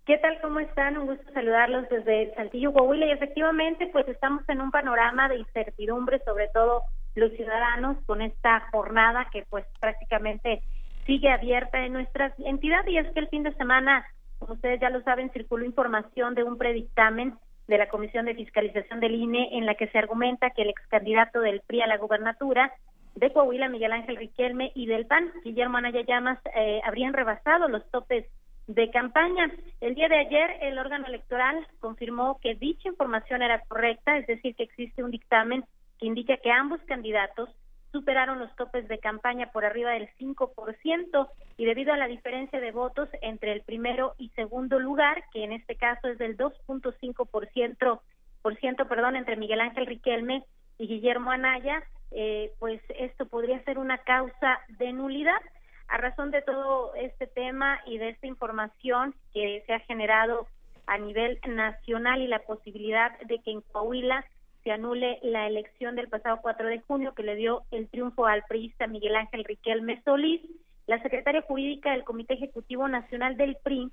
[0.06, 0.38] ¿Qué tal?
[0.42, 0.98] ¿Cómo están?
[0.98, 3.06] Un gusto saludarlos desde Saltillo, Coahuila.
[3.06, 6.82] Y efectivamente, pues estamos en un panorama de incertidumbre, sobre todo
[7.14, 10.62] los ciudadanos con esta jornada que pues prácticamente
[11.06, 14.04] sigue abierta en nuestra entidad y es que el fin de semana,
[14.38, 17.34] como ustedes ya lo saben, circuló información de un predictamen
[17.66, 20.86] de la Comisión de Fiscalización del INE en la que se argumenta que el ex
[20.88, 22.72] candidato del PRI a la gubernatura
[23.14, 27.88] de Coahuila, Miguel Ángel Riquelme, y del PAN, Guillermo Anaya Llamas, eh, habrían rebasado los
[27.90, 28.26] topes
[28.66, 29.50] de campaña.
[29.80, 34.56] El día de ayer, el órgano electoral confirmó que dicha información era correcta, es decir,
[34.56, 35.64] que existe un dictamen
[36.06, 37.48] indica que ambos candidatos
[37.92, 42.72] superaron los topes de campaña por arriba del 5% y debido a la diferencia de
[42.72, 48.00] votos entre el primero y segundo lugar, que en este caso es del 2.5%,
[48.42, 50.44] por ciento, perdón, entre Miguel Ángel Riquelme
[50.76, 55.40] y Guillermo Anaya, eh, pues esto podría ser una causa de nulidad.
[55.86, 60.48] A razón de todo este tema y de esta información que se ha generado
[60.86, 64.24] a nivel nacional y la posibilidad de que en Coahuila
[64.64, 68.44] se anule la elección del pasado 4 de junio que le dio el triunfo al
[68.48, 70.40] priista Miguel Ángel Riquelme Solís.
[70.86, 73.90] La secretaria jurídica del Comité Ejecutivo Nacional del PRI,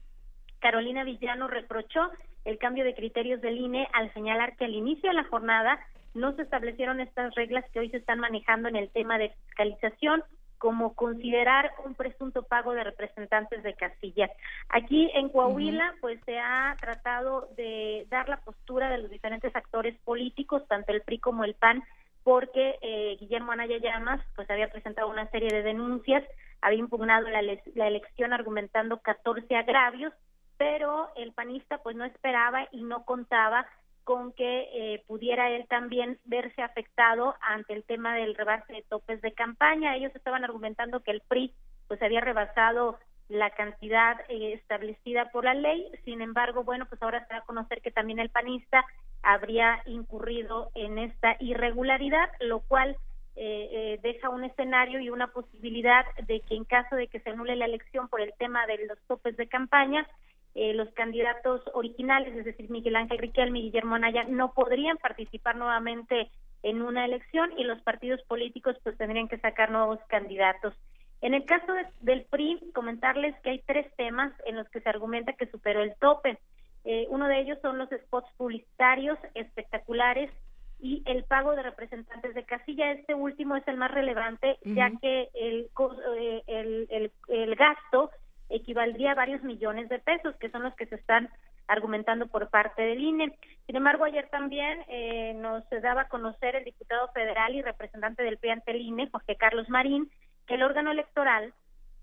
[0.60, 2.10] Carolina Villano, reprochó
[2.46, 5.80] el cambio de criterios del INE al señalar que al inicio de la jornada
[6.14, 10.24] no se establecieron estas reglas que hoy se están manejando en el tema de fiscalización
[10.62, 14.30] como considerar un presunto pago de representantes de casilla.
[14.70, 19.98] Aquí en Coahuila, pues se ha tratado de dar la postura de los diferentes actores
[20.04, 21.84] políticos, tanto el PRI como el PAN,
[22.24, 26.24] porque eh, Guillermo Anaya Llamas, pues había presentado una serie de denuncias,
[26.62, 30.14] había impugnado la, la elección argumentando 14 agravios,
[30.58, 33.66] pero el panista pues no esperaba y no contaba
[34.04, 39.22] con que eh, pudiera él también verse afectado ante el tema del rebase de topes
[39.22, 39.96] de campaña.
[39.96, 41.54] Ellos estaban argumentando que el PRI
[41.88, 42.98] pues había rebasado
[43.30, 45.92] la cantidad eh, establecida por la ley.
[46.04, 48.84] Sin embargo, bueno, pues ahora se va a conocer que también el panista
[49.24, 52.98] habría incurrido en esta irregularidad, lo cual
[53.36, 57.56] eh, deja un escenario y una posibilidad de que en caso de que se anule
[57.56, 60.06] la elección por el tema de los topes de campaña,
[60.54, 65.56] eh, los candidatos originales, es decir, Miguel Ángel Riquelme y Guillermo Anaya, no podrían participar
[65.56, 66.30] nuevamente
[66.64, 70.74] en una elección y los partidos políticos pues tendrían que sacar nuevos candidatos.
[71.22, 71.72] En el caso
[72.02, 75.96] del PRI, comentarles que hay tres temas en los que se argumenta que superó el
[75.96, 76.40] tope.
[76.84, 80.32] Eh, uno de ellos son los spots publicitarios espectaculares
[80.80, 82.92] y el pago de representantes de casilla.
[82.92, 85.70] Este último es el más relevante, ya que el,
[86.18, 88.10] eh, el, el, el, gasto
[88.52, 91.30] equivaldría a varios millones de pesos, que son los que se están
[91.68, 93.38] argumentando por parte del INE.
[93.66, 98.38] Sin embargo, ayer también eh, nos daba a conocer el diputado federal y representante del
[98.38, 100.12] PRI ante el INE, Jorge Carlos Marín,
[100.48, 101.54] que el órgano electoral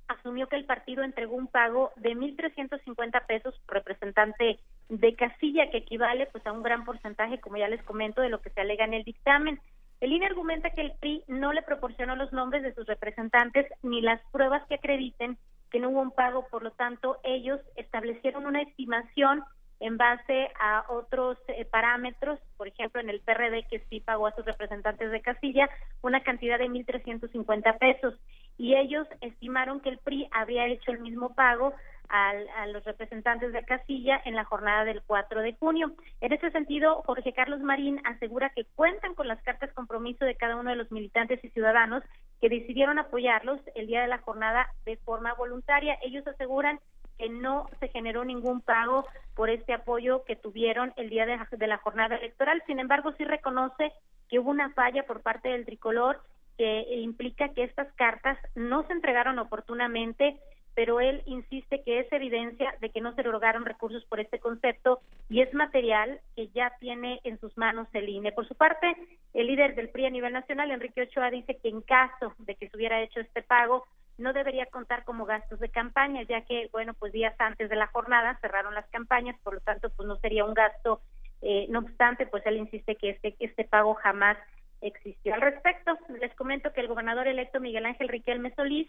[0.08, 4.58] asumió que el partido entregó un pago de 1.350 pesos representante
[4.88, 8.40] de casilla, que equivale pues a un gran porcentaje, como ya les comento, de lo
[8.40, 9.60] que se alega en el dictamen.
[10.00, 14.00] El INE argumenta que el PRI no le proporcionó los nombres de sus representantes ni
[14.00, 15.36] las pruebas que acrediten
[15.70, 19.44] que no hubo un pago, por lo tanto, ellos establecieron una estimación
[19.80, 24.34] en base a otros eh, parámetros, por ejemplo, en el PRD que sí pagó a
[24.34, 25.68] sus representantes de casilla
[26.02, 28.14] una cantidad de 1.350 pesos
[28.56, 31.72] y ellos estimaron que el PRI había hecho el mismo pago
[32.10, 35.92] a los representantes de casilla en la jornada del 4 de junio.
[36.22, 40.56] En ese sentido, Jorge Carlos Marín asegura que cuentan con las cartas compromiso de cada
[40.56, 42.02] uno de los militantes y ciudadanos
[42.40, 45.98] que decidieron apoyarlos el día de la jornada de forma voluntaria.
[46.02, 46.80] Ellos aseguran
[47.18, 49.04] que no se generó ningún pago
[49.34, 52.62] por este apoyo que tuvieron el día de, la jornada electoral.
[52.66, 53.92] Sin embargo, sí reconoce
[54.28, 56.22] que hubo una falla por parte del tricolor
[56.56, 60.40] que implica que estas cartas no se entregaron oportunamente,
[60.78, 65.00] pero él insiste que es evidencia de que no se erogaron recursos por este concepto
[65.28, 68.30] y es material que ya tiene en sus manos el INE.
[68.30, 68.94] Por su parte,
[69.34, 72.68] el líder del PRI a nivel nacional, Enrique Ochoa, dice que en caso de que
[72.68, 73.88] se hubiera hecho este pago,
[74.18, 77.88] no debería contar como gastos de campaña, ya que, bueno, pues días antes de la
[77.88, 81.00] jornada cerraron las campañas, por lo tanto, pues no sería un gasto.
[81.42, 84.38] Eh, no obstante, pues él insiste que este, este pago jamás
[84.80, 85.34] existió.
[85.34, 88.88] Al respecto, les comento que el gobernador electo Miguel Ángel Riquelme Solís,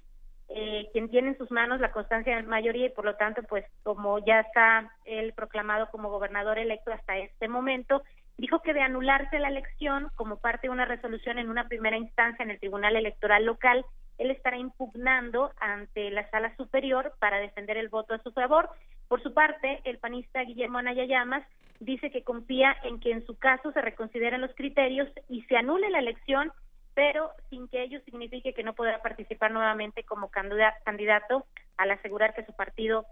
[0.49, 3.65] eh, quien tiene en sus manos la constancia de mayoría y por lo tanto, pues
[3.83, 8.01] como ya está él proclamado como gobernador electo hasta este momento,
[8.37, 12.43] dijo que de anularse la elección como parte de una resolución en una primera instancia
[12.43, 13.85] en el Tribunal Electoral local,
[14.17, 18.69] él estará impugnando ante la sala superior para defender el voto a su favor.
[19.07, 21.45] Por su parte, el panista Guillermo Anaya Llamas
[21.79, 25.89] dice que confía en que en su caso se reconsideren los criterios y se anule
[25.89, 26.51] la elección,
[26.99, 31.45] pero sin que ello signifique que no podrá participar nuevamente como candidato
[31.77, 33.05] al asegurar que su partido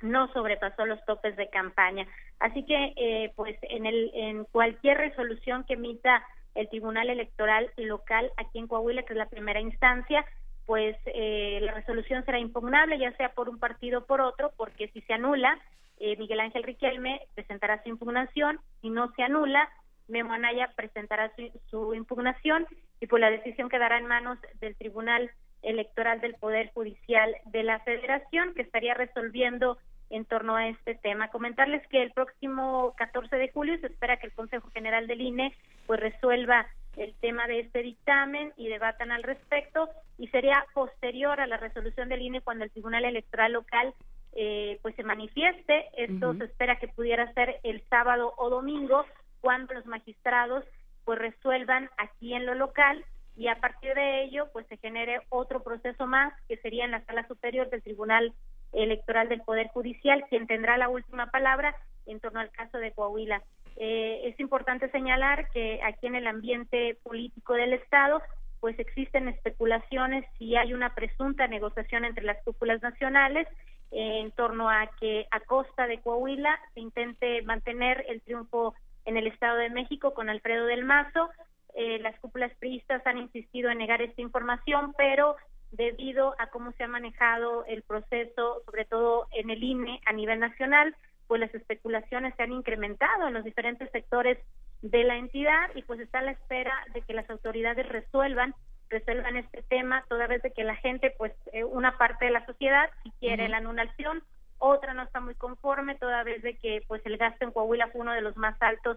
[0.00, 2.06] no sobrepasó los topes de campaña.
[2.38, 6.24] Así que, eh, pues, en, el, en cualquier resolución que emita
[6.54, 10.24] el Tribunal Electoral local aquí en Coahuila, que es la primera instancia,
[10.64, 14.86] pues eh, la resolución será impugnable, ya sea por un partido o por otro, porque
[14.90, 15.58] si se anula,
[15.98, 19.68] eh, Miguel Ángel Riquelme presentará su impugnación, si no se anula,
[20.06, 21.32] Memo Anaya presentará
[21.70, 22.66] su, impugnación
[23.02, 25.28] y pues la decisión quedará en manos del Tribunal
[25.62, 29.76] Electoral del Poder Judicial de la Federación, que estaría resolviendo
[30.08, 31.26] en torno a este tema.
[31.26, 35.52] Comentarles que el próximo 14 de julio se espera que el Consejo General del INE
[35.88, 41.48] pues resuelva el tema de este dictamen y debatan al respecto y sería posterior a
[41.48, 43.94] la resolución del INE cuando el Tribunal Electoral local
[44.36, 45.86] eh, pues se manifieste.
[45.96, 49.04] Esto se espera que pudiera ser el sábado o domingo
[49.40, 50.64] cuando los magistrados
[51.04, 53.04] pues resuelvan aquí en lo local
[53.36, 57.04] y a partir de ello pues se genere otro proceso más que sería en la
[57.04, 58.32] sala superior del Tribunal
[58.72, 61.74] Electoral del Poder Judicial quien tendrá la última palabra
[62.06, 63.42] en torno al caso de Coahuila.
[63.76, 68.20] Eh, es importante señalar que aquí en el ambiente político del Estado,
[68.60, 73.48] pues existen especulaciones si hay una presunta negociación entre las cúpulas nacionales
[73.90, 78.74] en torno a que a costa de Coahuila se intente mantener el triunfo
[79.04, 81.30] en el Estado de México con Alfredo del Mazo.
[81.74, 85.36] Eh, las cúpulas priistas han insistido en negar esta información, pero
[85.70, 90.38] debido a cómo se ha manejado el proceso, sobre todo en el INE a nivel
[90.38, 90.94] nacional,
[91.26, 94.38] pues las especulaciones se han incrementado en los diferentes sectores
[94.82, 98.54] de la entidad y pues está a la espera de que las autoridades resuelvan
[98.90, 102.44] resuelvan este tema toda vez de que la gente pues eh, una parte de la
[102.44, 104.22] sociedad si quiere la anulación
[104.62, 108.02] otra no está muy conforme toda vez de que pues el gasto en Coahuila fue
[108.02, 108.96] uno de los más altos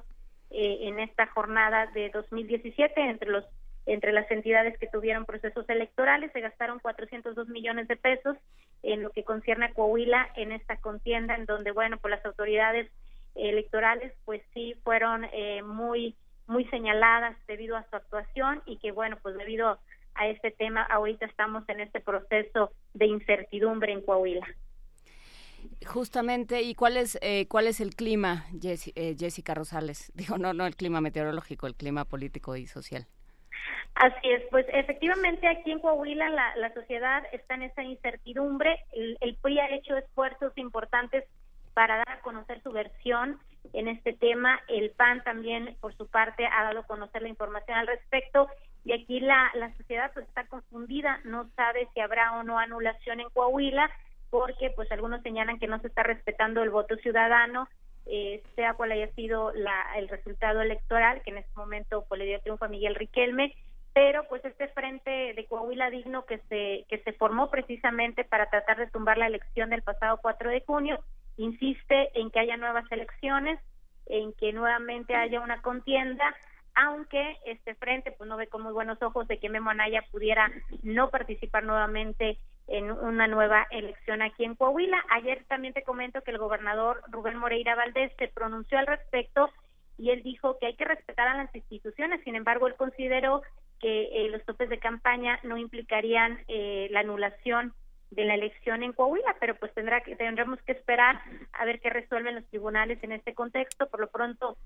[0.52, 3.46] eh, en esta jornada de 2017 entre los
[3.88, 6.32] entre las entidades que tuvieron procesos electorales.
[6.34, 8.38] Se gastaron 402 millones de pesos
[8.84, 12.92] en lo que concierne a Coahuila en esta contienda en donde bueno pues las autoridades
[13.34, 16.16] electorales pues sí fueron eh, muy
[16.46, 19.80] muy señaladas debido a su actuación y que bueno pues debido
[20.14, 24.48] a este tema ahorita estamos en este proceso de incertidumbre en Coahuila
[25.86, 30.12] Justamente, ¿y cuál es eh, cuál es el clima, eh, Jessica Rosales?
[30.16, 33.08] Digo, no, no el clima meteorológico, el clima político y social.
[33.96, 38.78] Así es, pues efectivamente aquí en Coahuila la, la sociedad está en esa incertidumbre.
[38.92, 41.24] El, el PRI ha hecho esfuerzos importantes
[41.74, 43.40] para dar a conocer su versión
[43.74, 44.60] en este tema.
[44.68, 48.48] El PAN también, por su parte, ha dado a conocer la información al respecto.
[48.84, 53.20] Y aquí la, la sociedad pues está confundida, no sabe si habrá o no anulación
[53.20, 53.90] en Coahuila,
[54.38, 57.70] porque pues algunos señalan que no se está respetando el voto ciudadano,
[58.06, 62.26] eh, sea cual haya sido la, el resultado electoral, que en este momento pues, le
[62.26, 63.56] dio triunfo a Miguel Riquelme,
[63.94, 68.78] pero pues este frente de Coahuila digno que se que se formó precisamente para tratar
[68.78, 70.99] de tumbar la elección del pasado 4 de junio
[71.38, 73.57] insiste en que haya nuevas elecciones,
[74.07, 76.36] en que nuevamente haya una contienda,
[76.76, 80.52] aunque este frente pues no ve con muy buenos ojos de que Memo Anaya pudiera
[80.84, 82.38] no participar nuevamente
[82.68, 85.04] en una nueva elección aquí en Coahuila.
[85.12, 89.50] Ayer también te comento que el gobernador Rubén Moreira Valdés se pronunció al respecto
[89.98, 92.22] y él dijo que hay que respetar a las instituciones.
[92.24, 93.42] Sin embargo, él consideró
[93.80, 97.74] que eh, los topes de campaña no implicarían eh, la anulación
[98.12, 101.22] de la elección en Coahuila, pero pues tendrá que tendremos que esperar
[101.54, 103.88] a ver qué resuelven los tribunales en este contexto.
[103.88, 104.58] Por lo pronto,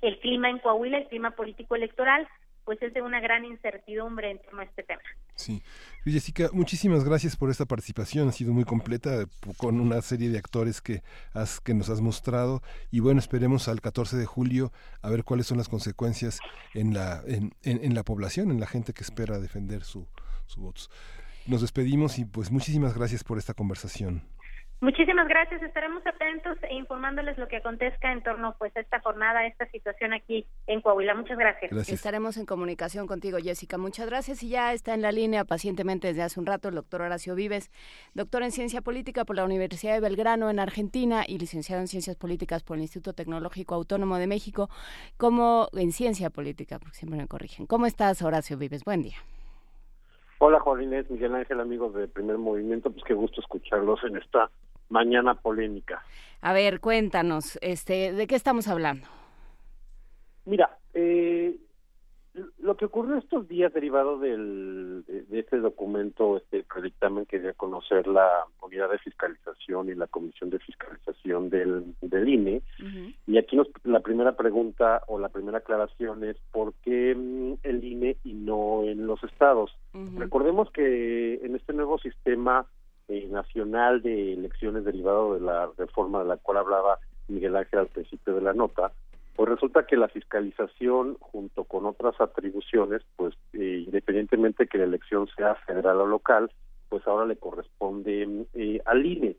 [0.00, 2.28] el clima en Coahuila, el clima político electoral,
[2.64, 5.02] pues es de una gran incertidumbre en torno a este tema.
[5.34, 5.62] Sí.
[6.04, 9.24] Jessica, muchísimas gracias por esta participación, ha sido muy completa
[9.56, 11.02] con una serie de actores que,
[11.32, 15.46] has, que nos has mostrado y bueno, esperemos al 14 de julio a ver cuáles
[15.46, 16.40] son las consecuencias
[16.74, 20.08] en la, en, en, la población, en la gente que espera defender su,
[20.46, 20.90] su votos.
[21.46, 24.22] Nos despedimos y pues muchísimas gracias por esta conversación.
[24.82, 25.62] Muchísimas gracias.
[25.62, 29.64] Estaremos atentos e informándoles lo que acontezca en torno pues a esta jornada, a esta
[29.66, 31.14] situación aquí en Coahuila.
[31.14, 31.88] Muchas gracias.
[31.88, 33.78] Estaremos en comunicación contigo, Jessica.
[33.78, 34.42] Muchas gracias.
[34.42, 37.70] Y ya está en la línea pacientemente desde hace un rato el doctor Horacio Vives,
[38.14, 42.16] doctor en Ciencia Política por la Universidad de Belgrano en Argentina y licenciado en Ciencias
[42.16, 44.68] Políticas por el Instituto Tecnológico Autónomo de México,
[45.16, 47.66] como en Ciencia Política, porque siempre me corrigen.
[47.68, 48.82] ¿Cómo estás, Horacio Vives?
[48.82, 49.18] Buen día.
[50.38, 54.50] Hola, Juan Inés, Miguel Ángel, amigos de Primer Movimiento, pues qué gusto escucharlos en esta
[54.92, 56.04] mañana polémica.
[56.42, 59.06] A ver, cuéntanos, este, ¿de qué estamos hablando?
[60.44, 61.56] Mira, eh,
[62.60, 67.54] lo que ocurrió estos días derivado del, de, este documento, este dictamen que dio a
[67.54, 68.28] conocer la
[68.60, 72.62] unidad de fiscalización y la comisión de fiscalización del, del INE,
[73.26, 77.84] y aquí nos, la primera pregunta o la primera aclaración es por qué mm, el
[77.84, 79.70] INE y no en los estados.
[80.16, 82.66] Recordemos que en este nuevo sistema
[83.12, 86.98] eh, nacional de elecciones derivado de la reforma de la cual hablaba
[87.28, 88.92] Miguel Ángel al principio de la nota,
[89.36, 95.28] pues resulta que la fiscalización junto con otras atribuciones, pues eh, independientemente que la elección
[95.36, 96.50] sea federal o local,
[96.88, 99.36] pues ahora le corresponde eh, al INE.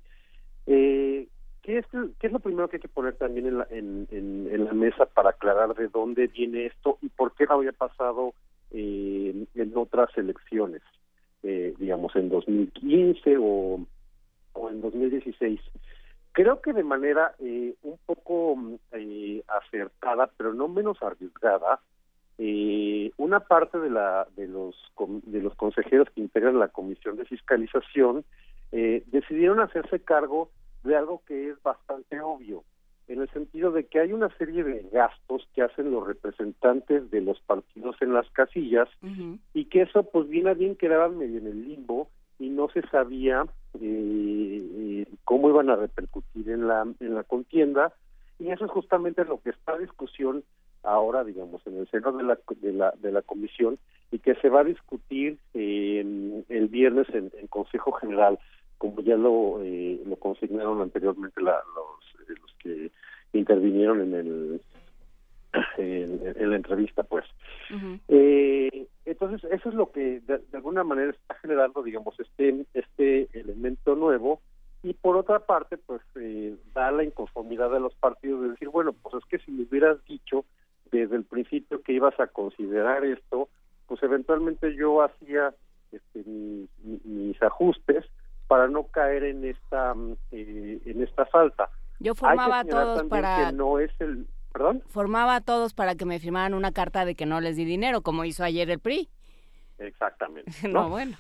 [0.66, 1.28] Eh,
[1.62, 1.86] ¿qué, es,
[2.20, 5.06] ¿Qué es lo primero que hay que poner también en la, en, en, la mesa
[5.06, 8.34] para aclarar de dónde viene esto y por qué no había pasado
[8.72, 10.82] en otras elecciones?
[11.44, 13.86] Eh, digamos, en 2015 o,
[14.54, 15.60] o en 2016.
[16.32, 18.58] Creo que de manera eh, un poco
[18.92, 21.80] eh, acertada, pero no menos arriesgada,
[22.40, 24.76] eh, una parte de la de los
[25.26, 28.26] de los consejeros que integran la comisión de fiscalización
[28.72, 30.50] eh, decidieron hacerse cargo
[30.84, 32.64] de algo que es bastante obvio
[33.08, 37.22] en el sentido de que hay una serie de gastos que hacen los representantes de
[37.22, 38.88] los partidos en las casillas
[39.54, 42.10] y que eso pues bien a bien quedaba medio en el limbo
[42.40, 43.46] y no se sabía
[43.80, 47.94] eh, cómo iban a repercutir en la en la contienda.
[48.40, 50.44] Y eso es justamente lo que está a discusión
[50.84, 53.80] ahora digamos en el seno de la de la, de la comisión
[54.12, 58.38] y que se va a discutir el viernes en, Consejo General
[58.78, 62.92] como ya lo eh, lo consignaron anteriormente la, los, eh, los que
[63.34, 64.62] intervinieron en el
[65.78, 67.26] en, la entrevista pues.
[68.08, 73.96] Eh, entonces eso es lo que de, alguna manera está generando digamos este este elemento
[73.96, 74.42] nuevo.
[74.86, 78.94] Y por otra parte pues eh, da la inconformidad de los partidos de decir bueno
[78.94, 80.46] pues es que si me hubieras dicho
[80.92, 83.48] desde el principio que ibas a considerar esto
[83.88, 85.54] pues eventualmente yo hacía
[85.92, 86.24] este,
[86.84, 88.06] mis ajustes
[88.48, 89.96] para no caer en esta
[90.32, 91.70] eh, en esta falta
[92.04, 93.52] yo formaba a todos para...
[93.52, 94.28] no es el...
[94.52, 94.84] ¿Perdón?
[94.88, 98.02] Formaba a todos para que me firmaran una carta de que no les di dinero,
[98.02, 99.10] como hizo ayer el PRI.
[99.80, 100.52] Exactamente.
[100.70, 101.18] no, bueno.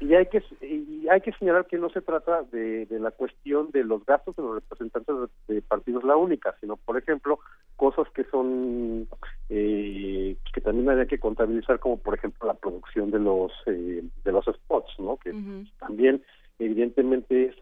[0.00, 3.70] Y hay que y hay que señalar que no se trata de, de, la cuestión
[3.72, 5.14] de los gastos de los representantes
[5.48, 7.40] de partidos la única, sino por ejemplo
[7.74, 9.08] cosas que son
[9.48, 14.32] eh, que también había que contabilizar como por ejemplo la producción de los eh, de
[14.32, 15.16] los spots, ¿no?
[15.16, 15.32] Que
[15.80, 16.22] también
[16.60, 17.56] evidentemente es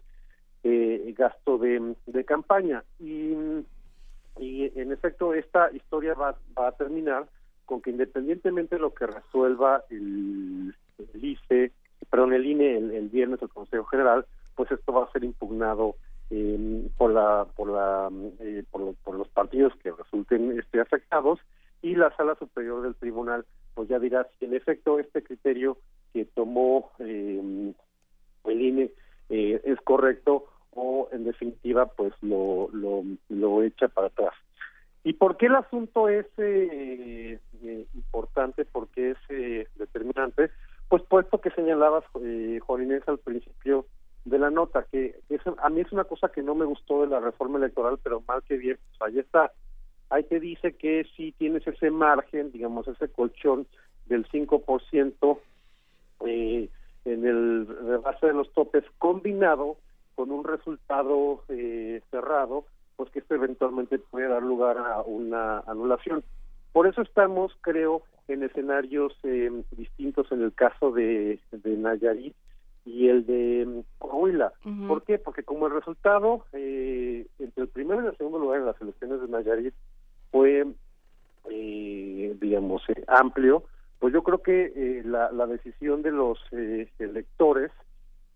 [0.63, 2.83] eh, gasto de, campaña.
[2.99, 3.33] Y,
[4.39, 7.27] y en efecto esta historia va, va a terminar
[7.67, 10.73] con que independientemente de lo que resuelva el,
[11.13, 11.71] ICE,
[12.09, 14.25] perdón, el INE el, viernes del Consejo General,
[14.55, 15.95] pues esto va a ser impugnado
[16.31, 18.09] eh, por la por la
[18.39, 21.39] eh, por, los partidos que resulten este, afectados
[21.81, 25.77] y la sala superior del tribunal pues ya dirá si en efecto este criterio
[26.13, 27.73] que tomó eh,
[28.45, 28.91] el INE
[29.29, 34.33] eh, es correcto o en definitiva pues lo, lo, lo echa para atrás.
[35.03, 38.65] ¿Y por qué el asunto es eh, eh importante?
[38.65, 40.51] ¿Por qué es eh, determinante?
[40.89, 43.85] Pues puesto que señalabas, eh, Juan al principio
[44.25, 47.07] de la nota, que es, a mí es una cosa que no me gustó de
[47.07, 49.51] la reforma electoral, pero mal que bien, pues ahí está.
[50.09, 53.65] Ahí te dice que si tienes ese margen, digamos, ese colchón
[54.05, 55.39] del 5%
[56.25, 56.69] eh,
[57.07, 59.77] en el rebase de los topes combinado
[60.15, 62.65] con un resultado eh, cerrado,
[62.95, 66.23] pues que esto eventualmente puede dar lugar a una anulación.
[66.73, 72.35] Por eso estamos, creo, en escenarios eh, distintos en el caso de, de Nayarit
[72.87, 74.53] y el de mm, Coahuila.
[74.87, 75.19] ¿Por qué?
[75.19, 79.21] Porque como el resultado eh, entre el primero y el segundo lugar en las elecciones
[79.21, 79.73] de Nayarit
[80.31, 80.65] fue,
[81.49, 83.63] eh, digamos, eh, amplio,
[83.99, 87.71] pues yo creo que eh, la, la, decisión de los eh, electores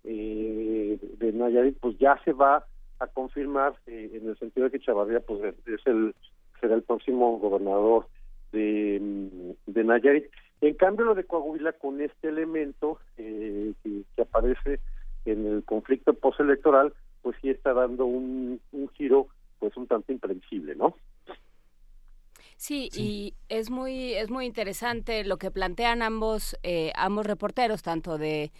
[0.03, 2.65] eh, de Nayarit pues ya se va
[2.99, 6.15] a confirmar en el sentido de que Chavarría pues es el
[6.59, 8.07] será el próximo gobernador
[8.51, 10.25] de, mm, de Nayarit.
[10.61, 14.79] En cambio lo de Coahuila con este elemento que, que, aparece
[15.25, 18.59] en el conflicto postelectoral pues sí está dando un,
[18.93, 19.27] giro
[19.59, 20.95] pues un tanto impredecible, ¿no?
[22.61, 28.19] Sí, y es muy es muy interesante lo que plantean ambos eh, ambos reporteros, tanto
[28.19, 28.51] de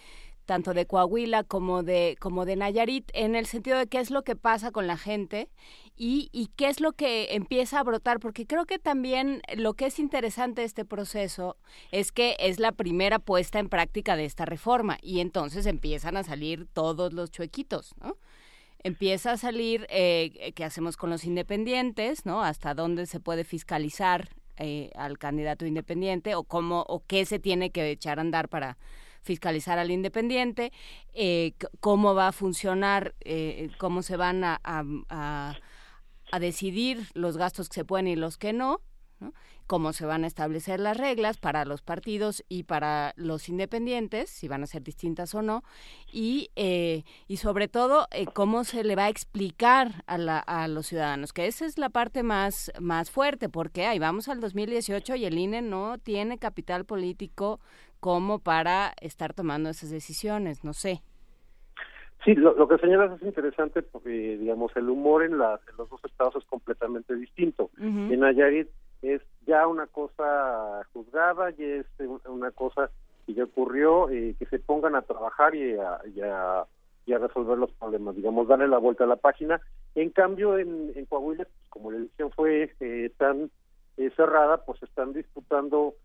[0.46, 4.24] tanto de Coahuila como de como de Nayarit, en el sentido de qué es lo
[4.24, 5.52] que pasa con la gente
[5.96, 9.86] y, y qué es lo que empieza a brotar, porque creo que también lo que
[9.86, 11.58] es interesante de este proceso
[11.92, 16.24] es que es la primera puesta en práctica de esta reforma y entonces empiezan a
[16.24, 18.18] salir todos los chuequitos, ¿no?
[18.84, 22.44] Empieza a salir eh, qué hacemos con los independientes, ¿no?
[22.44, 27.72] Hasta dónde se puede fiscalizar eh, al candidato independiente o cómo o qué se tiene
[27.72, 28.78] que echar a andar para
[29.22, 30.72] fiscalizar al independiente,
[31.14, 35.56] eh, cómo va a funcionar, eh, cómo se van a, a,
[36.32, 38.82] a, decidir los gastos que se pueden y los que no,
[39.22, 39.34] ¿no?
[39.72, 44.50] cómo se van a establecer las reglas para los partidos y para los independientes, si
[44.50, 45.64] van a ser distintas o no,
[46.12, 50.68] y, eh, y sobre todo eh, cómo se le va a explicar a, la, a
[50.68, 55.16] los ciudadanos, que esa es la parte más, más fuerte, porque ahí vamos al 2018
[55.16, 57.62] y el INE no tiene capital político
[58.02, 61.02] como para estar tomando esas decisiones, no sé.
[62.26, 66.02] Sí, lo, que señalas es interesante porque, digamos, el humor en, la, en los dos
[66.04, 67.72] estados es completamente distinto.
[67.80, 68.68] En Nayarit
[69.02, 71.86] es ya una cosa juzgada y es
[72.28, 72.90] una cosa
[73.26, 76.66] que ya ocurrió, eh, que se pongan a trabajar y a, y, a,
[77.18, 79.60] resolver los problemas, digamos, darle la vuelta a la página.
[79.96, 83.52] En cambio, en, en Coahuila, pues, como la elección fue eh, tan
[83.98, 85.96] eh, cerrada, pues están disputando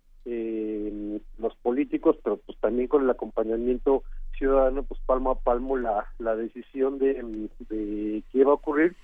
[1.38, 4.02] los políticos, pero pues también con el acompañamiento
[4.36, 7.14] ciudadano, pues palmo a palmo la, la decisión de,
[7.68, 8.96] de qué va a ocurrir.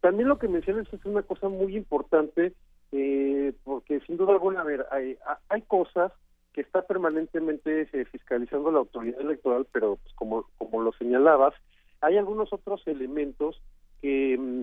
[0.00, 2.54] También lo que mencionas es una cosa muy importante,
[2.92, 5.16] eh, porque sin duda alguna, a ver, hay,
[5.48, 6.12] hay cosas
[6.52, 11.54] que está permanentemente eh, fiscalizando la autoridad electoral, pero pues, como, como lo señalabas,
[12.00, 13.60] hay algunos otros elementos
[14.00, 14.62] que, mm,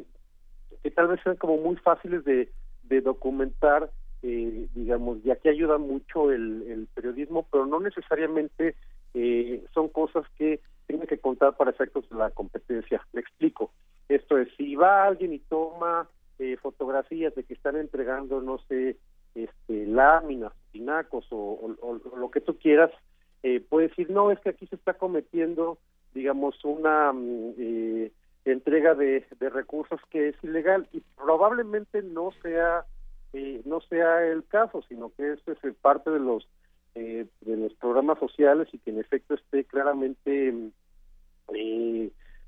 [0.83, 2.51] que tal vez sean como muy fáciles de,
[2.83, 3.89] de documentar,
[4.21, 8.75] eh, digamos, ya que ayuda mucho el, el periodismo, pero no necesariamente
[9.13, 13.01] eh, son cosas que tengan que contar para efectos de la competencia.
[13.13, 13.71] Me explico.
[14.07, 16.07] Esto es, si va alguien y toma
[16.39, 18.97] eh, fotografías de que están entregando, no sé,
[19.35, 21.75] este, láminas, pinacos o,
[22.17, 22.91] lo que tú quieras,
[23.43, 25.77] eh, puede decir, no, es que aquí se está cometiendo,
[26.13, 28.11] digamos, una mm, eh,
[28.45, 32.85] entrega de, recursos que es ilegal y probablemente no sea
[33.33, 36.47] eh, no sea el caso, sino que es, es parte de los
[36.95, 40.71] de los programas sociales y que en efecto esté claramente mm,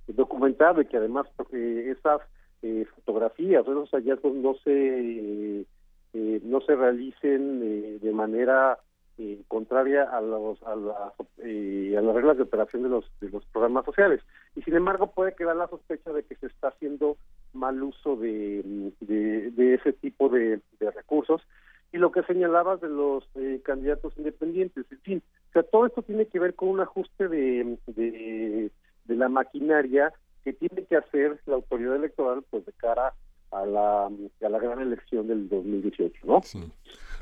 [0.08, 2.22] documentado y que además esas
[2.62, 5.66] eh, fotografías, esos hallazgos no se
[6.14, 8.78] eh, no se realicen eh, de manera
[9.18, 13.86] eh, contraria a los a, a las reglas de operación de los de los programas
[13.86, 14.22] sociales.
[14.56, 17.16] Y sin embargo puede quedar la sospecha de que se está haciendo
[17.54, 21.42] mal uso de, de, ese tipo de, recursos
[21.94, 23.26] y lo que señalabas de los
[23.64, 24.86] candidatos independientes.
[24.92, 28.72] En fin o sea todo esto tiene que ver con un ajuste de, de,
[29.06, 30.12] de la maquinaria
[30.44, 33.14] que tiene que hacer la autoridad electoral pues de cara
[33.52, 36.42] a la, a la gran elección del 2018, ¿no?
[36.44, 36.72] Sí.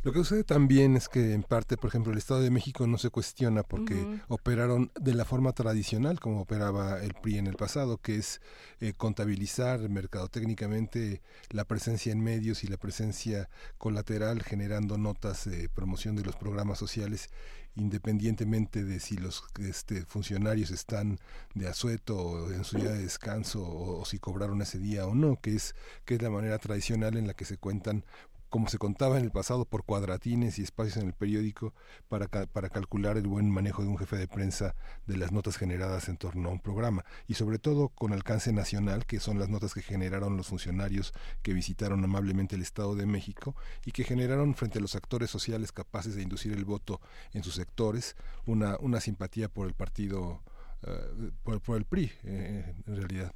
[0.03, 2.97] Lo que sucede también es que en parte, por ejemplo, el Estado de México no
[2.97, 3.95] se cuestiona porque
[4.29, 8.41] operaron de la forma tradicional como operaba el PRI en el pasado, que es
[8.79, 16.15] eh, contabilizar mercadotécnicamente la presencia en medios y la presencia colateral generando notas de promoción
[16.15, 17.29] de los programas sociales
[17.75, 21.19] independientemente de si los este, funcionarios están
[21.53, 25.15] de asueto o en su día de descanso o, o, si cobraron ese día o
[25.15, 25.75] no, que es,
[26.05, 28.03] que es la manera tradicional en la que se cuentan
[28.49, 31.73] como se contaba en el pasado por cuadratines y espacios en el periódico
[32.07, 36.09] para, para calcular el buen manejo de un jefe de prensa de las notas generadas
[36.09, 37.05] en torno a un programa.
[37.27, 41.13] Y sobre todo con alcance nacional que son las notas que generaron los funcionarios
[41.43, 43.55] que visitaron amablemente el Estado de México
[43.85, 46.99] y que generaron frente a los actores sociales capaces de inducir el voto
[47.33, 48.15] en sus sectores
[48.45, 50.41] una, una simpatía por el partido
[50.83, 53.31] uh, por, el PRI eh, en realidad.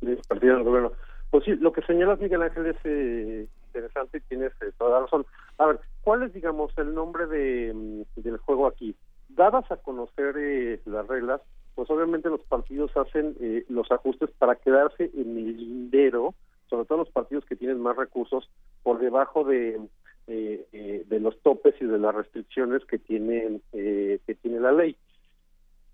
[0.00, 0.92] El partido del gobierno.
[1.30, 5.00] Pues sí lo que señalas Miguel Ángel es eh interesante y tienes eh, toda la
[5.00, 5.26] razón.
[5.58, 8.96] A ver, ¿cuál es, digamos, el nombre de, mm, del juego aquí?
[9.28, 11.40] Dadas a conocer eh, las reglas,
[11.74, 16.34] pues obviamente los partidos hacen eh, los ajustes para quedarse en el lindero,
[16.68, 18.50] sobre todo los partidos que tienen más recursos,
[18.82, 19.80] por debajo de,
[20.26, 24.96] de los topes y de las restricciones que tiene, que tiene la ley.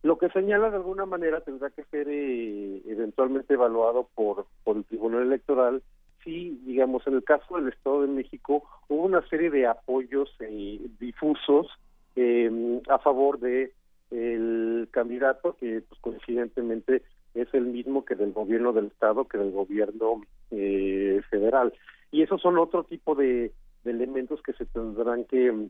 [0.03, 5.23] Lo que señala de alguna manera tendrá que ser eventualmente evaluado por, por el Tribunal
[5.23, 5.83] Electoral
[6.25, 10.81] sí, digamos, en el caso del Estado de México hubo una serie de apoyos eh,
[10.99, 11.69] difusos
[12.17, 13.73] eh, a favor de
[14.11, 17.03] el candidato que pues, coincidentemente
[17.35, 21.73] es el mismo que del gobierno del estado que del gobierno eh, federal.
[22.13, 23.53] Y esos son otro tipo de,
[23.85, 25.69] elementos que se tendrán que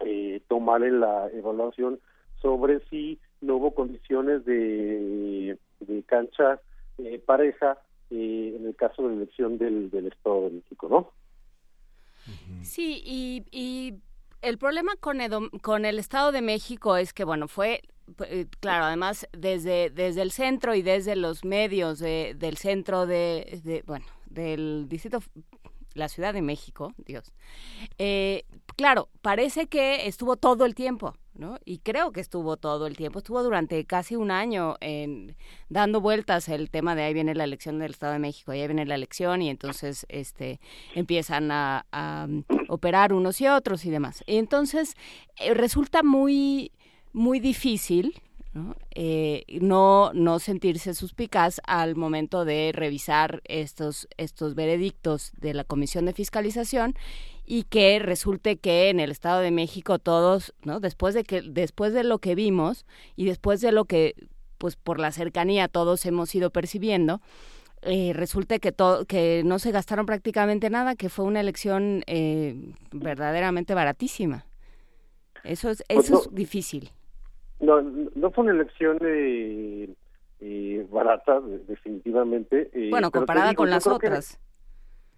[0.00, 1.98] eh, tomar en la evaluación
[2.40, 6.60] sobre si no hubo condiciones de, de cancha
[6.98, 7.78] eh, pareja
[8.12, 11.10] eh, en el caso de la elección del, del Estado de México, ¿no?
[12.62, 13.94] Sí, y, y
[14.42, 15.18] el problema con,
[15.60, 17.80] con el Estado de México es que, bueno, fue,
[18.26, 23.60] eh, claro, además desde, desde el centro y desde los medios de, del centro de,
[23.64, 25.20] de, bueno, del distrito,
[25.94, 27.32] la Ciudad de México, Dios,
[27.98, 28.44] eh,
[28.76, 31.58] claro, parece que estuvo todo el tiempo, ¿no?
[31.64, 35.36] Y creo que estuvo todo el tiempo, estuvo durante casi un año en,
[35.68, 38.84] dando vueltas el tema de ahí viene la elección del Estado de México, ahí viene
[38.86, 40.60] la elección y entonces este
[40.94, 41.86] empiezan a,
[42.26, 44.22] um, operar unos y otros y demás.
[44.26, 44.94] Y entonces
[45.36, 46.72] eh, resulta muy
[47.12, 48.22] muy difícil
[48.54, 48.76] ¿no?
[48.94, 56.04] Eh, no, no sentirse suspicaz al momento de revisar estos, estos veredictos de la Comisión
[56.04, 56.94] de Fiscalización
[57.46, 60.80] y que resulte que en el Estado de México todos, ¿no?
[60.80, 62.84] Después de que después de lo que vimos
[63.16, 64.14] y después de lo que
[64.58, 67.20] pues por la cercanía todos hemos ido percibiendo,
[67.82, 72.74] eh, resulte que todo que no se gastaron prácticamente nada, que fue una elección eh,
[72.92, 74.46] verdaderamente baratísima.
[75.42, 76.92] Eso es eso es difícil.
[77.62, 79.88] No, no fue una elección eh,
[80.40, 82.68] eh barata, definitivamente.
[82.74, 84.38] Eh, bueno, comparada con las otras.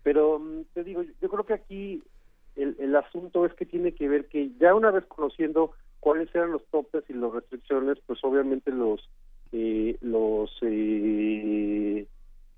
[0.02, 2.02] pero mm, te digo, yo creo que aquí
[2.54, 6.52] el, el asunto es que tiene que ver que ya una vez conociendo cuáles eran
[6.52, 9.08] los topes y las restricciones, pues obviamente los
[9.52, 12.06] eh, los eh,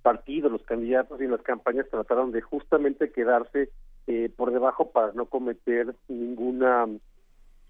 [0.02, 3.70] partidos, los candidatos y las campañas trataron de justamente quedarse
[4.06, 6.86] eh, por debajo para no cometer ninguna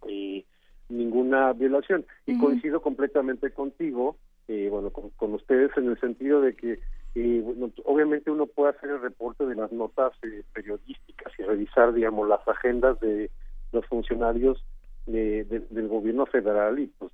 [0.08, 0.44] eh,
[0.88, 2.04] ninguna violación.
[2.26, 4.16] Y coincido completamente contigo,
[4.48, 6.78] eh, bueno, con, ustedes en el sentido de que
[7.14, 7.44] eh,
[7.84, 12.46] obviamente uno puede hacer el reporte de las notas eh, periodísticas y revisar, digamos, las
[12.46, 13.30] agendas de
[13.72, 14.64] los funcionarios
[15.06, 17.12] del gobierno federal y pues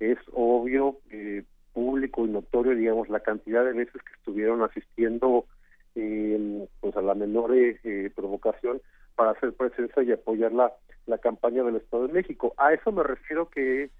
[0.00, 0.98] es obvio,
[1.72, 5.46] público y notorio, digamos, la cantidad de veces que estuvieron asistiendo
[5.94, 7.52] pues a la menor
[8.14, 8.82] provocación
[9.20, 10.72] para hacer presencia y apoyar la
[11.10, 12.54] la campaña del Estado de México.
[12.56, 13.90] A eso me refiero que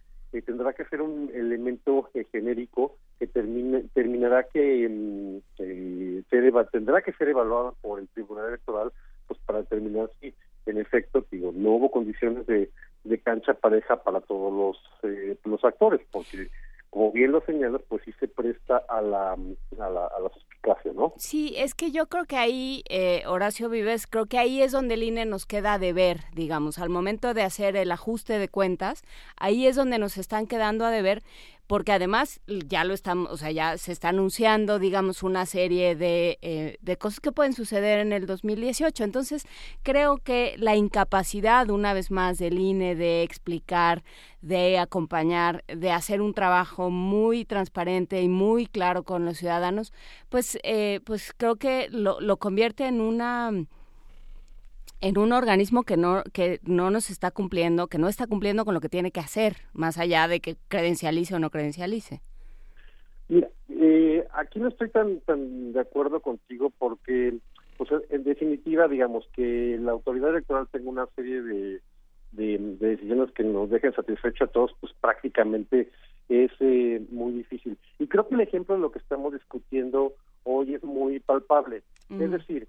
[0.47, 6.22] tendrá que ser un elemento genérico que termine, terminará que mm, eh,
[6.70, 8.92] tendrá que ser evaluado por el Tribunal Electoral
[9.26, 10.32] pues para determinar si
[10.66, 12.70] en efecto digo no hubo condiciones de,
[13.02, 16.48] de cancha pareja para todos los eh, los actores porque
[16.90, 20.30] como bien lo señalas, pues sí se presta a la, a la, a la
[20.94, 21.14] ¿no?
[21.16, 24.94] Sí, es que yo creo que ahí, eh, Horacio Vives, creo que ahí es donde
[24.94, 29.02] el INE nos queda de ver, digamos, al momento de hacer el ajuste de cuentas,
[29.36, 31.22] ahí es donde nos están quedando a deber,
[31.70, 36.36] porque además ya lo estamos, o sea, ya se está anunciando, digamos, una serie de,
[36.42, 39.05] eh, de cosas que pueden suceder en el 2018.
[39.05, 39.47] Entonces,
[39.84, 44.02] creo que la incapacidad, una vez más, del INE de explicar,
[44.40, 49.92] de acompañar, de hacer un trabajo muy transparente y muy claro con los ciudadanos,
[50.28, 53.52] pues, eh, pues creo que lo, lo convierte en una
[55.01, 58.74] en un organismo que no que no nos está cumpliendo, que no está cumpliendo con
[58.74, 62.20] lo que tiene que hacer, más allá de que credencialice o no credencialice.
[63.28, 67.39] Mira, eh, aquí no estoy tan tan de acuerdo contigo porque,
[67.77, 71.81] pues, en definitiva, digamos que la autoridad electoral tenga una serie de,
[72.32, 75.90] de, decisiones que nos dejen satisfechos a todos, pues prácticamente
[76.28, 77.78] es eh, muy difícil.
[77.98, 80.14] Y creo que el ejemplo de lo que estamos discutiendo
[80.44, 81.82] hoy es muy palpable.
[82.10, 82.66] Es decir,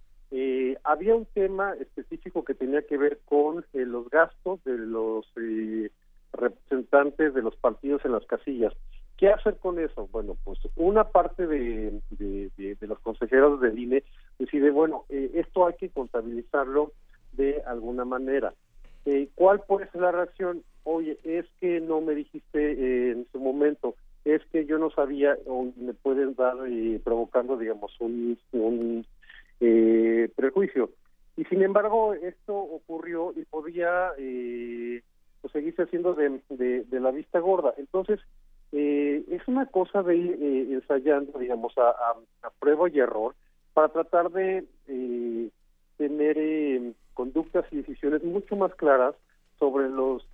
[1.01, 5.89] había un tema específico que tenía que ver con eh, los gastos de los eh,
[6.31, 8.71] representantes de los partidos en las casillas.
[9.17, 10.07] ¿Qué hacer con eso?
[10.11, 14.03] Bueno, pues una parte de, de, los consejeros del INE
[14.37, 16.91] decide, bueno, esto hay que contabilizarlo
[17.31, 18.53] de alguna manera.
[19.35, 20.63] ¿Cuál puede ser la reacción?
[20.83, 23.95] Oye, es que no me dijiste en su momento,
[24.25, 26.57] es que yo no sabía o me pueden dar
[27.03, 29.05] provocando, digamos, un
[29.61, 30.91] eh, prejuicio.
[31.37, 35.01] Y sin embargo, esto ocurrió y podía eh,
[35.41, 37.73] pues, seguirse haciendo de, de, la vista gorda.
[37.77, 38.19] Entonces,
[38.71, 41.89] eh, es una cosa de ir eh, ensayando, digamos, a,
[42.43, 43.35] a, prueba y error
[43.73, 45.49] para tratar de eh,
[45.97, 49.15] tener eh, conductas y decisiones mucho más claras
[49.59, 50.25] sobre los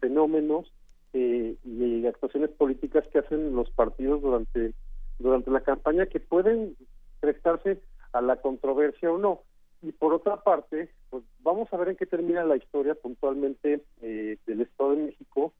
[0.00, 0.72] fenómenos
[1.12, 4.74] y actuaciones políticas que hacen los partidos durante
[5.20, 6.76] durante la campaña que pueden
[7.20, 7.80] prestarse
[8.14, 9.40] a la controversia o no.
[9.82, 14.38] Y por otra parte, pues vamos a ver en qué termina la historia puntualmente eh,
[14.46, 15.52] del Estado de México.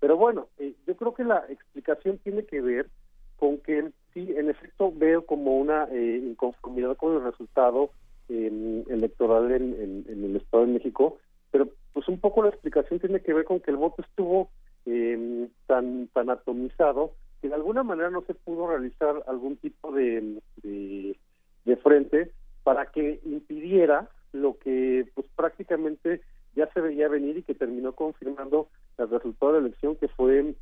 [0.00, 2.88] Pero bueno, eh, yo creo que la explicación tiene que ver
[3.36, 7.90] con que sí, en efecto veo como una eh, inconformidad con el resultado
[8.28, 11.16] electoral en, el Estado de México,
[11.50, 14.50] pero pues un poco la explicación tiene que ver con que el voto estuvo
[15.66, 21.17] tan tan atomizado que de alguna manera no se pudo realizar algún tipo de de
[21.76, 22.32] frente
[22.62, 26.20] para que impidiera lo que pues prácticamente
[26.54, 28.68] ya se veía venir y que terminó confirmando
[28.98, 30.54] el resultado de la elección que fue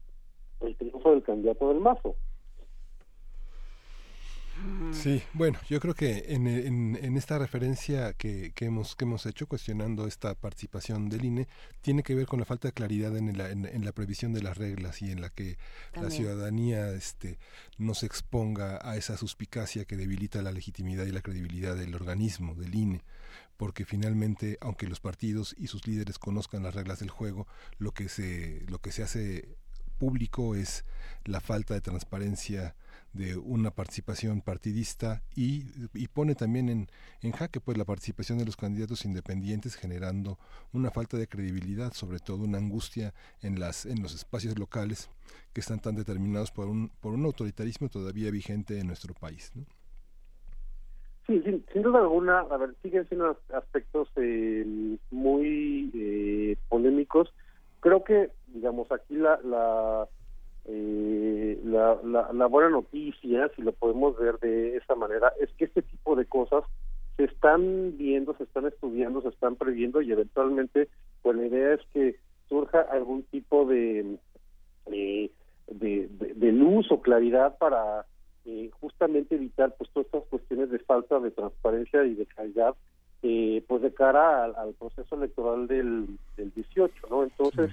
[0.60, 2.14] el triunfo del candidato del Mazo.
[4.92, 9.46] Sí, bueno, yo creo que en, en, esta referencia que, que, hemos, que hemos hecho
[9.46, 11.48] cuestionando esta participación del INE,
[11.82, 14.56] tiene que ver con la falta de claridad en la, en, la previsión de las
[14.56, 15.58] reglas y en la que
[15.94, 17.38] la ciudadanía este,
[17.78, 22.54] no se exponga a esa suspicacia que debilita la legitimidad y la credibilidad del organismo,
[22.54, 23.02] del INE.
[23.56, 27.46] Porque finalmente, aunque los partidos y sus líderes conozcan las reglas del juego,
[27.78, 29.56] lo que se, lo que se hace
[29.98, 30.84] público es
[31.24, 32.74] la falta de transparencia
[33.16, 35.64] de una participación partidista y,
[35.94, 36.88] y pone también en,
[37.22, 40.38] en, jaque pues la participación de los candidatos independientes generando
[40.72, 45.10] una falta de credibilidad, sobre todo una angustia en las en los espacios locales
[45.52, 49.52] que están tan determinados por un por un autoritarismo todavía vigente en nuestro país.
[49.54, 49.64] ¿no?
[51.26, 57.32] Sí, sin, duda alguna, a ver, siguen siendo aspectos eh, muy eh, polémicos.
[57.80, 60.08] Creo que, digamos, aquí la, la
[60.68, 61.98] eh, la,
[62.32, 66.26] la, buena noticia, si lo podemos ver de esa manera, es que este tipo de
[66.26, 66.64] cosas
[67.16, 70.88] se están viendo, se están estudiando, se están previendo y eventualmente,
[71.22, 72.16] pues la idea es que
[72.48, 74.18] surja algún tipo de,
[74.86, 75.30] de,
[75.68, 78.04] de, luz o claridad para
[78.44, 82.74] eh, justamente evitar pues todas estas cuestiones de falta de transparencia y de calidad
[83.22, 86.06] eh, pues de cara al, proceso electoral del,
[86.36, 87.24] del 18, ¿no?
[87.24, 87.70] Entonces,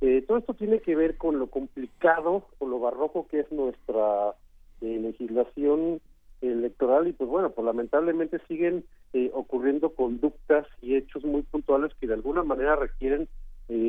[0.00, 4.34] eh, todo esto tiene que ver con lo complicado, con lo barroco que es nuestra
[4.80, 6.00] eh, legislación
[6.40, 12.06] electoral y pues bueno, pues lamentablemente siguen eh, ocurriendo conductas y hechos muy puntuales que
[12.06, 13.28] de alguna manera requieren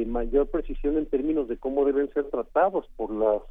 [0.05, 3.41] mayor precisión en términos de cómo deben ser tratados por las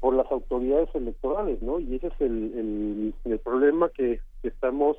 [0.00, 1.80] por las autoridades electorales, ¿no?
[1.80, 4.98] Y ese es el, el, problema que, que estamos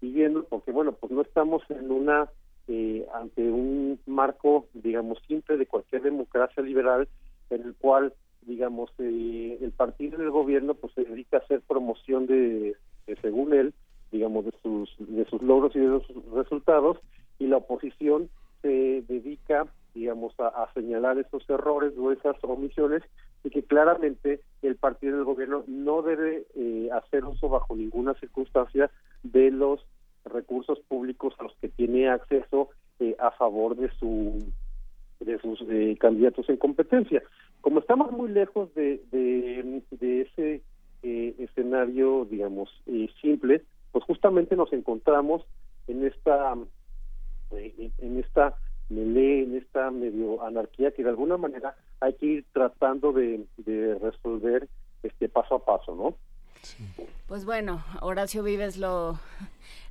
[0.00, 2.30] viviendo, porque bueno, pues no estamos en una
[2.68, 7.08] eh, ante un marco, digamos, simple de cualquier democracia liberal
[7.50, 12.26] en el cual, digamos, eh, el partido del gobierno pues se dedica a hacer promoción
[12.26, 12.76] de,
[13.20, 13.74] según él,
[14.10, 16.98] digamos, de sus, de sus logros y de sus resultados,
[17.38, 18.28] y la oposición
[18.62, 23.02] se dedica, digamos, a, señalar esos errores o esas omisiones
[23.44, 28.90] y que claramente el partido del gobierno no debe eh, hacer uso bajo ninguna circunstancia
[29.24, 29.84] de los
[30.24, 32.70] recursos públicos a los que tiene acceso
[33.00, 34.52] eh, a favor de su
[35.20, 37.22] de sus eh, candidatos en competencia.
[37.60, 40.62] Como estamos muy lejos de, de, ese
[41.04, 42.68] eh, escenario, digamos,
[43.20, 43.62] simple,
[43.92, 45.44] pues justamente nos encontramos
[45.86, 46.54] en esta
[47.52, 48.56] en esta
[48.88, 53.98] melee, en esta medio anarquía que de alguna manera hay que ir tratando de, de
[53.98, 54.68] resolver
[55.02, 56.16] este paso a paso, ¿no?
[57.26, 59.18] Pues bueno, Horacio Vives lo,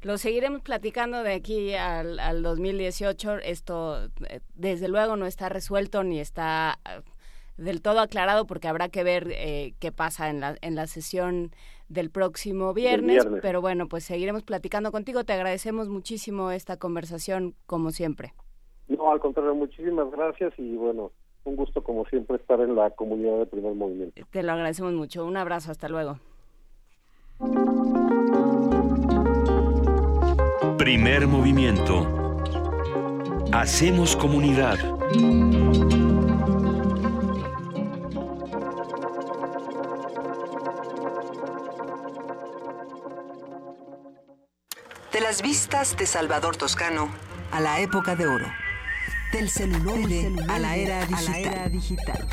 [0.03, 3.38] lo seguiremos platicando de aquí al, al 2018.
[3.39, 7.02] Esto, eh, desde luego, no está resuelto ni está eh,
[7.57, 11.52] del todo aclarado porque habrá que ver eh, qué pasa en la, en la sesión
[11.89, 15.26] del próximo viernes, Pero bueno, pues seguiremos platicando contigo.
[15.26, 18.34] Te agradecemos muchísimo esta conversación, como siempre.
[18.88, 21.11] No, al contrario, muchísimas gracias y bueno,
[21.43, 24.22] un gusto como siempre estar en la comunidad de Primer Movimiento.
[24.31, 25.26] Te lo agradecemos mucho.
[25.26, 26.19] Un abrazo, hasta luego.
[30.91, 32.05] Primer movimiento.
[33.53, 34.77] Hacemos comunidad.
[45.13, 47.07] De las vistas de Salvador Toscano
[47.51, 48.47] a la época de oro.
[49.31, 49.95] Del celular
[50.49, 51.05] a, la era
[51.69, 52.27] digital.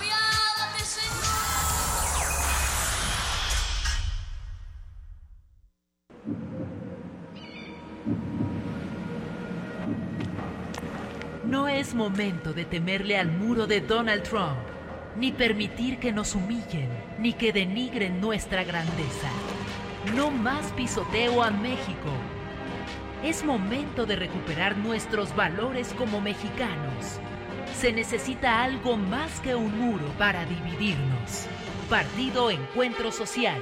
[11.43, 14.59] No es momento de temerle al muro de Donald Trump,
[15.17, 19.29] ni permitir que nos humillen, ni que denigren nuestra grandeza.
[20.15, 22.11] No más pisoteo a México.
[23.23, 27.19] Es momento de recuperar nuestros valores como mexicanos.
[27.75, 31.47] Se necesita algo más que un muro para dividirnos.
[31.89, 33.61] Partido Encuentro Social.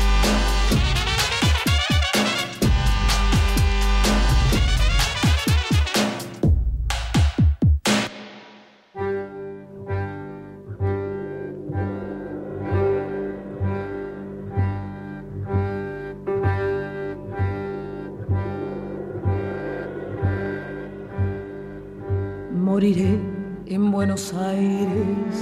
[24.11, 25.35] Buenos Aires,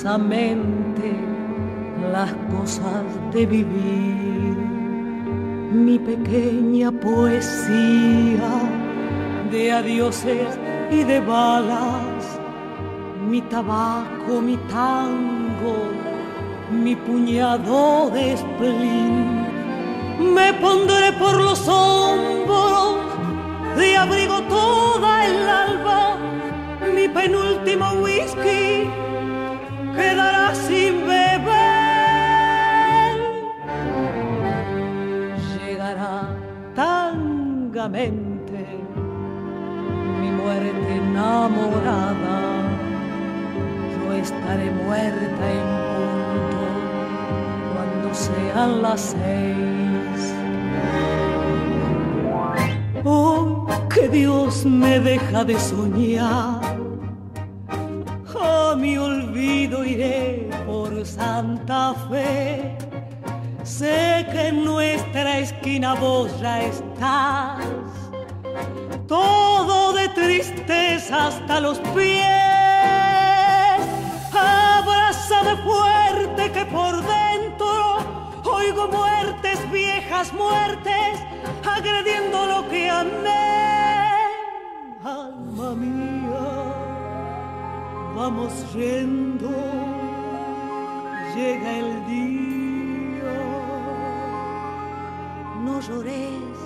[2.12, 4.58] las cosas de vivir,
[5.72, 8.52] mi pequeña poesía
[9.50, 10.60] de adioses
[10.92, 12.42] y de balas,
[13.26, 15.78] mi tabaco, mi tango,
[16.74, 19.37] mi puñado de esplín.
[20.20, 22.98] Me pondré por los hombros
[23.78, 26.18] de abrigo toda el alba,
[26.96, 28.90] mi penúltimo whisky
[29.96, 31.48] quedará sin beber.
[35.60, 36.36] Llegará
[36.76, 38.66] tangamente
[40.20, 42.38] mi muerte enamorada.
[43.94, 46.62] Yo estaré muerta en punto
[47.74, 49.87] cuando sean las seis.
[53.10, 56.60] Oh, que Dios me deja de soñar.
[58.38, 62.78] A mi olvido iré por Santa Fe.
[63.64, 67.64] Sé que en nuestra esquina vos ya estás
[69.08, 72.26] todo de tristeza hasta los pies.
[74.34, 77.97] Abrázame fuerte que por dentro
[78.58, 81.14] oigo muertes, viejas muertes,
[81.76, 83.48] agrediendo lo que amé.
[85.04, 86.48] Alma mía,
[88.16, 89.52] vamos yendo,
[91.36, 93.36] llega el día.
[95.66, 96.57] No llores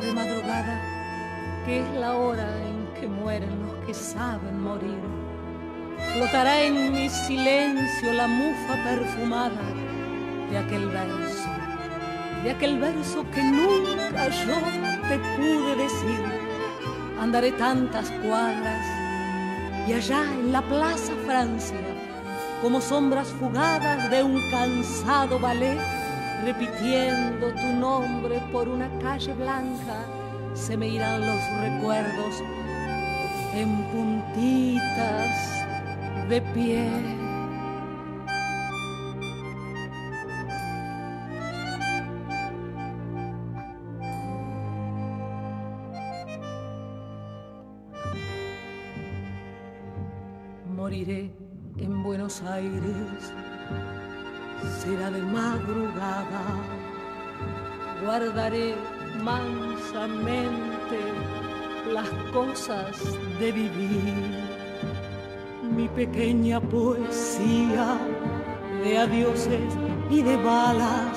[0.00, 0.80] madrugada,
[1.64, 5.00] que es la hora en que mueren los que saben morir.
[6.12, 9.62] Flotará en mi silencio la mufa perfumada
[10.50, 11.48] de aquel verso,
[12.44, 14.58] de aquel verso que nunca yo
[15.08, 16.24] te pude decir.
[17.18, 18.86] Andaré tantas cuadras
[19.88, 21.80] y allá en la Plaza Francia,
[22.60, 25.95] como sombras fugadas de un cansado ballet,
[26.46, 30.06] repitiendo tu nombre por una calle blanca,
[30.54, 32.40] se me irán los recuerdos
[33.52, 35.66] en puntitas
[36.28, 36.88] de pie.
[50.76, 51.32] Moriré
[51.78, 53.05] en Buenos Aires
[54.86, 56.44] será de madrugada.
[58.04, 58.74] Guardaré
[59.22, 61.00] mansamente
[61.92, 62.92] las cosas
[63.40, 64.14] de vivir,
[65.76, 67.98] mi pequeña poesía
[68.84, 69.70] de adioses
[70.08, 71.16] y de balas,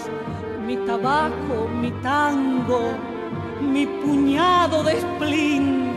[0.65, 2.81] mi tabaco, mi tango,
[3.61, 5.93] mi puñado de spleen.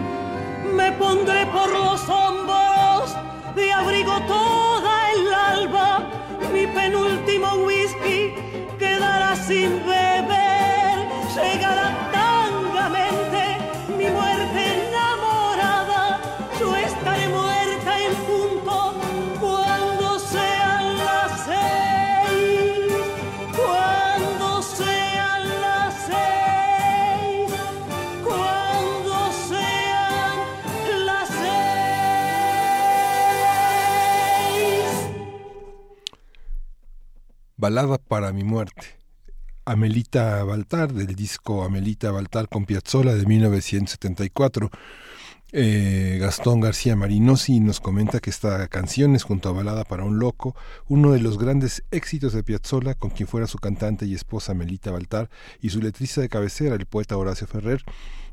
[0.76, 3.16] Me pondré por los hombros
[3.56, 4.61] de abrigo mi
[6.74, 8.34] penúltimo whisky
[8.78, 12.01] quedará sin beber, llegará
[37.62, 38.98] Balada para mi muerte.
[39.66, 44.68] Amelita Baltar, del disco Amelita Baltar con Piazzola de 1974.
[45.52, 50.18] Eh, Gastón García Marinosi nos comenta que esta canción es junto a Balada para un
[50.18, 50.56] Loco,
[50.88, 54.90] uno de los grandes éxitos de Piazzolla, con quien fuera su cantante y esposa Melita
[54.90, 55.30] Baltar
[55.60, 57.84] y su letrista de cabecera, el poeta Horacio Ferrer,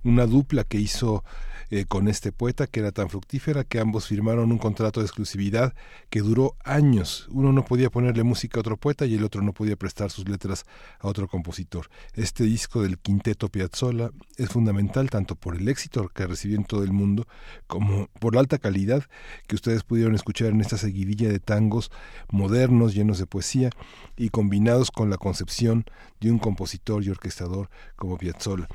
[0.03, 1.23] una dupla que hizo
[1.71, 5.73] eh, con este poeta que era tan fructífera que ambos firmaron un contrato de exclusividad
[6.09, 7.27] que duró años.
[7.31, 10.27] Uno no podía ponerle música a otro poeta y el otro no podía prestar sus
[10.27, 10.65] letras
[10.99, 11.89] a otro compositor.
[12.13, 16.83] Este disco del quinteto Piazzolla es fundamental tanto por el éxito que recibió en todo
[16.83, 17.27] el mundo
[17.67, 19.03] como por la alta calidad
[19.47, 21.91] que ustedes pudieron escuchar en esta seguidilla de tangos
[22.31, 23.69] modernos llenos de poesía
[24.17, 25.85] y combinados con la concepción
[26.19, 28.67] de un compositor y orquestador como Piazzolla.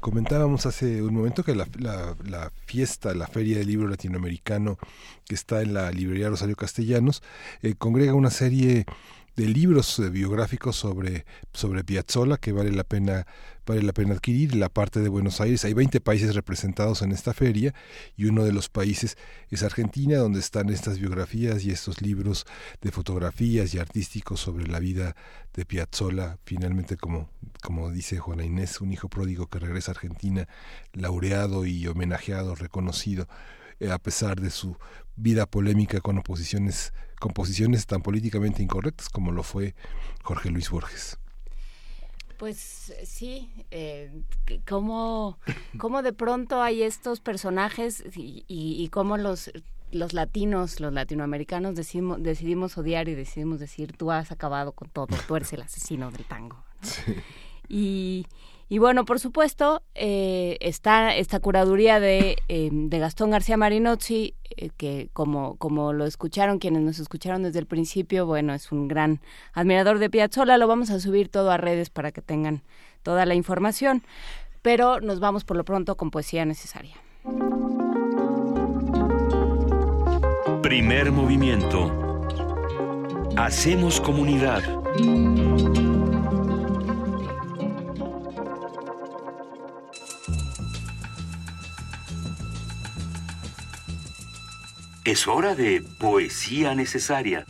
[0.00, 4.78] Comentábamos hace un momento que la, la, fiesta, la Feria del Libro Latinoamericano
[5.26, 7.22] que está en la librería Rosario Castellanos,
[7.62, 8.84] eh, congrega una serie
[9.34, 13.26] de libros eh, biográficos sobre, sobre Piazzolla que vale la pena
[13.68, 17.34] vale la pena adquirir la parte de Buenos Aires hay 20 países representados en esta
[17.34, 17.74] feria
[18.16, 19.18] y uno de los países
[19.50, 22.46] es Argentina donde están estas biografías y estos libros
[22.80, 25.14] de fotografías y artísticos sobre la vida
[25.52, 27.28] de Piazzolla finalmente como
[27.62, 30.48] como dice Juana Inés, un hijo pródigo que regresa a Argentina,
[30.92, 33.28] laureado y homenajeado, reconocido,
[33.80, 34.76] eh, a pesar de su
[35.16, 39.74] vida polémica con oposiciones, con posiciones tan políticamente incorrectas como lo fue
[40.22, 41.18] Jorge Luis Borges.
[42.38, 44.12] Pues sí, eh,
[44.66, 45.36] cómo,
[46.02, 49.50] de pronto hay estos personajes y, y, cómo los,
[49.90, 55.08] los latinos, los latinoamericanos decidimos, decidimos odiar y decidimos decir, tú has acabado con todo,
[55.26, 56.62] tú eres el asesino del tango.
[57.68, 58.26] Y,
[58.68, 64.68] y bueno, por supuesto, eh, está esta curaduría de, eh, de Gastón García Marinozzi, eh,
[64.76, 69.20] que como, como lo escucharon, quienes nos escucharon desde el principio, bueno, es un gran
[69.54, 70.58] admirador de Piazzolla.
[70.58, 72.62] Lo vamos a subir todo a redes para que tengan
[73.02, 74.02] toda la información.
[74.60, 76.96] Pero nos vamos por lo pronto con poesía necesaria.
[80.60, 81.90] Primer movimiento.
[83.36, 84.62] Hacemos comunidad.
[95.08, 97.46] Es hora de poesía necesaria.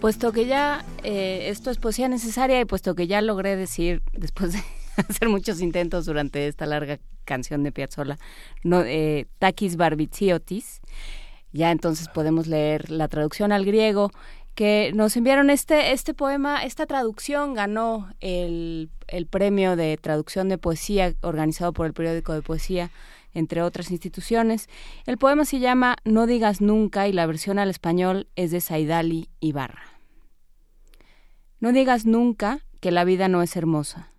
[0.00, 4.52] Puesto que ya eh, esto es poesía necesaria y puesto que ya logré decir, después
[4.52, 4.58] de
[5.08, 8.18] hacer muchos intentos durante esta larga canción de Piazzolla,
[8.64, 10.80] no, eh, Takis Barbiziotis,
[11.52, 14.10] ya entonces podemos leer la traducción al griego
[14.54, 20.58] que nos enviaron este, este poema, esta traducción ganó el, el premio de traducción de
[20.58, 22.90] poesía organizado por el periódico de poesía
[23.32, 24.68] entre otras instituciones.
[25.06, 29.28] El poema se llama No digas nunca y la versión al español es de Saidali
[29.40, 29.84] Ibarra.
[31.60, 34.12] No digas nunca que la vida no es hermosa.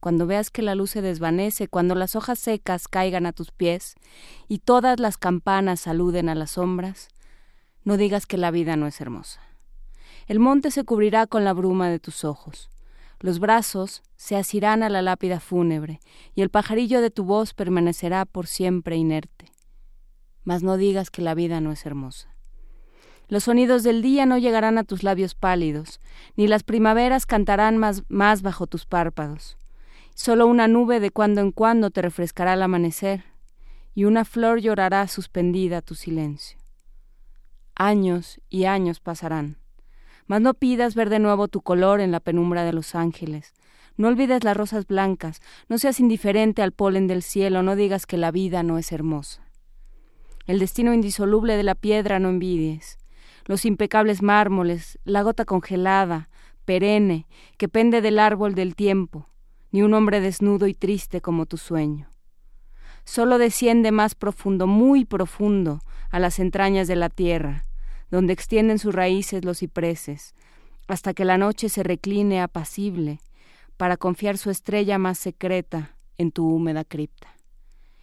[0.00, 3.94] Cuando veas que la luz se desvanece, cuando las hojas secas caigan a tus pies
[4.48, 7.08] y todas las campanas saluden a las sombras,
[7.84, 9.40] no digas que la vida no es hermosa.
[10.26, 12.70] El monte se cubrirá con la bruma de tus ojos.
[13.20, 16.00] Los brazos se asirán a la lápida fúnebre,
[16.34, 19.46] y el pajarillo de tu voz permanecerá por siempre inerte.
[20.44, 22.34] Mas no digas que la vida no es hermosa.
[23.28, 26.00] Los sonidos del día no llegarán a tus labios pálidos,
[26.36, 29.56] ni las primaveras cantarán más, bajo tus párpados.
[30.14, 33.24] Solo una nube de cuando en cuando te refrescará al amanecer,
[33.94, 36.58] y una flor llorará suspendida a tu silencio.
[37.74, 39.63] Años y años pasarán
[40.26, 43.54] mas no pidas ver de nuevo tu color en la penumbra de los ángeles.
[43.96, 48.16] No olvides las rosas blancas, no seas indiferente al polen del cielo, no digas que
[48.16, 49.42] la vida no es hermosa.
[50.46, 52.98] El destino indisoluble de la piedra no envidies.
[53.46, 56.28] Los impecables mármoles, la gota congelada,
[56.64, 57.26] perenne,
[57.56, 59.28] que pende del árbol del tiempo,
[59.70, 62.08] ni un hombre desnudo y triste como tu sueño.
[63.04, 65.80] Solo desciende más profundo, muy profundo,
[66.10, 67.66] a las entrañas de la tierra,
[68.14, 70.36] donde extienden sus raíces los cipreses,
[70.86, 73.18] hasta que la noche se recline apacible
[73.76, 77.34] para confiar su estrella más secreta en tu húmeda cripta.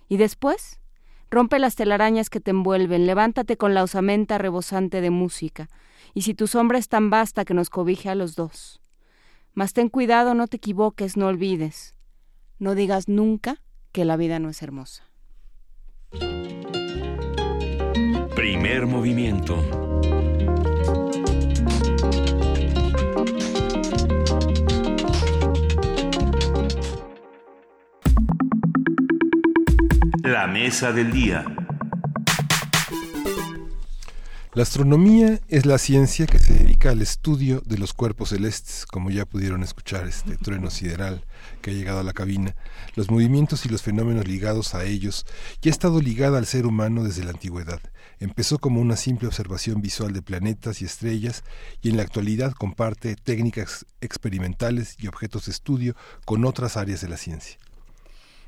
[0.10, 0.82] Y después,
[1.30, 5.70] rompe las telarañas que te envuelven, levántate con la osamenta rebosante de música,
[6.14, 8.82] y si tu sombra es tan vasta que nos cobije a los dos.
[9.54, 11.96] Mas ten cuidado, no te equivoques, no olvides.
[12.60, 13.62] No digas nunca
[13.94, 15.06] que la vida no es hermosa.
[18.36, 19.91] Primer movimiento
[30.32, 31.44] La mesa del día.
[34.54, 39.10] La astronomía es la ciencia que se dedica al estudio de los cuerpos celestes, como
[39.10, 41.26] ya pudieron escuchar este trueno sideral
[41.62, 42.56] que ha llegado a la cabina,
[42.96, 45.26] los movimientos y los fenómenos ligados a ellos,
[45.62, 47.82] y ha estado ligada al ser humano desde la antigüedad.
[48.22, 51.44] Empezó como una simple observación visual de planetas y estrellas
[51.82, 55.94] y en la actualidad comparte técnicas experimentales y objetos de estudio
[56.24, 57.58] con otras áreas de la ciencia.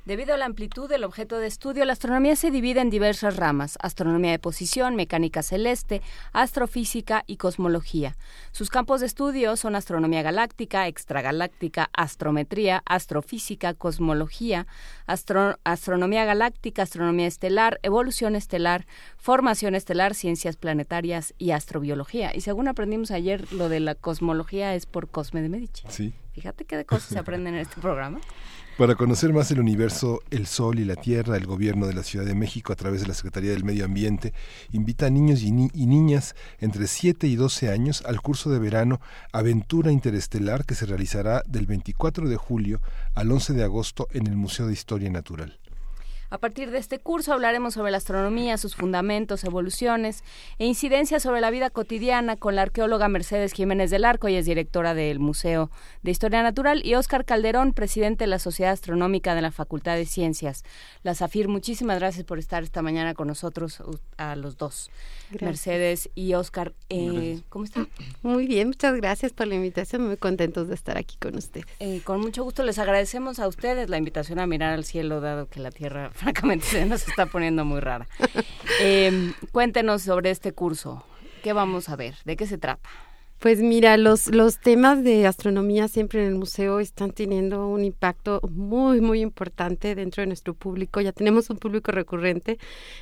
[0.06, 3.78] Debido a la amplitud del objeto de estudio, la astronomía se divide en diversas ramas,
[3.82, 6.02] astronomía de posición, mecánica celeste,
[6.34, 8.18] astrofísica y cosmología.
[8.52, 14.68] Sus campos de estudio son astronomía galáctica, extragaláctica, astrometría, astrofísica, cosmología,
[15.08, 18.86] astronomía galáctica, astronomía estelar, evolución estelar,
[19.16, 22.36] formación estelar, ciencias planetarias y astrobiología.
[22.36, 25.84] Y según aprendimos ayer, lo de la cosmología es por Cosme de Medici.
[25.88, 26.14] Sí.
[26.34, 28.20] Fíjate qué de cosas se aprenden en este programa.
[28.78, 32.26] Para conocer más el universo, el Sol y la Tierra, el gobierno de la Ciudad
[32.26, 34.34] de México, a través de la Secretaría del Medio Ambiente,
[34.72, 39.00] invita a niños y, niñas entre 7 y 12 años al curso de verano
[39.32, 42.82] Aventura Interestelar que se realizará del 24 de julio
[43.14, 45.60] al 11 de agosto en el Museo de Historia Natural.
[46.34, 50.24] A partir de este curso hablaremos sobre la astronomía, sus fundamentos, evoluciones
[50.58, 54.48] e incidencias sobre la vida cotidiana con la arqueóloga Mercedes Jiménez del Arco, y es
[54.48, 55.70] directora del Museo
[56.02, 60.08] de Historia Natural, y Óscar Calderón, presidente de la Sociedad Astronómica de la Facultad de
[60.08, 60.64] Ciencias.
[61.04, 63.84] La Zafir, muchísimas gracias por estar esta mañana con nosotros,
[64.18, 64.90] a los dos.
[65.40, 67.88] Mercedes y Óscar, eh, ¿cómo están?
[68.24, 71.68] Muy bien, muchas gracias por la invitación, muy contentos de estar aquí con ustedes.
[71.80, 75.48] Eh, con mucho gusto les agradecemos a ustedes la invitación a mirar al cielo, dado
[75.48, 78.08] que la Tierra francamente se nos está poniendo muy rara.
[78.80, 81.06] Em, cuéntenos sobre este curso.
[81.44, 82.16] ¿Qué vamos a ver?
[82.26, 82.90] ¿De qué se trata?
[83.44, 88.40] Pues mira, los, los temas de astronomía siempre en el museo están teniendo un impacto
[88.50, 91.02] muy, muy importante dentro de nuestro público.
[91.02, 92.58] Ya tenemos un público recurrente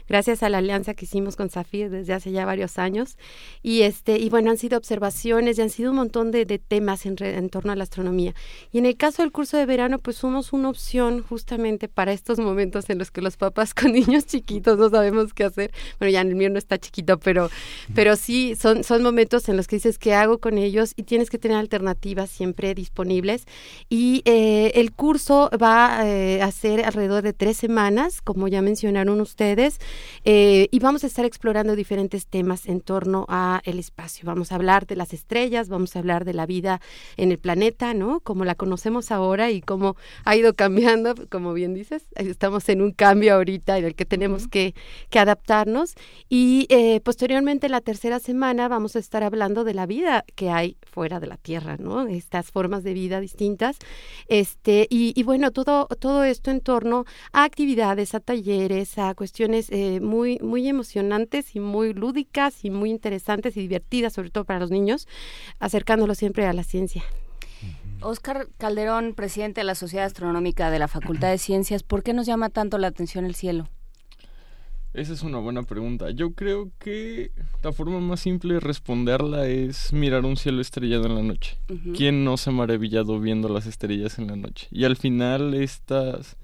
[0.09, 3.19] gracias a la alianza que hicimos con Safir desde hace ya varios años.
[3.61, 7.17] Y, este, y bueno, han sido observaciones y han sido un montón de, temas en,
[7.19, 8.33] en, torno a la astronomía.
[8.71, 12.39] Y en el caso del curso de verano, pues somos una opción justamente para estos
[12.39, 15.71] momentos en los que los papás con niños chiquitos no sabemos qué hacer.
[15.99, 17.51] Bueno, ya el mío no está chiquito, pero,
[17.93, 20.30] pero sí son, son momentos en los que dices, ¿qué hago?
[20.39, 23.45] Con ellos y tienes que tener alternativas siempre disponibles.
[23.89, 29.21] Y eh, el curso va eh, a ser alrededor de tres semanas, como ya mencionaron
[29.21, 29.79] ustedes,
[30.25, 34.25] eh, y vamos a estar explorando diferentes temas en torno a el espacio.
[34.25, 36.81] Vamos a hablar de las estrellas, vamos a hablar de la vida
[37.17, 38.19] en el planeta, ¿no?
[38.19, 42.91] Como la conocemos ahora y cómo ha ido cambiando, como bien dices, estamos en un
[42.91, 44.75] cambio ahorita en el que tenemos que,
[45.09, 45.95] que adaptarnos.
[46.29, 46.67] Y
[47.03, 51.27] posteriormente, la tercera semana, vamos a estar hablando de la vida que hay fuera de
[51.27, 52.07] la Tierra, ¿no?
[52.07, 53.77] Estas formas de vida distintas.
[54.27, 59.99] Este, y, bueno, todo, todo esto en torno a actividades, a talleres, a cuestiones eh,
[60.01, 64.71] muy, muy emocionantes y muy lúdicas y muy interesantes y divertidas, sobre todo para los
[64.71, 65.07] niños,
[65.59, 67.03] acercándolos siempre a la ciencia.
[68.01, 72.25] Oscar Calderón, presidente de la Sociedad Astronómica de la Facultad de Ciencias, ¿por qué nos
[72.25, 73.69] llama tanto la atención el cielo?
[74.93, 76.11] Esa es una buena pregunta.
[76.11, 77.31] Yo creo que
[77.63, 81.57] la forma más simple de responderla es mirar un cielo estrellado en la noche.
[81.95, 84.67] ¿Quién no se ha maravillado viendo las estrellas en la noche?
[84.71, 86.35] Y al final estas...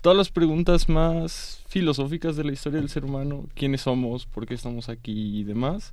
[0.00, 4.54] Todas las preguntas más filosóficas de la historia del ser humano, quiénes somos, por qué
[4.54, 5.92] estamos aquí y demás,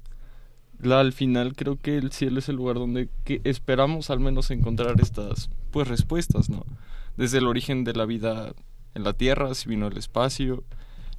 [0.80, 4.52] la, al final creo que el cielo es el lugar donde que esperamos al menos
[4.52, 6.66] encontrar estas pues respuestas, ¿no?
[7.18, 8.53] Desde el origen de la vida
[8.94, 10.64] en la Tierra, si vino el espacio,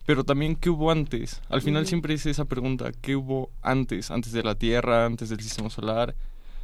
[0.06, 1.42] pero también qué hubo antes.
[1.48, 4.10] Al final siempre es esa pregunta, ¿qué hubo antes?
[4.10, 6.14] Antes de la Tierra, antes del sistema solar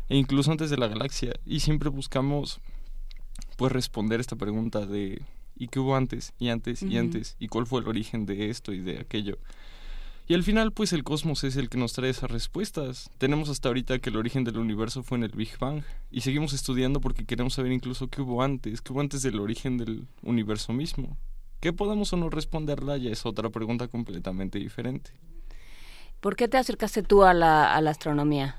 [0.08, 1.32] e incluso antes de la galaxia.
[1.44, 2.60] Y siempre buscamos
[3.56, 5.22] pues responder esta pregunta de
[5.56, 6.32] ¿y qué hubo antes?
[6.38, 7.36] Y antes y antes.
[7.40, 9.38] ¿Y cuál fue el origen de esto y de aquello?
[10.28, 13.10] Y al final, pues el cosmos es el que nos trae esas respuestas.
[13.18, 15.82] Tenemos hasta ahorita que el origen del universo fue en el Big Bang.
[16.12, 19.78] Y seguimos estudiando porque queremos saber incluso qué hubo antes, qué hubo antes del origen
[19.78, 21.18] del universo mismo.
[21.62, 22.96] ¿Qué podemos o no responderla?
[22.96, 25.12] Ya es otra pregunta completamente diferente.
[26.18, 28.56] ¿Por qué te acercaste tú a la, a la astronomía?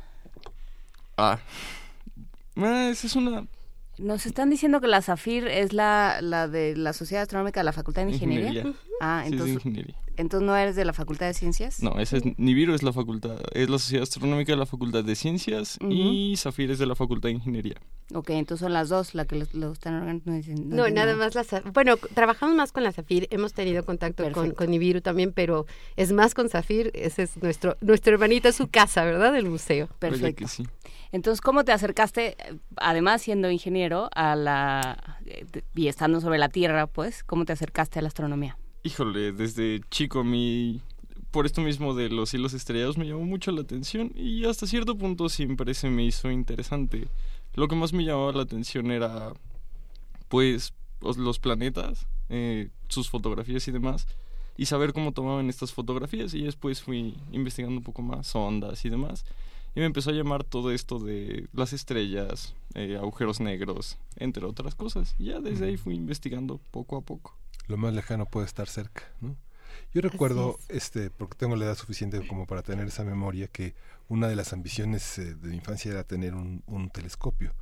[1.17, 1.37] Ah,
[2.55, 3.45] eh, esa es una...
[4.03, 7.71] Nos están diciendo que la Zafir es la, la de la Sociedad Astronómica de la
[7.71, 8.65] Facultad de Ingeniería.
[8.99, 9.55] Ah, entonces...
[9.55, 9.95] ingeniería.
[10.15, 11.81] Entonces no eres de la Facultad de Ciencias.
[11.81, 15.15] No, ese es Nibiru es la facultad, es la Sociedad Astronómica de la Facultad de
[15.15, 17.75] Ciencias y Zafir es de la Facultad de Ingeniería.
[18.13, 20.75] Ok, entonces son las dos las que lo, están organizando.
[20.75, 21.43] No, nada más la
[21.73, 25.65] Bueno, trabajamos más con la Zafir, hemos tenido contacto con, con, Nibiru también, pero
[25.95, 29.33] es más con Zafir, ese es nuestro nuestro hermanito, su casa, ¿verdad?
[29.33, 29.89] Del museo.
[29.97, 30.45] Perfecto.
[31.13, 32.35] Entonces, ¿cómo te acercaste,
[32.75, 35.19] además siendo ingeniero, a la
[35.73, 38.57] y estando sobre la Tierra, pues, cómo te acercaste a la astronomía?
[38.83, 40.81] híjole, desde chico mí,
[41.31, 44.97] por esto mismo de los hilos estrellados me llamó mucho la atención y hasta cierto
[44.97, 47.07] punto siempre se me hizo interesante.
[47.55, 49.33] Lo que más me llamaba la atención era,
[50.27, 54.07] pues, los planetas, eh, sus fotografías y demás,
[54.57, 58.89] y saber cómo tomaban estas fotografías y después fui investigando un poco más, ondas y
[58.89, 59.25] demás.
[59.75, 64.75] Y me empezó a llamar todo esto de las estrellas, eh, agujeros negros, entre otras
[64.75, 65.15] cosas.
[65.17, 67.35] Y ya desde ahí fui investigando poco a poco
[67.67, 69.35] lo más lejano puede estar cerca, ¿no?
[69.93, 73.75] Yo recuerdo, este, porque tengo la edad suficiente como para tener esa memoria, que
[74.07, 77.53] una de las ambiciones eh, de mi infancia era tener un, telescopio.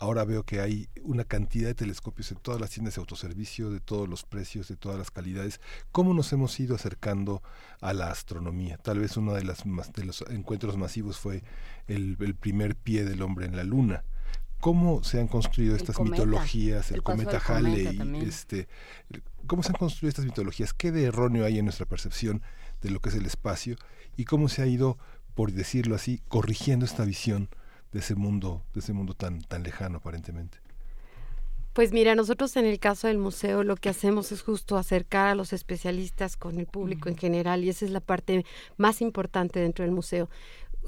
[0.00, 3.80] Ahora veo que hay una cantidad de telescopios en todas las tiendas de autoservicio, de
[3.80, 5.60] todos los precios, de todas las calidades.
[5.92, 7.42] ¿Cómo nos hemos ido acercando
[7.82, 8.78] a la astronomía?
[8.78, 9.62] Tal vez uno de, las,
[9.92, 11.44] de los encuentros masivos fue
[11.86, 14.02] el, el primer pie del hombre en la luna.
[14.58, 18.68] Cómo se han construido estas mitologías, el, cometa Halley, este,
[19.46, 22.40] cómo se han construido estas mitologías, qué de erróneo hay en nuestra percepción
[22.80, 23.76] de lo que es el espacio
[24.16, 24.96] y cómo se ha ido,
[25.34, 27.50] por decirlo así, corrigiendo esta visión
[27.92, 30.58] de ese mundo, de ese mundo tan, tan lejano aparentemente.
[31.72, 35.34] Pues mira, nosotros en el caso del museo lo que hacemos es justo acercar a
[35.36, 38.44] los especialistas con el público en general y esa es la parte
[38.76, 40.28] más importante dentro del museo.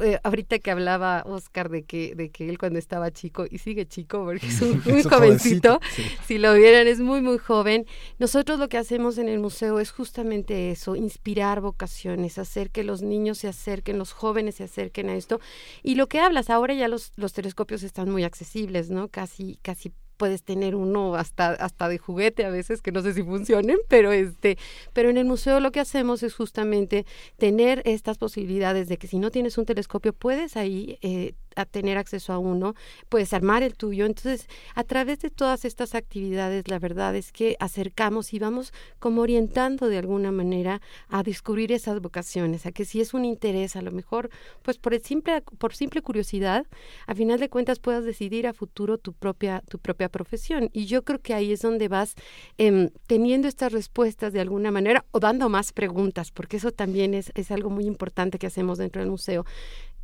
[0.00, 3.86] Eh, ahorita que hablaba Oscar de que, de que él cuando estaba chico, y sigue
[3.86, 5.80] chico porque es un, jovencito,
[6.26, 7.84] si lo vieran es muy muy joven,
[8.18, 13.02] nosotros lo que hacemos en el museo es justamente eso, inspirar vocaciones, hacer que los
[13.02, 15.40] niños se acerquen, los jóvenes se acerquen a esto,
[15.82, 19.08] y lo que hablas, ahora ya los, los telescopios están muy accesibles, ¿no?
[19.08, 19.92] Casi, casi
[20.22, 24.12] puedes tener uno hasta hasta de juguete a veces que no sé si funcionen pero
[24.12, 24.56] este
[24.92, 27.06] pero en el museo lo que hacemos es justamente
[27.38, 31.98] tener estas posibilidades de que si no tienes un telescopio puedes ahí eh, a tener
[31.98, 32.74] acceso a uno,
[33.08, 34.06] puedes armar el tuyo.
[34.06, 39.22] Entonces, a través de todas estas actividades, la verdad es que acercamos y vamos como
[39.22, 43.82] orientando de alguna manera a descubrir esas vocaciones, a que si es un interés, a
[43.82, 44.30] lo mejor,
[44.62, 46.66] pues por simple, por simple curiosidad,
[47.06, 50.70] a final de cuentas puedas decidir a futuro tu propia, tu propia profesión.
[50.72, 52.14] Y yo creo que ahí es donde vas
[52.58, 57.32] em, teniendo estas respuestas de alguna manera o dando más preguntas, porque eso también es,
[57.34, 59.44] es algo muy importante que hacemos dentro del museo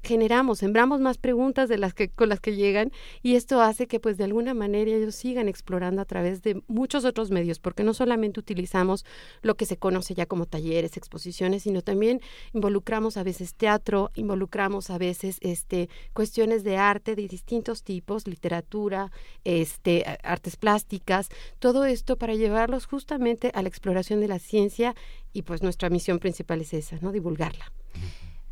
[0.02, 2.92] generamos, sembramos más preguntas de las que con las que llegan
[3.22, 7.04] y esto hace que pues de alguna manera ellos sigan explorando a través de muchos
[7.04, 9.04] otros medios, porque no solamente utilizamos
[9.42, 12.20] lo que se conoce ya como talleres, exposiciones, sino también
[12.52, 19.10] involucramos a veces teatro, involucramos a veces este cuestiones de arte de distintos tipos, literatura,
[19.44, 24.94] este artes plásticas, todo esto para llevarlos justamente a la exploración de la ciencia
[25.32, 27.12] y pues nuestra misión principal es esa, ¿no?
[27.12, 27.72] divulgarla.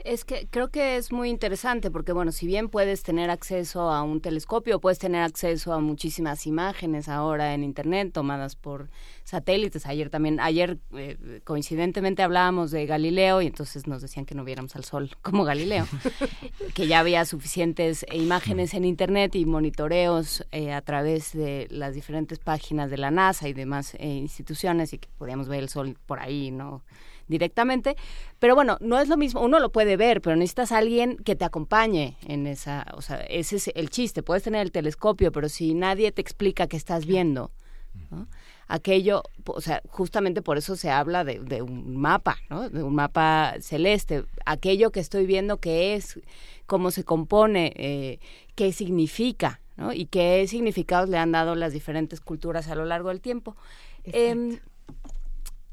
[0.07, 4.05] Es que creo que es muy interesante porque, bueno, si bien puedes tener acceso a
[4.05, 8.89] un telescopio, puedes tener acceso a muchísimas imágenes ahora en Internet tomadas por
[9.25, 9.85] satélites.
[9.85, 14.77] Ayer también, ayer eh, coincidentemente hablábamos de Galileo y entonces nos decían que no viéramos
[14.77, 15.89] al Sol como Galileo,
[16.73, 22.39] que ya había suficientes imágenes en Internet y monitoreos eh, a través de las diferentes
[22.39, 26.21] páginas de la NASA y demás eh, instituciones y que podíamos ver el Sol por
[26.21, 26.85] ahí, ¿no?
[27.29, 27.97] Directamente.
[28.39, 31.37] Pero bueno, no es lo mismo, uno lo puede ver, pero necesitas a alguien que
[31.37, 35.49] te acompañe en esa, o sea, ese es el chiste, puedes tener el telescopio, pero
[35.49, 37.51] si nadie te explica qué estás viendo,
[38.69, 42.69] aquello, o sea, justamente por eso se habla de, un mapa, ¿no?
[42.69, 46.21] De un mapa celeste, aquello que estoy viendo qué es,
[46.67, 48.19] cómo se compone, eh,
[48.55, 49.93] qué significa, ¿no?
[49.93, 53.57] Y qué significados le han dado las diferentes culturas a lo largo del tiempo.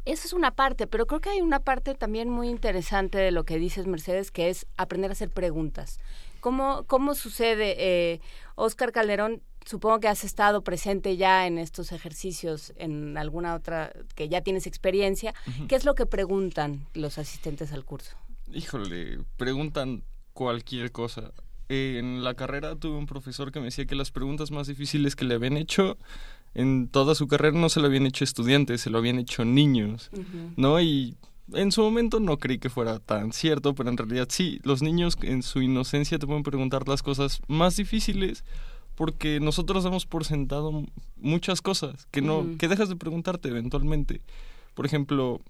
[0.05, 3.45] Esa es una parte, pero creo que hay una parte también muy interesante de lo
[3.45, 5.99] que dices, Mercedes, que es aprender a hacer preguntas.
[6.41, 7.75] ¿Cómo, cómo sucede?
[7.77, 8.21] Eh,
[8.55, 14.27] Oscar Calderón, supongo que has estado presente ya en estos ejercicios, en alguna otra, que
[14.27, 15.33] ya tienes experiencia.
[15.69, 18.17] ¿Qué es lo que preguntan los asistentes al curso?
[18.51, 21.31] Híjole, preguntan cualquier cosa.
[21.69, 25.23] en la carrera tuve un profesor que me decía que las preguntas más difíciles que
[25.23, 25.97] le habían hecho
[26.55, 30.11] en toda su carrera no se lo habían hecho estudiantes, se lo habían hecho niños,
[30.55, 30.79] ¿no?
[30.79, 31.17] Y
[31.53, 35.17] en su momento no creí que fuera tan cierto, pero en realidad sí, los niños
[35.21, 38.43] en su inocencia te pueden preguntar las cosas más difíciles
[38.95, 40.85] porque nosotros damos por sentado
[41.17, 44.21] muchas cosas que no que dejas de preguntarte eventualmente.
[44.75, 45.41] Por ejemplo,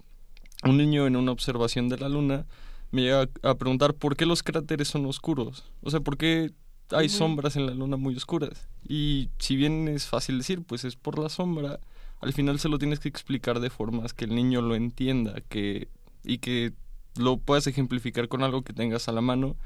[0.64, 2.46] un niño en una observación de la luna
[2.90, 6.52] me llega a preguntar por qué los cráteres son oscuros, o sea, por qué
[6.90, 8.68] hay sombras en la luna muy oscuras.
[8.86, 11.80] Y si bien es fácil decir, pues es por la sombra,
[12.20, 15.88] al final se lo tienes que explicar de formas que el niño lo entienda que,
[16.24, 16.72] y que
[17.16, 19.56] lo puedas ejemplificar con algo que tengas a la mano.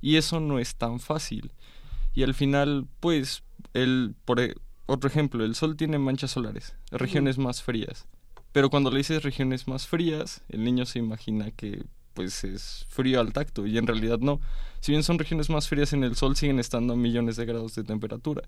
[0.00, 1.52] Y eso no es tan fácil.
[2.14, 3.42] Y al final, pues,
[3.74, 4.54] el, por e,
[4.86, 8.06] otro ejemplo, el Sol tiene manchas solares, regiones más frías.
[8.52, 11.84] Pero cuando le dices regiones más frías, el niño se imagina que
[12.16, 14.40] pues es frío al tacto y en realidad no.
[14.80, 17.74] Si bien son regiones más frías en el Sol, siguen estando a millones de grados
[17.74, 18.42] de temperatura.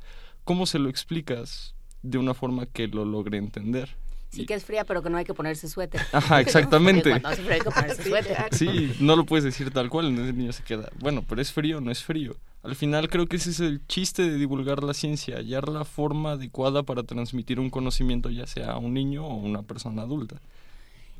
[0.44, 3.90] ¿Cómo se lo explicas de una forma que lo logre entender?
[4.30, 6.00] Sí que es fría, pero que no hay que ponerse suéter.
[6.12, 7.12] Ajá, exactamente.
[7.24, 8.36] hay que ponerse suéter.
[8.52, 11.52] Sí, no lo puedes decir tal cual, entonces el niño se queda, bueno, pero es
[11.52, 12.36] frío, no es frío.
[12.62, 16.32] Al final creo que ese es el chiste de divulgar la ciencia, hallar la forma
[16.32, 20.40] adecuada para transmitir un conocimiento ya sea a un niño o a una persona adulta.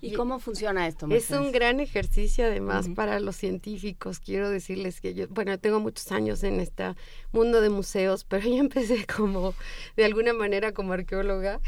[0.01, 1.07] ¿Y cómo funciona esto?
[1.11, 4.21] Es un gran ejercicio además para los científicos.
[4.21, 6.95] Quiero decirles que yo, bueno, tengo muchos años en este
[7.33, 9.55] mundo de museos, pero yo empecé como,
[9.97, 11.61] de alguna manera como arqueóloga,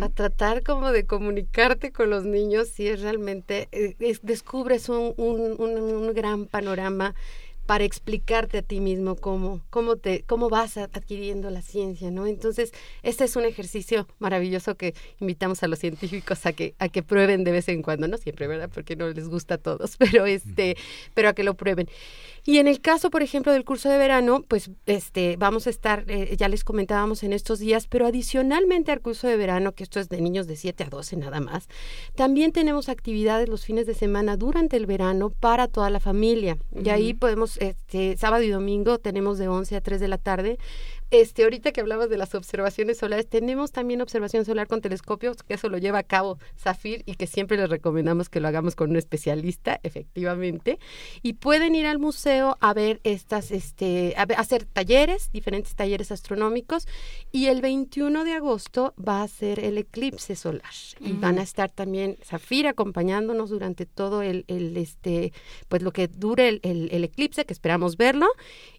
[0.00, 5.60] a tratar como de comunicarte con los niños si es realmente, eh, descubres un, un,
[5.60, 7.14] un gran panorama
[7.68, 12.26] para explicarte a ti mismo cómo, cómo, te, cómo vas adquiriendo la ciencia, ¿no?
[12.26, 12.72] Entonces,
[13.02, 17.44] este es un ejercicio maravilloso que invitamos a los científicos a que, a que prueben
[17.44, 18.70] de vez en cuando, no siempre, ¿verdad?
[18.72, 20.78] Porque no les gusta a todos, pero, este,
[21.12, 21.90] pero a que lo prueben.
[22.48, 26.06] Y en el caso, por ejemplo, del curso de verano, pues este, vamos a estar,
[26.08, 30.00] eh, ya les comentábamos en estos días, pero adicionalmente al curso de verano, que esto
[30.00, 31.68] es de niños de 7 a 12 nada más,
[32.14, 36.56] también tenemos actividades los fines de semana durante el verano para toda la familia.
[36.82, 40.58] Y ahí podemos, este, sábado y domingo tenemos de 11 a 3 de la tarde
[41.10, 45.54] este, ahorita que hablabas de las observaciones solares, tenemos también observación solar con telescopios, que
[45.54, 48.90] eso lo lleva a cabo Zafir y que siempre les recomendamos que lo hagamos con
[48.90, 50.78] un especialista, efectivamente.
[51.22, 56.86] Y pueden ir al museo a ver estas, este, a, hacer talleres, diferentes talleres astronómicos.
[57.32, 60.58] Y el 21 de agosto va a ser el eclipse solar.
[61.00, 65.32] Y van a estar también Zafir acompañándonos durante todo el, el este,
[65.68, 68.26] pues lo que dure el, el eclipse, que esperamos verlo.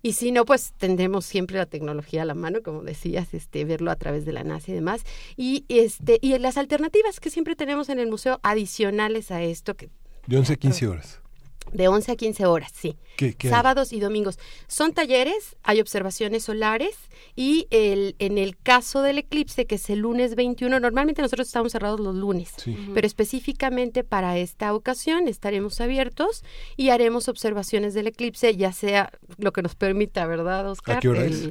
[0.02, 3.92] Y si no, pues tendremos siempre la tecnología a la mano, como decías, este, verlo
[3.92, 5.04] a través de la NASA y demás.
[5.38, 9.76] Y, este, y las alternativas que siempre tenemos en el museo adicionales a esto.
[9.76, 9.90] Que,
[10.28, 11.22] de 11 a 15 horas.
[11.72, 12.98] De 11 a 15 horas, sí.
[13.42, 14.40] Sábados y domingos.
[14.68, 16.96] Son talleres, hay observaciones solares
[17.36, 21.74] y el, en el caso del eclipse, que es el lunes 21, normalmente nosotros estamos
[21.74, 22.54] cerrados los lunes,
[22.94, 26.44] pero específicamente para esta ocasión estaremos abiertos
[26.78, 30.98] y haremos observaciones del eclipse, ya sea lo que nos permita, ¿verdad, Oscar?
[30.98, 31.50] ¿A qué hora es?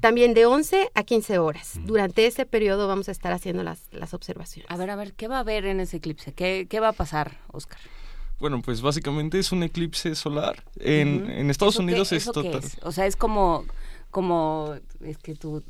[0.00, 1.78] También de 11 a 15 horas.
[1.84, 4.70] Durante ese periodo vamos a estar haciendo las, las observaciones.
[4.70, 6.32] A ver, a ver, ¿qué va a haber en ese eclipse?
[6.32, 7.78] ¿Qué, qué va a pasar, Oscar?
[8.40, 10.62] Bueno, pues básicamente es un eclipse solar.
[10.78, 12.60] En, en Estados Unidos es total.
[12.82, 13.64] O sea, es como,
[14.10, 15.62] como, es que tú,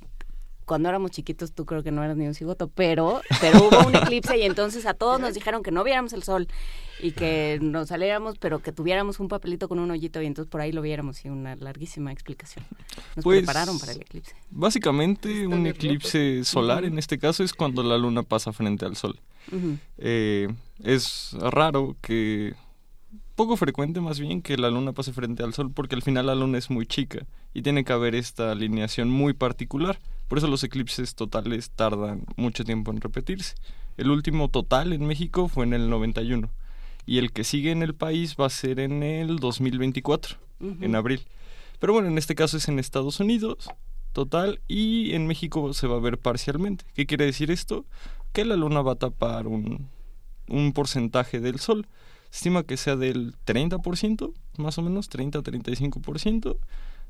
[0.64, 3.94] cuando éramos chiquitos tú creo que no eras ni un cigoto, pero, pero hubo un
[3.96, 6.48] eclipse y entonces a todos nos dijeron que no viéramos el sol
[7.00, 10.60] y que nos saliéramos, pero que tuviéramos un papelito con un hoyito y entonces por
[10.60, 12.64] ahí lo viéramos y una larguísima explicación.
[13.16, 14.34] Nos pues, prepararon para el eclipse.
[14.50, 19.18] Básicamente un eclipse solar en este caso es cuando la luna pasa frente al sol.
[19.98, 20.48] Eh,
[20.82, 22.54] es raro que
[23.34, 26.34] poco frecuente más bien que la luna pase frente al sol porque al final la
[26.34, 29.98] luna es muy chica y tiene que haber esta alineación muy particular.
[30.28, 33.54] Por eso los eclipses totales tardan mucho tiempo en repetirse.
[33.96, 36.50] El último total en México fue en el 91
[37.06, 40.36] y el que sigue en el país va a ser en el 2024,
[40.80, 41.26] en abril.
[41.78, 43.68] Pero bueno, en este caso es en Estados Unidos,
[44.12, 46.84] total, y en México se va a ver parcialmente.
[46.94, 47.84] ¿Qué quiere decir esto?
[48.32, 49.88] Que la luna va a tapar un,
[50.48, 51.86] un porcentaje del sol.
[52.30, 56.56] Se estima que sea del 30%, más o menos, 30-35%.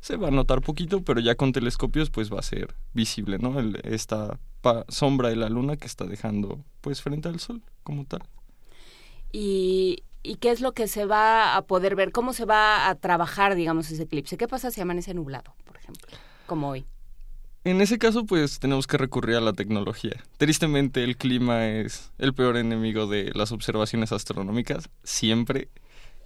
[0.04, 3.58] Se va a notar poquito, pero ya con telescopios pues va a ser visible, ¿no?
[3.84, 4.38] esta
[4.88, 8.20] sombra de la luna que está dejando pues frente al sol como tal.
[9.32, 12.12] Y, ¿Y qué es lo que se va a poder ver?
[12.12, 14.36] ¿Cómo se va a trabajar, digamos, ese eclipse?
[14.36, 16.84] ¿Qué pasa si amanece nublado, por ejemplo, como hoy?
[17.64, 20.22] En ese caso, pues tenemos que recurrir a la tecnología.
[20.36, 25.70] Tristemente, el clima es el peor enemigo de las observaciones astronómicas, siempre.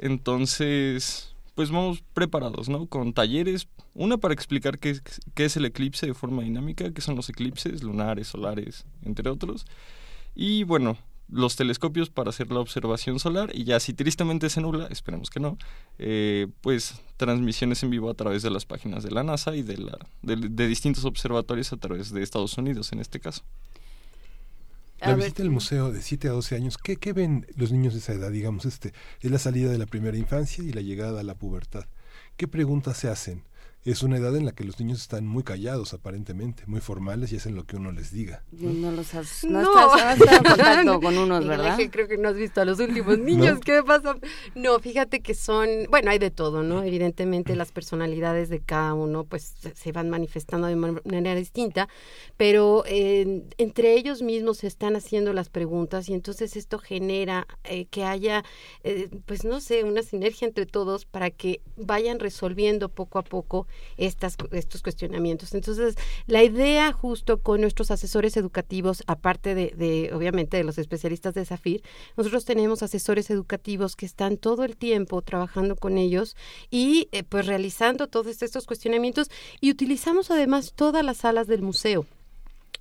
[0.01, 2.87] Entonces, pues vamos preparados, ¿no?
[2.87, 5.01] Con talleres, una para explicar qué,
[5.35, 9.67] qué es el eclipse de forma dinámica, qué son los eclipses lunares, solares, entre otros.
[10.37, 10.97] Y bueno,
[11.29, 15.41] los telescopios para hacer la observación solar y ya si tristemente se nubla, esperemos que
[15.41, 15.59] no,
[15.99, 19.79] eh, pues transmisiones en vivo a través de las páginas de la NASA y de,
[19.79, 23.43] la, de, distintos observatorios a través de Estados Unidos en este caso.
[25.01, 28.01] La visita al museo de 7 a 12 años, ¿qué, ¿qué, ven los niños de
[28.01, 28.31] esa edad?
[28.31, 31.85] Digamos, este, es la salida de la primera infancia y la llegada a la pubertad.
[32.37, 33.45] ¿Qué preguntas se hacen?
[33.91, 37.37] Es una edad en la que los niños están muy callados aparentemente, muy formales y
[37.37, 38.43] hacen lo que uno les diga.
[38.53, 39.61] No, los has, no,
[39.97, 41.79] Estás, en contacto con unos, ¿verdad?
[41.91, 44.17] creo que no has visto a los últimos niños, ¿qué pasa?
[44.55, 46.83] No, fíjate que son, bueno, hay de todo, ¿no?
[46.83, 51.89] Evidentemente las personalidades de cada uno pues se van manifestando de manera distinta,
[52.37, 58.05] pero entre ellos mismos se están haciendo las preguntas y entonces esto genera eh, que
[58.05, 58.45] haya,
[58.85, 63.67] eh, pues no sé, una sinergia entre todos para que vayan resolviendo poco a poco
[63.97, 65.55] estas, estos cuestionamientos.
[65.55, 71.45] Entonces, la idea justo con nuestros asesores educativos, aparte de, obviamente, de los especialistas de
[71.45, 71.83] SAFIR,
[72.17, 76.37] nosotros tenemos asesores educativos que están todo el tiempo trabajando con ellos
[76.71, 82.07] y eh, pues realizando todos estos cuestionamientos y utilizamos además todas las salas del museo.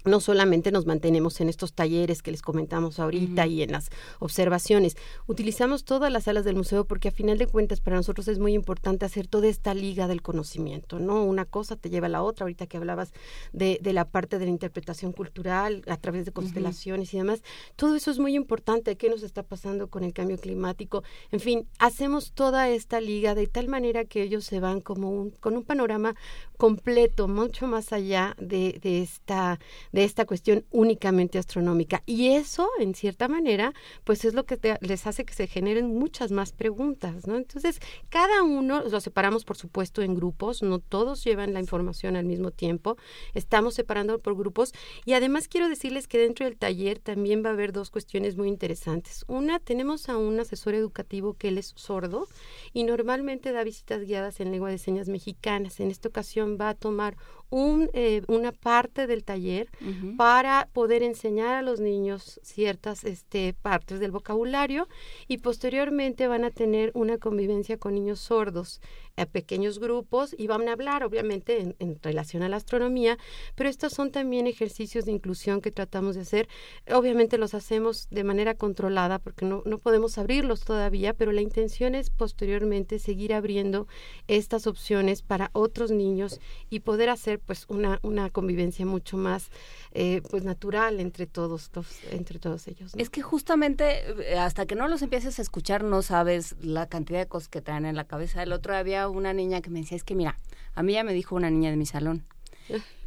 [0.07, 4.95] No solamente nos mantenemos en estos talleres que les comentamos ahorita y en las observaciones,
[5.27, 8.53] utilizamos todas las salas del museo porque a final de cuentas para nosotros es muy
[8.53, 11.23] importante hacer toda esta liga del conocimiento, ¿no?
[11.23, 13.11] Una cosa te lleva a la otra, ahorita que hablabas
[13.53, 17.43] de, de la parte de la interpretación cultural a través de constelaciones y demás,
[17.75, 21.67] todo eso es muy importante, qué nos está pasando con el cambio climático, en fin,
[21.79, 25.63] hacemos toda esta liga de tal manera que ellos se van como un, con un
[25.63, 26.15] panorama
[26.57, 29.59] completo, mucho más allá de, de esta
[29.91, 32.03] de esta cuestión únicamente astronómica.
[32.05, 36.31] Y eso, en cierta manera, pues es lo que les hace que se generen muchas
[36.31, 37.37] más preguntas, ¿no?
[37.37, 37.79] Entonces,
[38.09, 42.51] cada uno, lo separamos, por supuesto, en grupos, no todos llevan la información al mismo
[42.51, 42.97] tiempo,
[43.33, 44.73] estamos separando por grupos
[45.05, 48.47] y además quiero decirles que dentro del taller también va a haber dos cuestiones muy
[48.47, 49.25] interesantes.
[49.27, 52.27] Una, tenemos a un asesor educativo que él es sordo
[52.73, 55.79] y normalmente da visitas guiadas en lengua de señas mexicanas.
[55.79, 57.11] En esta ocasión va a tomar
[57.49, 59.69] un, eh, una parte del taller
[60.17, 64.87] para poder enseñar a los niños ciertas este, partes del vocabulario
[65.27, 68.81] y posteriormente van a tener una convivencia con niños sordos
[69.15, 73.17] a pequeños grupos y van a hablar obviamente en, relación a la astronomía,
[73.55, 76.47] pero estos son también ejercicios de inclusión que tratamos de hacer.
[76.93, 81.95] Obviamente los hacemos de manera controlada porque no, no podemos abrirlos todavía, pero la intención
[81.95, 83.87] es posteriormente seguir abriendo
[84.27, 89.49] estas opciones para otros niños y poder hacer pues una, una convivencia mucho más
[89.91, 91.71] eh, pues natural entre todos,
[92.11, 92.93] entre todos ellos.
[92.95, 97.19] Es que justamente eh, hasta que no los empieces a escuchar no sabes la cantidad
[97.19, 98.43] de cosas que traen en la cabeza.
[98.43, 100.37] El otro había una niña que me decía, es que mira,
[100.75, 102.25] a mí ya me dijo una niña de mi salón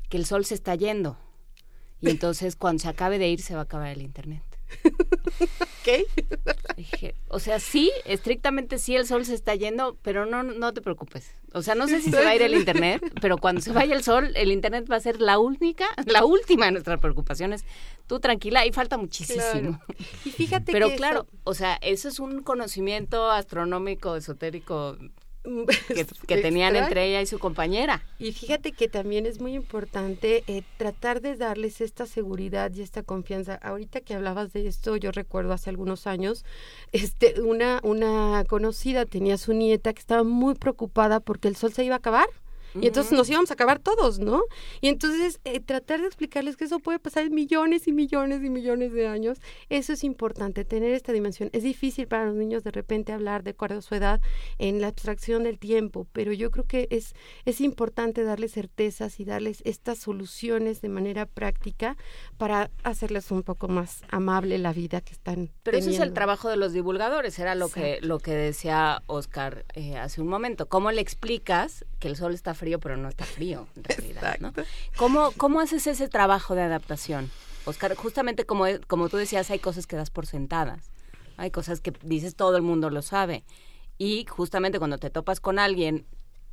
[0.09, 1.17] que el sol se está yendo
[2.00, 4.42] y entonces cuando se acabe de ir se va a acabar el internet.
[5.84, 6.07] ¿Qué?
[7.28, 11.32] o sea, sí, estrictamente sí el sol se está yendo, pero no, no te preocupes.
[11.52, 13.94] O sea, no sé si se va a ir el internet, pero cuando se vaya
[13.94, 17.65] el sol, el internet va a ser la única, la última de nuestras preocupaciones.
[18.07, 19.81] Tú tranquila, ahí falta muchísimo.
[20.24, 24.97] Y fíjate pero claro, o sea, eso es un conocimiento astronómico, esotérico
[26.26, 28.02] que, tenían entre ella y su compañera.
[28.18, 33.02] Y fíjate que también es muy importante eh, tratar de darles esta seguridad y esta
[33.02, 33.54] confianza.
[33.54, 36.44] Ahorita que hablabas de esto, yo recuerdo hace algunos años,
[36.92, 41.84] este, una, una conocida tenía su nieta que estaba muy preocupada porque el sol se
[41.84, 42.28] iba a acabar.
[42.74, 44.42] Y entonces nos íbamos a acabar todos, ¿no?
[44.81, 48.50] Y entonces eh, tratar de explicarles que eso puede pasar en millones y millones y
[48.50, 51.50] millones de años, eso es importante, tener esta dimensión.
[51.52, 54.20] Es difícil para los niños de repente hablar de acuerdo a su edad
[54.58, 59.24] en la abstracción del tiempo, pero yo creo que es, es importante darles certezas y
[59.24, 61.97] darles estas soluciones de manera práctica
[62.36, 66.49] para hacerles un poco más amable la vida que están Pero ese es el trabajo
[66.49, 70.68] de los divulgadores, era lo que lo que decía Oscar eh, hace un momento.
[70.68, 74.52] ¿Cómo le explicas que el sol está frío, pero no está frío, en realidad, ¿no?
[74.97, 77.30] ¿Cómo, ¿Cómo haces ese trabajo de adaptación?
[77.64, 80.90] Oscar, justamente como, como tú decías, hay cosas que das por sentadas.
[81.39, 83.44] Hay cosas que dices todo el mundo lo sabe.
[83.97, 86.06] Y justamente cuando te topas con alguien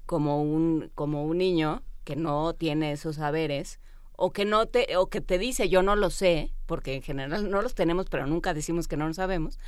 [0.05, 3.79] como un, como un niño que no tiene esos saberes,
[4.15, 7.51] o que no te, o que te dice yo no lo sé, porque en general
[7.51, 9.59] no los tenemos, pero nunca decimos que no lo sabemos,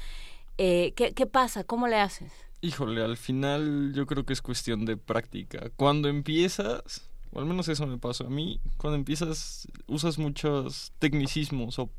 [0.57, 1.65] eh, ¿qué, ¿qué pasa?
[1.65, 2.31] ¿Cómo le haces?
[2.61, 5.69] Híjole, al final yo creo que es cuestión de práctica.
[5.77, 11.79] Cuando empiezas, o al menos eso me pasó a mí, cuando empiezas usas muchos tecnicismos
[11.79, 11.89] o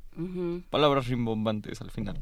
[0.69, 2.21] palabras rimbombantes al final,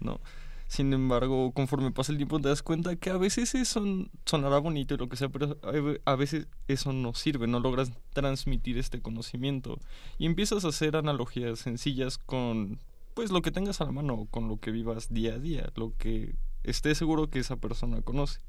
[0.00, 0.20] ¿no?
[0.66, 3.82] Sin embargo, conforme pasa el tiempo te das cuenta que a veces eso
[4.26, 5.56] sonará bonito y lo que sea, pero
[6.04, 9.78] a veces eso no sirve, no logras transmitir este conocimiento.
[10.18, 12.80] Y empiezas a hacer analogías sencillas con
[13.14, 15.94] pues lo que tengas a la mano, con lo que vivas día a día, lo
[15.96, 18.40] que esté seguro que esa persona conoce.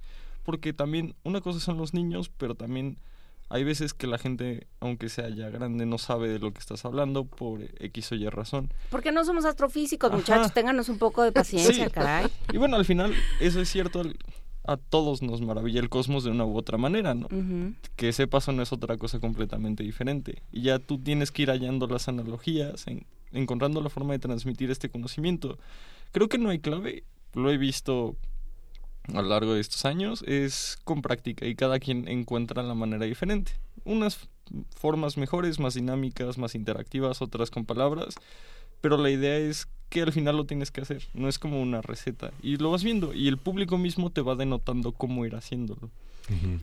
[0.43, 2.97] Porque también una cosa son los niños, pero también
[3.49, 6.85] hay veces que la gente, aunque sea ya grande, no sabe de lo que estás
[6.85, 8.71] hablando por X o Y razón.
[8.91, 12.27] Porque no somos astrofísicos, muchachos, ténganos un poco de paciencia, caray.
[12.53, 14.03] Y bueno, al final, eso es cierto,
[14.65, 17.27] a todos nos maravilla el cosmos de una u otra manera, ¿no?
[17.95, 20.43] Que sepas o no es otra cosa completamente diferente.
[20.51, 22.85] Y ya tú tienes que ir hallando las analogías,
[23.31, 25.57] encontrando la forma de transmitir este conocimiento.
[26.11, 28.15] Creo que no hay clave, lo he visto
[29.13, 33.05] a lo largo de estos años, es con práctica y cada quien encuentra la manera
[33.05, 33.53] diferente.
[33.85, 34.29] Unas
[34.75, 38.15] formas mejores, más dinámicas, más interactivas, otras con palabras,
[38.81, 41.81] pero la idea es que al final lo tienes que hacer, no es como una
[41.81, 45.89] receta y lo vas viendo y el público mismo te va denotando cómo ir haciéndolo.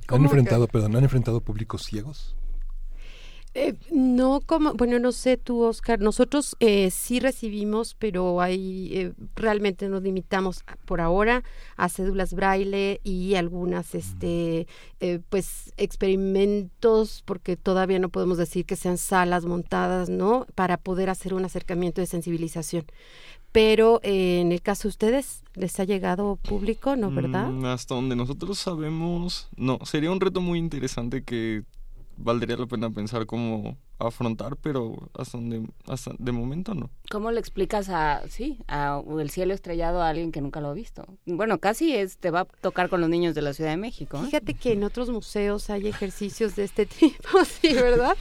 [0.09, 2.37] ¿Han enfrentado, perdón, han enfrentado públicos ciegos?
[3.59, 9.15] Eh, no como, bueno, no sé tú, Oscar, nosotros eh, sí recibimos, pero ahí eh,
[9.35, 11.43] realmente nos limitamos por ahora
[11.79, 14.67] a cédulas braille y algunas, este,
[15.31, 20.47] pues, experimentos, porque todavía no podemos decir que sean salas montadas, ¿no?
[20.55, 22.85] Para poder hacer un acercamiento de sensibilización.
[23.53, 27.49] Pero en el caso de ustedes, ¿les ha llegado público, no, verdad?
[27.49, 29.79] Mm, hasta donde nosotros sabemos, no.
[29.85, 31.65] Sería un reto muy interesante que
[32.17, 36.91] valdría la pena pensar cómo afrontar, pero hasta, donde, hasta de momento no.
[37.11, 40.75] ¿Cómo le explicas a, sí, a el cielo estrellado a alguien que nunca lo ha
[40.75, 41.07] visto?
[41.25, 44.19] Bueno, casi es, te va a tocar con los niños de la Ciudad de México.
[44.19, 44.27] ¿eh?
[44.27, 48.17] Fíjate que en otros museos hay ejercicios de este tipo, sí, ¿verdad?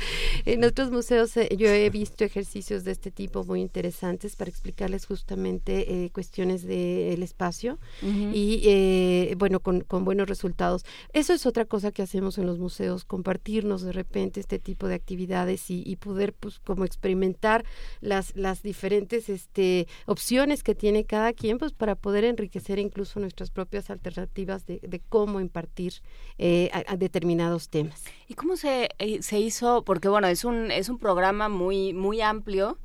[0.46, 5.06] En otros museos eh, yo he visto ejercicios de este tipo muy interesantes para explicarles
[5.06, 10.86] justamente eh, cuestiones del espacio y, bueno, con, con buenos resultados.
[11.14, 14.96] Eso es otra cosa que hacemos en los museos, compartirnos de repente este tipo de
[14.96, 17.66] actividades y, poder pues como experimentar
[18.02, 23.52] las, las diferentes este, opciones que tiene cada quien pues para poder enriquecer incluso nuestras
[23.52, 25.94] propias alternativas de, cómo impartir
[26.38, 28.04] eh, a, determinados temas.
[28.28, 29.84] ¿Y cómo se, eh, se hizo?
[29.84, 32.80] Porque bueno, es un, es un programa muy, muy amplio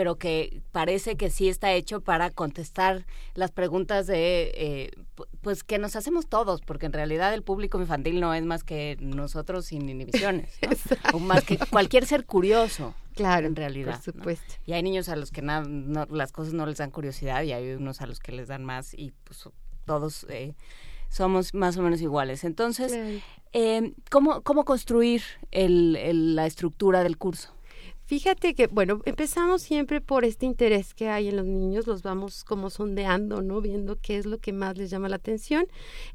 [0.00, 3.04] pero que parece que sí está hecho para contestar
[3.34, 4.90] las preguntas de, eh,
[5.42, 8.96] pues que nos hacemos todos, porque en realidad el público infantil no es más que
[8.98, 10.58] nosotros sin inhibiciones,
[11.12, 12.94] o más que cualquier ser curioso.
[13.14, 14.00] Claro, en realidad.
[14.02, 14.54] Por supuesto.
[14.64, 15.68] Y hay niños a los que nada,
[16.08, 18.94] las cosas no les dan curiosidad y hay unos a los que les dan más
[18.94, 19.50] y pues
[19.84, 20.54] todos eh,
[21.10, 22.44] somos más o menos iguales.
[22.44, 23.22] Entonces,
[23.52, 25.20] eh, ¿cómo, ¿cómo construir
[25.50, 27.52] el, la estructura del curso?
[28.10, 32.42] Fíjate que, bueno, empezamos siempre por este interés que hay en los niños, los vamos
[32.42, 33.60] como sondeando, ¿no?
[33.60, 35.68] Viendo qué es lo que más les llama la atención.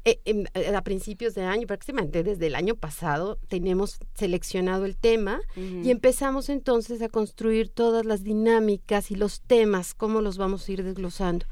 [0.04, 4.94] Eh, em, eh, a principios de año, prácticamente desde el año pasado, tenemos seleccionado el
[4.94, 10.68] tema y empezamos entonces a construir todas las dinámicas y los temas, cómo los vamos
[10.68, 11.46] a ir desglosando.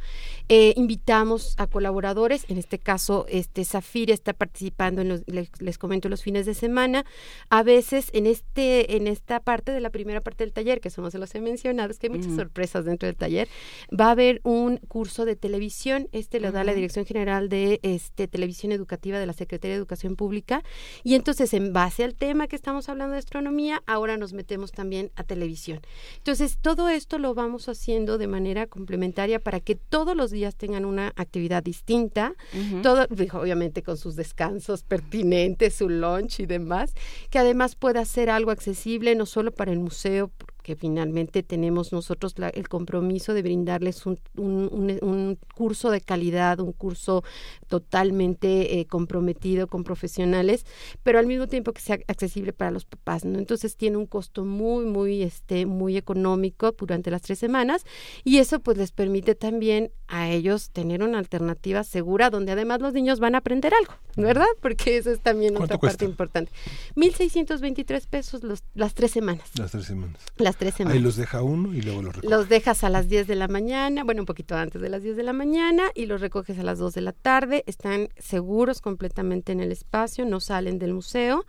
[0.50, 5.78] Eh, invitamos a colaboradores, en este caso, este Zafir está participando, en los, les, les
[5.78, 7.06] comento, los fines de semana.
[7.48, 11.12] A veces en, este, en esta parte de la primera parte del taller, que somos
[11.12, 13.48] se los he mencionado, es que hay muchas sorpresas dentro del taller,
[13.88, 18.26] va a haber un curso de televisión, este lo da la Dirección General de este,
[18.26, 20.64] Televisión Educativa de la Secretaría de Educación Pública,
[21.04, 25.12] y entonces en base al tema que estamos hablando de astronomía, ahora nos metemos también
[25.14, 25.80] a televisión.
[26.16, 30.84] Entonces, todo esto lo vamos haciendo de manera complementaria para que todos los días tengan
[30.84, 32.34] una actividad distinta,
[32.82, 36.94] todo, obviamente con sus descansos pertinentes, su lunch y demás,
[37.30, 41.92] que además pueda ser algo accesible no solo para el museo, creo que finalmente tenemos
[41.92, 47.22] nosotros el compromiso de brindarles un, un, curso de calidad, un curso
[47.68, 50.64] totalmente eh, comprometido con profesionales,
[51.02, 53.38] pero al mismo tiempo que sea accesible para los papás, ¿no?
[53.38, 57.84] Entonces tiene un costo muy, muy, este, muy económico durante las tres semanas
[58.24, 62.94] y eso pues les permite también a ellos tener una alternativa segura donde además los
[62.94, 64.46] niños van a aprender algo, ¿verdad?
[64.62, 66.50] Porque eso es también otra parte importante.
[66.96, 69.50] 1.623 pesos los, las tres semanas.
[69.58, 70.20] Las tres semanas.
[70.36, 70.96] Las tres semanas.
[70.96, 72.34] Ahí los deja uno y luego los recoge.
[72.34, 75.16] Los dejas a las 10 de la mañana, bueno, un poquito antes de las 10
[75.16, 77.64] de la mañana y los recoges a las 2 de la tarde.
[77.66, 81.44] Están seguros completamente en el espacio, no salen del museo.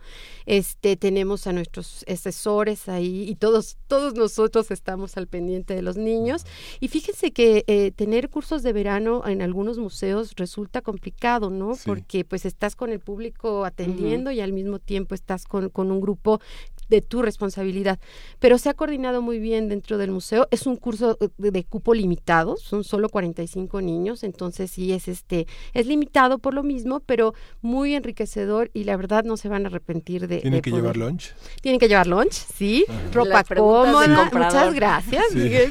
[0.46, 5.96] Este, tenemos a nuestros asesores ahí y todos, todos nosotros estamos al pendiente de los
[5.96, 6.44] niños.
[6.80, 11.72] Y fíjense que eh, tener cursos de verano en algunos museos resulta complicado, ¿no?
[11.84, 16.00] Porque pues estás con el público atendiendo y al mismo tiempo estás con, con un
[16.00, 16.40] grupo
[16.88, 17.98] de tu responsabilidad.
[18.38, 20.48] Pero se ha coordinado muy bien dentro del museo.
[20.50, 25.46] Es un curso eh, de, cupo limitado, son solo 45 niños, entonces sí es este
[25.74, 29.68] es limitado por lo mismo, pero muy enriquecedor y la verdad no se van a
[29.68, 31.34] arrepentir de ¿Tienen que llevar lunch?
[31.60, 34.30] Tienen que llevar lunch, sí, ropa cómoda.
[34.32, 35.24] Muchas gracias.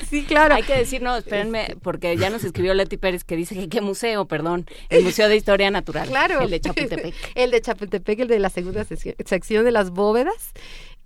[0.10, 0.24] Sí.
[0.24, 0.56] claro.
[0.56, 3.82] Hay que decir, no, espérenme, porque ya nos escribió Leti Pérez que dice que qué
[3.82, 6.08] museo, perdón, el Museo de Historia Natural.
[6.08, 6.42] Claro.
[6.42, 7.16] El de Chapultepec.
[7.35, 10.53] el de Chapultepec, el de la segunda sección de las bóvedas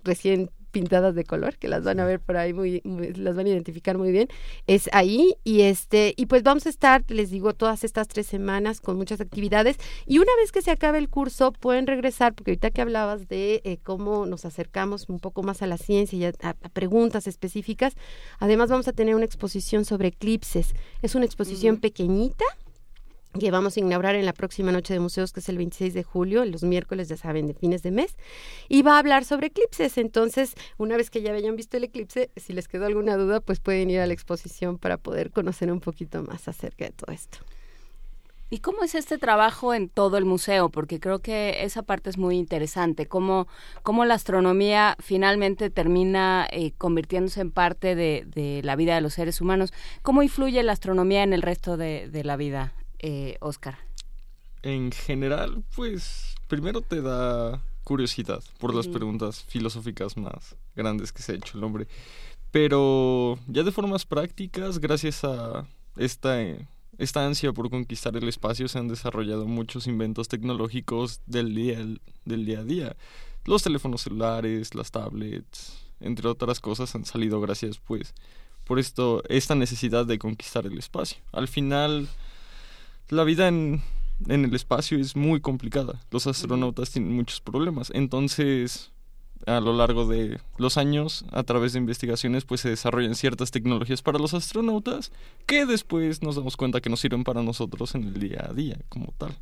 [0.10, 2.82] recién pintadas de color que las van a ver por ahí muy,
[3.16, 4.28] las van a identificar muy bien
[4.68, 5.36] es ahí.
[5.44, 9.22] Y este y pues vamos a estar les digo todas estas tres semanas con muchas
[9.22, 9.78] actividades.
[10.06, 13.62] Y una vez que se acabe el curso pueden regresar porque ahorita que hablabas de
[13.64, 17.94] eh, cómo nos acercamos un poco más a la ciencia y a, preguntas específicas
[18.40, 20.74] además vamos a tener una exposición sobre eclipses.
[21.02, 22.46] Es una exposición pequeñita
[23.40, 26.04] que vamos a inaugurar en la próxima noche de museos, que es el 26 de
[26.04, 28.16] julio, los miércoles, ya saben, de fines de mes,
[28.68, 29.98] y va a hablar sobre eclipses.
[29.98, 33.60] Entonces, una vez que ya hayan visto el eclipse, si les quedó alguna duda, pues
[33.60, 37.40] pueden ir a la exposición para poder conocer un poquito más acerca de todo esto.
[38.52, 40.70] ¿Y cómo es este trabajo en todo el museo?
[40.70, 43.48] Porque creo que esa parte es muy interesante, cómo,
[43.84, 49.40] cómo la astronomía finalmente termina eh, convirtiéndose en parte de, la vida de los seres
[49.40, 49.72] humanos.
[50.02, 53.78] ¿Cómo influye la astronomía en el resto de, la vida, eh, Oscar?
[54.62, 61.32] En general, pues primero te da curiosidad por las preguntas filosóficas más grandes que se
[61.32, 61.88] ha hecho el hombre.
[62.52, 66.36] Pero ya de formas prácticas, gracias a esta...
[66.98, 71.80] Esta ansia por conquistar el espacio se han desarrollado muchos inventos tecnológicos del día,
[72.26, 72.96] del día a día.
[73.46, 78.14] Los teléfonos celulares, las tablets, entre otras cosas, han salido gracias, pues,
[78.66, 81.22] por esto, esta necesidad de conquistar el espacio.
[81.32, 82.10] Al final,
[83.10, 83.82] la vida en,
[84.28, 86.00] en el espacio es muy complicada.
[86.12, 87.92] Los astronautas tienen muchos problemas.
[87.94, 88.92] Entonces,
[89.46, 94.02] a lo largo de los años, a través de investigaciones, pues se desarrollan ciertas tecnologías
[94.02, 95.12] para los astronautas
[95.46, 98.78] que después nos damos cuenta que nos sirven para nosotros en el día a día
[98.90, 99.36] como tal.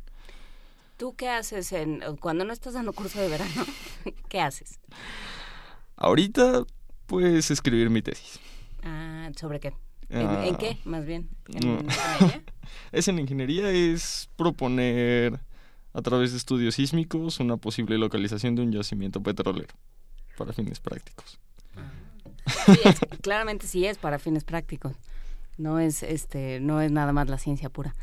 [0.96, 3.64] ¿Tú qué haces en, cuando no estás dando curso de verano?
[4.28, 4.80] ¿Qué haces?
[5.96, 6.64] Ahorita,
[7.06, 8.40] pues escribir mi tesis.
[8.82, 9.74] Ah, ¿sobre qué?
[10.08, 10.56] ¿En, ah.
[10.58, 11.28] qué, más bien?
[11.48, 12.42] ¿En ingeniería?
[12.92, 15.40] Es en ingeniería, es proponer
[15.92, 19.74] a través de estudios sísmicos una posible localización de un yacimiento petrolero
[20.36, 21.38] para fines prácticos.
[23.22, 24.94] claramente sí es para fines prácticos.
[25.56, 27.94] No es este no es nada más la ciencia pura.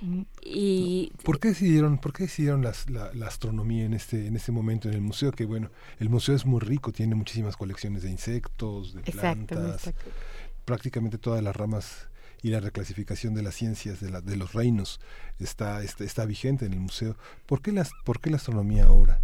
[0.00, 0.22] Mm.
[0.42, 4.94] Y ¿Por qué decidieron por qué decidieron la, astronomía en este en este momento en
[4.94, 9.02] el museo que bueno, el museo es muy rico, tiene muchísimas colecciones de insectos, de
[9.02, 9.92] plantas.
[10.64, 12.08] Prácticamente todas las ramas
[12.42, 15.00] y la reclasificación de las ciencias de, la, de los reinos
[15.38, 17.16] está, está, está vigente en el museo.
[17.46, 19.20] ¿Por qué, las, ¿Por qué la astronomía ahora?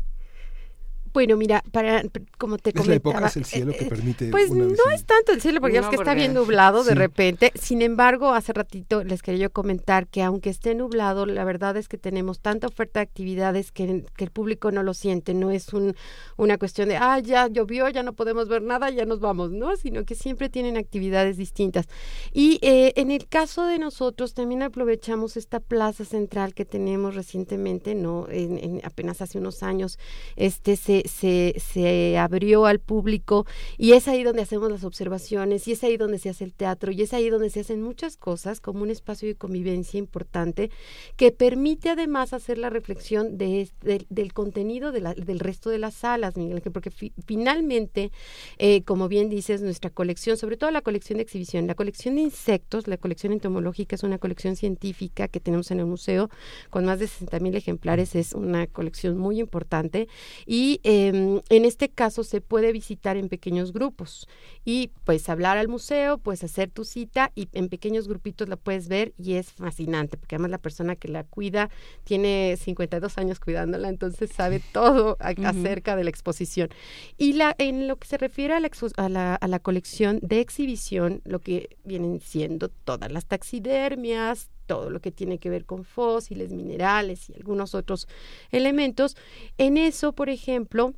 [1.13, 2.03] Bueno, mira, para
[2.39, 4.31] como te es la época es el cielo que eh, permite.
[4.31, 7.53] Pues no es tanto el cielo, porque ya es que está bien nublado de repente.
[7.55, 11.89] Sin embargo, hace ratito les quería yo comentar que aunque esté nublado, la verdad es
[11.89, 15.35] que tenemos tanta oferta de actividades que, que el público no lo siente.
[15.35, 15.95] No es un,
[16.37, 19.77] una cuestión de, ah, ya llovió, ya no podemos ver nada, ya nos vamos, ¿no?
[19.77, 21.87] Sino que siempre tienen actividades distintas.
[22.33, 27.95] Y eh, en el caso de nosotros, también aprovechamos esta plaza central que tenemos recientemente,
[27.95, 28.27] ¿no?
[28.31, 29.99] En, apenas hace unos años,
[30.37, 33.47] este se se, se, abrió al público
[33.77, 36.93] y es ahí donde hacemos las observaciones y es ahí donde se hace el teatro
[36.93, 40.71] y es ahí donde se hacen muchas cosas como un espacio de convivencia importante
[41.17, 43.69] que permite además hacer la reflexión de,
[44.09, 46.91] del contenido de la, del resto de las salas, Miguel, porque
[47.27, 48.11] finalmente,
[48.59, 52.23] eh, como bien dices, nuestra colección, sobre todo la colección de exhibición, la colección de
[52.23, 56.31] insectos, la colección entomológica es una colección científica que tenemos en el museo
[56.71, 60.09] con más de 60 mil ejemplares, es una colección muy importante
[60.47, 64.27] y Em, en este caso se puede visitar en pequeños grupos.
[64.65, 68.89] Y pues hablar al museo, pues hacer tu cita y en pequeños grupitos la puedes
[68.89, 71.69] ver y es fascinante porque además la persona que la cuida
[72.05, 76.71] tiene 52 años cuidándola, entonces sabe todo acerca de la exposición.
[77.19, 80.41] Y la, en lo que se refiere a la, a, la, a la colección de
[80.41, 85.83] exhibición, lo que vienen siendo todas las taxidermias, todo lo que tiene que ver con
[85.83, 88.07] fósiles, minerales y algunos otros
[88.53, 89.17] elementos.
[89.57, 90.95] En eso, por ejemplo,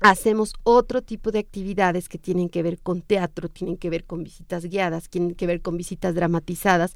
[0.00, 4.24] hacemos otro tipo de actividades que tienen que ver con teatro, tienen que ver con
[4.24, 6.92] visitas guiadas, tienen que ver con visitas dramatizadas.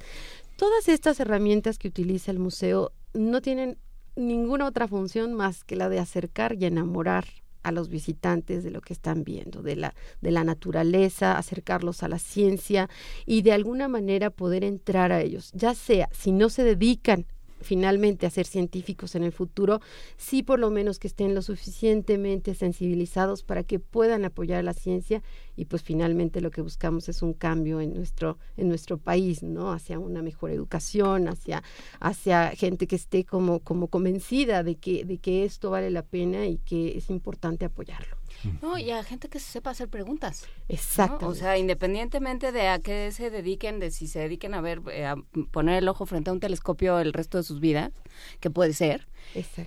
[0.57, 3.77] Todas estas herramientas que utiliza el museo no tienen
[4.15, 7.25] ninguna otra función más que la de acercar y enamorar
[7.63, 12.07] a los visitantes de lo que están viendo, de la, de la naturaleza, acercarlos a
[12.07, 12.89] la ciencia
[13.25, 17.25] y de alguna manera poder entrar a ellos, ya sea si no se dedican
[17.63, 19.81] finalmente a ser científicos en el futuro,
[20.17, 25.23] sí por lo menos que estén lo suficientemente sensibilizados para que puedan apoyar la ciencia
[25.55, 29.71] y pues finalmente lo que buscamos es un cambio en nuestro en nuestro país, ¿no?
[29.71, 31.63] Hacia una mejor educación, hacia
[31.99, 36.47] hacia gente que esté como como convencida de que de que esto vale la pena
[36.47, 38.22] y que es importante apoyarlo.
[38.61, 40.45] No, y a gente que sepa hacer preguntas.
[40.67, 41.27] Exacto.
[41.27, 45.05] O sea, independientemente de a qué se dediquen, de si se dediquen a ver, eh,
[45.05, 45.15] a
[45.51, 47.91] poner el ojo frente a un telescopio el resto de sus vidas,
[48.39, 49.07] que puede ser,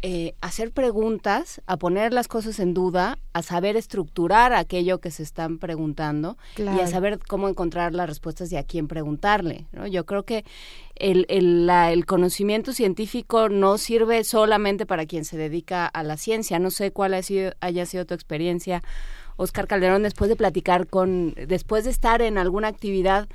[0.03, 5.23] eh, hacer preguntas, a poner las cosas en duda, a saber estructurar aquello que se
[5.23, 9.67] están preguntando y a saber cómo encontrar las respuestas y a quién preguntarle.
[9.73, 9.87] ¿no?
[9.87, 10.45] Yo creo que
[10.99, 16.59] el, el, el conocimiento científico no sirve solamente para quien se dedica a la ciencia.
[16.59, 18.83] No sé cuál ha sido, haya sido tu experiencia,
[19.37, 23.29] Oscar Calderón, después de platicar con, después de estar en alguna actividad,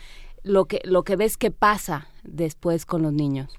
[0.44, 3.56] lo que, lo que ves que pasa después con los niños.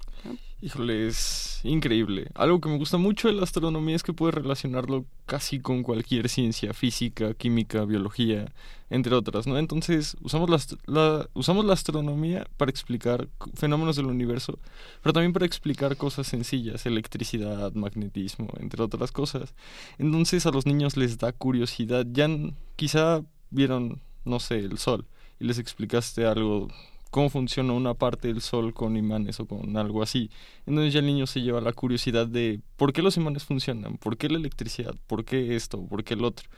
[0.63, 2.29] Híjole, es increíble.
[2.35, 6.29] Algo que me gusta mucho de la astronomía es que puede relacionarlo casi con cualquier
[6.29, 8.45] ciencia, física, química, biología,
[8.89, 9.57] entre otras, ¿no?
[9.57, 10.49] Entonces, usamos
[10.85, 14.57] la, usamos la astronomía para explicar fenómenos del universo,
[15.01, 19.53] pero también para explicar cosas sencillas, electricidad, magnetismo, entre otras cosas.
[19.97, 22.05] Entonces, a los niños les da curiosidad.
[22.09, 22.29] Ya
[22.77, 25.07] quizá vieron, no sé, el sol
[25.41, 26.69] y les explicaste algo
[27.13, 30.31] cómo funciona una parte del sol con imanes o con algo así.
[30.65, 34.17] Entonces ya el niño se lleva la curiosidad de por qué los imanes funcionan, por
[34.17, 36.49] qué la electricidad, por qué esto, por qué el otro.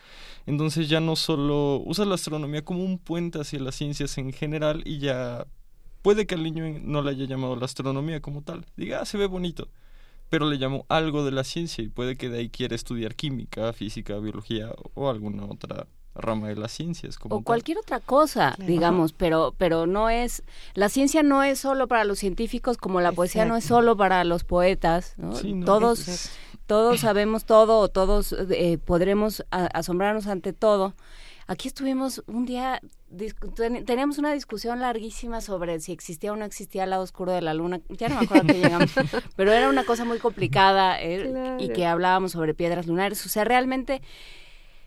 [0.46, 4.82] Entonces ya no solo usa la astronomía como un puente hacia las ciencias en general
[4.86, 5.46] y ya
[6.02, 8.66] puede que al niño no le haya llamado la astronomía como tal.
[8.78, 9.68] Diga, ah, se ve bonito.
[10.30, 13.74] Pero le llamó algo de la ciencia y puede que de ahí quiera estudiar química,
[13.74, 15.86] física, biología o alguna otra
[16.16, 17.18] rama de las ciencias.
[17.18, 21.88] Como o cualquier otra cosa, digamos, pero, pero no es, la ciencia no es solo
[21.88, 25.16] para los científicos como la poesía no es solo para los poetas,
[25.66, 26.30] todos,
[26.66, 30.94] todos sabemos todo, todos eh, podremos asombrarnos ante todo.
[31.48, 32.82] Aquí estuvimos un día,
[33.86, 37.54] teníamos una discusión larguísima sobre si existía o no existía el lado oscuro de la
[37.54, 37.82] luna.
[37.90, 38.90] Ya no me acuerdo que llegamos,
[39.36, 43.24] pero era una cosa muy complicada eh, y que hablábamos sobre piedras lunares.
[43.28, 44.02] O sea, realmente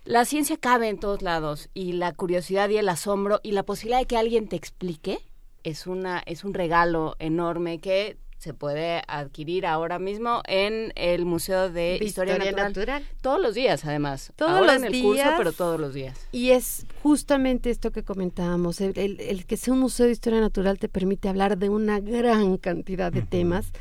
[0.09, 3.99] la ciencia cabe en todos lados y la curiosidad y el asombro y la posibilidad
[3.99, 5.19] de que alguien te explique
[5.65, 11.71] es una es un regalo enorme que se puede adquirir ahora mismo en el Museo
[11.71, 13.05] de, Historia, Natural.
[13.21, 14.33] Todos los días, además.
[14.37, 16.17] Todos los en el días, curso, pero todos los días.
[16.31, 18.81] Y es justamente esto que comentábamos.
[18.81, 22.59] El, el, que sea un museo de historia natural te permite hablar de una gran
[22.59, 23.73] cantidad de temas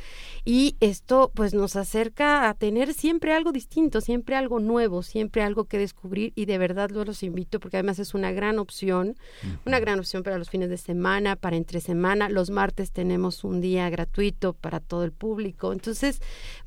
[0.49, 5.65] y esto pues nos acerca a tener siempre algo distinto, siempre algo nuevo, siempre algo
[5.65, 9.17] que descubrir y de verdad los invito porque además es una gran opción,
[9.65, 12.29] una gran opción para los fines de semana, para entre semana.
[12.29, 15.73] Los martes tenemos un día gratuito para todo el público.
[15.73, 16.21] Entonces,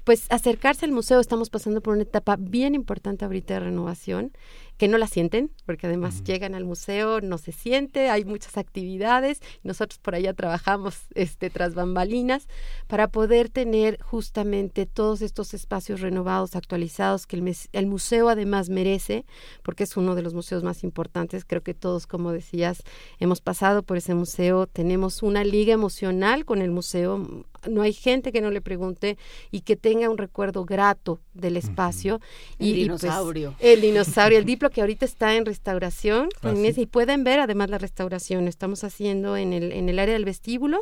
[0.05, 4.33] pues acercarse al museo, estamos pasando por una etapa bien importante ahorita de renovación
[4.81, 9.43] que no la sienten, porque además llegan al museo, no se siente, hay muchas actividades,
[9.63, 12.49] nosotros por allá trabajamos este, tras bambalinas
[12.87, 19.27] para poder tener justamente todos estos espacios renovados, actualizados, que el, el museo además merece,
[19.63, 22.83] porque es uno de los museos más importantes, creo que todos, como decías,
[23.19, 28.33] hemos pasado por ese museo, tenemos una liga emocional con el museo, no hay gente
[28.33, 29.19] que no le pregunte
[29.51, 32.21] y que tenga un recuerdo grato del espacio.
[32.59, 33.55] y, el pues, dinosaurio.
[33.59, 36.29] el dinosaurio, el diplo que ahorita está en restauración.
[36.43, 38.49] Ah, y pueden ver además la restauración.
[38.49, 40.81] Estamos haciendo en el, en el área del vestíbulo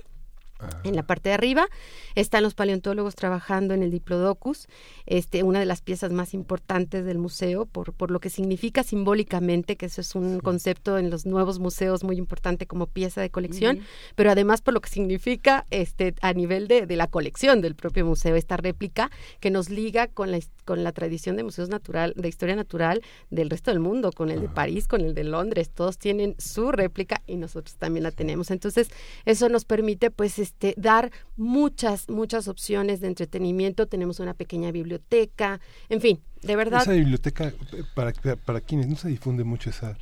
[0.85, 1.69] en la parte de arriba.
[2.15, 4.69] Están los paleontólogos trabajando en el Diplodocus,
[5.07, 9.77] este, una de las piezas más importantes del museo, por, por lo que significa simbólicamente,
[9.77, 13.81] que eso es un concepto en los nuevos museos muy importante como pieza de colección,
[14.15, 18.05] pero además por lo que significa este, a nivel de, de, la colección del propio
[18.05, 22.29] museo, esta réplica que nos liga con la, con la tradición de museos natural, de
[22.29, 25.97] historia natural del resto del mundo, con el de París, con el de Londres, todos
[25.97, 28.51] tienen su réplica y nosotros también la tenemos.
[28.51, 28.91] Entonces,
[29.25, 33.87] eso nos permite pues este, dar muchas, muchas opciones de entretenimiento.
[33.87, 36.83] Tenemos una pequeña biblioteca, en fin, de verdad.
[36.83, 37.53] Esa biblioteca,
[37.95, 39.97] para, para quienes no se difunde mucho esa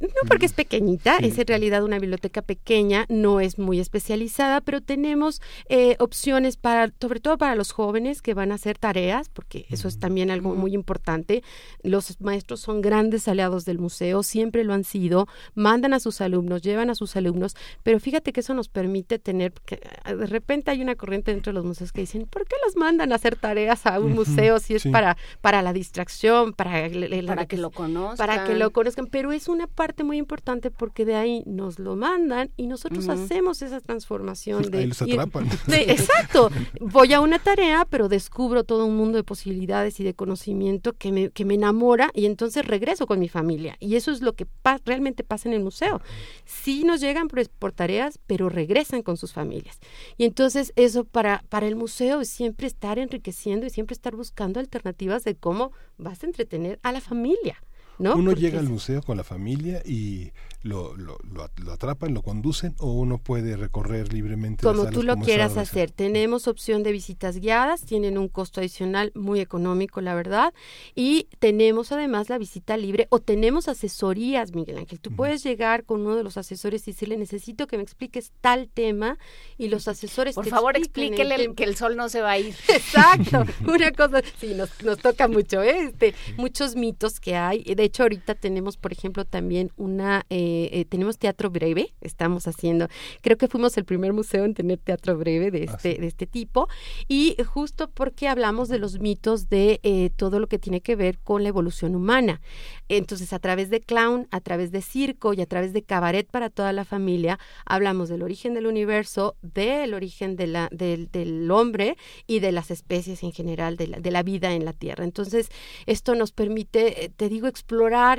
[0.00, 4.80] no porque es pequeñita, es en realidad una biblioteca pequeña, no es muy especializada, pero
[4.80, 9.66] tenemos eh, opciones para, sobre todo para los jóvenes que van a hacer tareas, porque
[9.70, 11.42] eso es también algo muy importante.
[11.82, 16.62] Los maestros son grandes aliados del museo, siempre lo han sido, mandan a sus alumnos,
[16.62, 20.70] llevan a sus alumnos, pero fíjate que eso nos permite tener, que ah, de repente
[20.70, 23.36] hay una corriente dentro de los museos que dicen, ¿por qué los mandan a hacer
[23.36, 26.88] tareas a un museo si es para, para la distracción, para,
[27.26, 28.16] para que lo conozcan?
[28.16, 31.96] Para que lo conozcan, pero es una parte muy importante porque de ahí nos lo
[31.96, 34.78] mandan y nosotros hacemos esa transformación de...
[34.78, 35.48] Ahí los atrapan.
[35.68, 36.50] exacto.
[36.80, 41.10] Voy a una tarea, pero descubro todo un mundo de posibilidades y de conocimiento que
[41.10, 43.76] me, que me enamora y entonces regreso con mi familia.
[43.80, 44.46] Y eso es lo que
[44.84, 46.00] realmente pasa en el museo.
[46.44, 49.80] Sí nos llegan por, por, tareas, pero regresan con sus familias.
[50.16, 54.60] Y entonces eso para, para el museo es siempre estar enriqueciendo y siempre estar buscando
[54.60, 57.62] alternativas de cómo vas a entretener a la familia.
[57.98, 62.92] Uno llega al museo con la familia y lo, lo, lo, atrapan, lo conducen o
[62.92, 64.62] uno puede recorrer libremente.
[64.62, 65.90] Como tú lo quieras hacer.
[65.90, 70.54] Tenemos opción de visitas guiadas, tienen un costo adicional muy económico, la verdad.
[70.94, 75.00] Y tenemos además la visita libre o tenemos asesorías, Miguel Ángel.
[75.00, 78.68] Tú puedes llegar con uno de los asesores y decirle, necesito que me expliques tal
[78.68, 79.18] tema
[79.58, 80.34] y los asesores...
[80.34, 82.54] Por favor, explíquele que el sol no se va a ir.
[82.68, 83.44] Exacto.
[83.66, 85.86] Una cosa, sí, nos, nos toca mucho, ¿eh?
[85.86, 90.84] este, muchos mitos que hay De hecho, ahorita tenemos, por ejemplo, también una, eh, eh,
[90.84, 92.88] tenemos teatro breve, estamos haciendo,
[93.20, 96.26] creo que fuimos el primer museo en tener teatro breve de ah, este, de este
[96.26, 96.68] tipo,
[97.08, 101.18] y justo porque hablamos de los mitos de eh, todo lo que tiene que ver
[101.18, 102.40] con la evolución humana.
[102.88, 106.50] Entonces, a través de clown, a través de circo y a través de cabaret para
[106.50, 111.96] toda la familia, hablamos del origen del universo, del origen de la, del, del hombre
[112.26, 115.04] y de las especies en general, de la, de la vida en la Tierra.
[115.04, 115.48] Entonces,
[115.86, 117.71] esto nos permite, te digo, explorar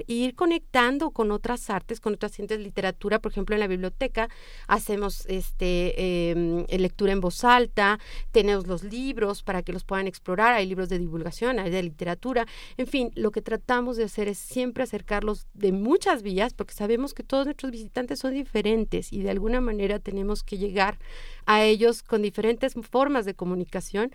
[0.08, 4.30] e ir conectando con otras artes, con otras ciencias, literatura, por ejemplo, en la biblioteca
[4.68, 8.00] hacemos este em, lectura en voz alta,
[8.32, 12.46] tenemos los libros para que los puedan explorar, hay libros de divulgación, hay de literatura,
[12.78, 17.14] en fin, lo que tratamos de hacer es siempre acercarlos de muchas vías, porque sabemos
[17.14, 20.98] que todos nuestros visitantes son diferentes y de alguna manera tenemos que llegar
[21.46, 24.12] a ellos con diferentes formas de comunicación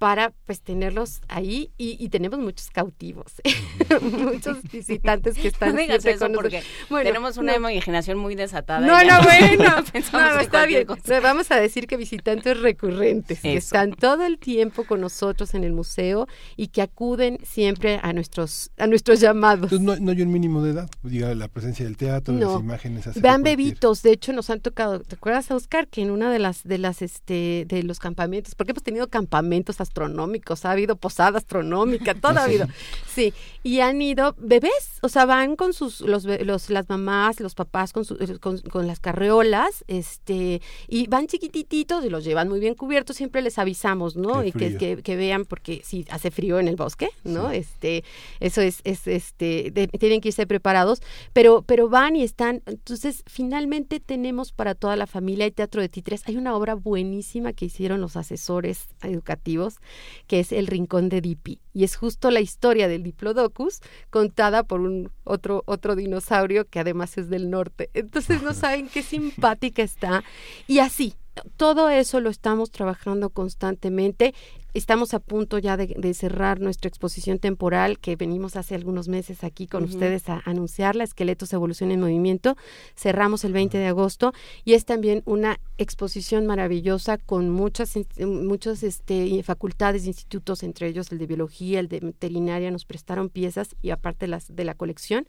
[0.00, 3.34] para pues tenerlos ahí y, tenemos muchos cautivos,
[4.00, 6.62] muchos visitantes que están no eso porque
[7.02, 8.80] tenemos una imaginación muy desatada.
[8.80, 10.86] No, no, bueno, no, está bien.
[11.22, 15.74] vamos a decir que visitantes recurrentes que están todo el tiempo con nosotros en el
[15.74, 19.70] museo y que acuden siempre a nuestros a nuestros llamados.
[19.70, 23.20] Entonces no, hay un mínimo de edad, diga la presencia del teatro, las imágenes.
[23.20, 26.64] Vean bebitos, de hecho nos han tocado, ¿te acuerdas Oscar que en una de las
[26.64, 31.38] de las este de los campamentos, porque hemos tenido campamentos hasta astronómicos, ha habido posada
[31.38, 32.66] astronómica, todo ha habido.
[33.12, 37.54] Sí, y han ido bebés, o sea, van con sus los, los las mamás, los
[37.54, 42.74] papás con, eh, con, las carreolas, este, y van chiquititos y los llevan muy bien
[42.74, 44.44] cubiertos, siempre les avisamos, ¿no?
[44.44, 47.50] y que, que, vean porque si hace frío en el bosque, ¿no?
[47.50, 48.04] Este,
[48.38, 51.02] eso es, es este, tienen que irse preparados,
[51.32, 55.88] pero pero van y están, entonces finalmente tenemos para toda la familia el teatro de
[55.88, 59.79] títeres, hay una obra buenísima que hicieron los asesores educativos
[60.26, 61.60] que es El Rincón de Dipi.
[61.72, 67.18] Y es justo la historia del Diplodocus contada por un otro, otro dinosaurio que además
[67.18, 67.90] es del norte.
[67.94, 70.24] Entonces no saben qué simpática está.
[70.66, 71.14] Y así,
[71.56, 74.34] todo eso lo estamos trabajando constantemente.
[74.72, 79.66] Estamos a punto ya de, cerrar nuestra exposición temporal que venimos hace algunos meses aquí
[79.66, 82.56] con ustedes a anunciarla, Esqueletos, Evolución en Movimiento.
[82.96, 84.32] Cerramos el 20 de agosto
[84.64, 91.18] y es también una exposición maravillosa con muchas muchos este, facultades, institutos, entre ellos el
[91.18, 95.26] de biología, el de veterinaria, nos prestaron piezas y aparte las de la colección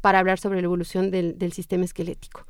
[0.00, 2.46] para hablar sobre la evolución del, del sistema esquelético.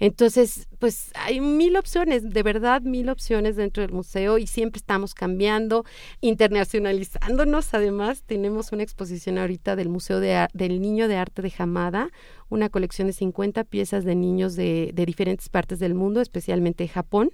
[0.00, 5.14] Entonces, pues hay mil opciones, de verdad mil opciones dentro del museo y siempre estamos
[5.14, 5.83] cambiando,
[6.20, 7.74] internacionalizándonos.
[7.74, 12.10] Además, tenemos una exposición ahorita del Museo de, del Niño de Arte de Jamada,
[12.48, 17.30] una colección de 50 piezas de niños de, de diferentes partes del mundo, especialmente Japón.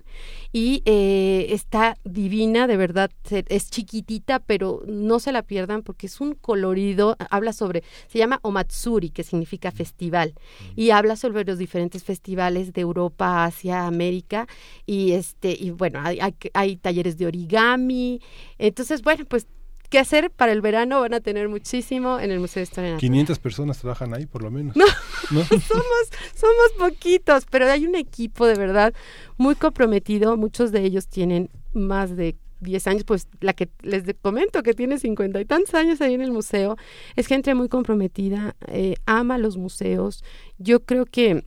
[0.52, 6.20] Y eh, está divina, de verdad, es chiquitita, pero no se la pierdan porque es
[6.20, 10.34] un colorido, habla sobre, se llama Omatsuri, que significa festival,
[10.76, 14.46] y habla sobre los diferentes festivales de Europa, Asia, América,
[14.86, 18.20] y este, y bueno, hay, hay, hay talleres de origami.
[18.58, 19.46] Entonces, bueno, pues
[19.90, 23.10] qué hacer para el verano van a tener muchísimo en el Museo de Historia Natural.
[23.10, 24.74] 500 personas trabajan ahí por lo menos.
[24.76, 24.86] No,
[25.30, 28.94] somos, somos poquitos, pero hay un equipo de verdad
[29.36, 30.36] muy comprometido.
[30.36, 34.98] Muchos de ellos tienen más de 10 años, pues la que les comento que tiene
[34.98, 36.76] 50 y tantos años ahí en el museo,
[37.16, 40.22] es gente muy comprometida, eh, ama los museos.
[40.58, 41.44] Yo creo que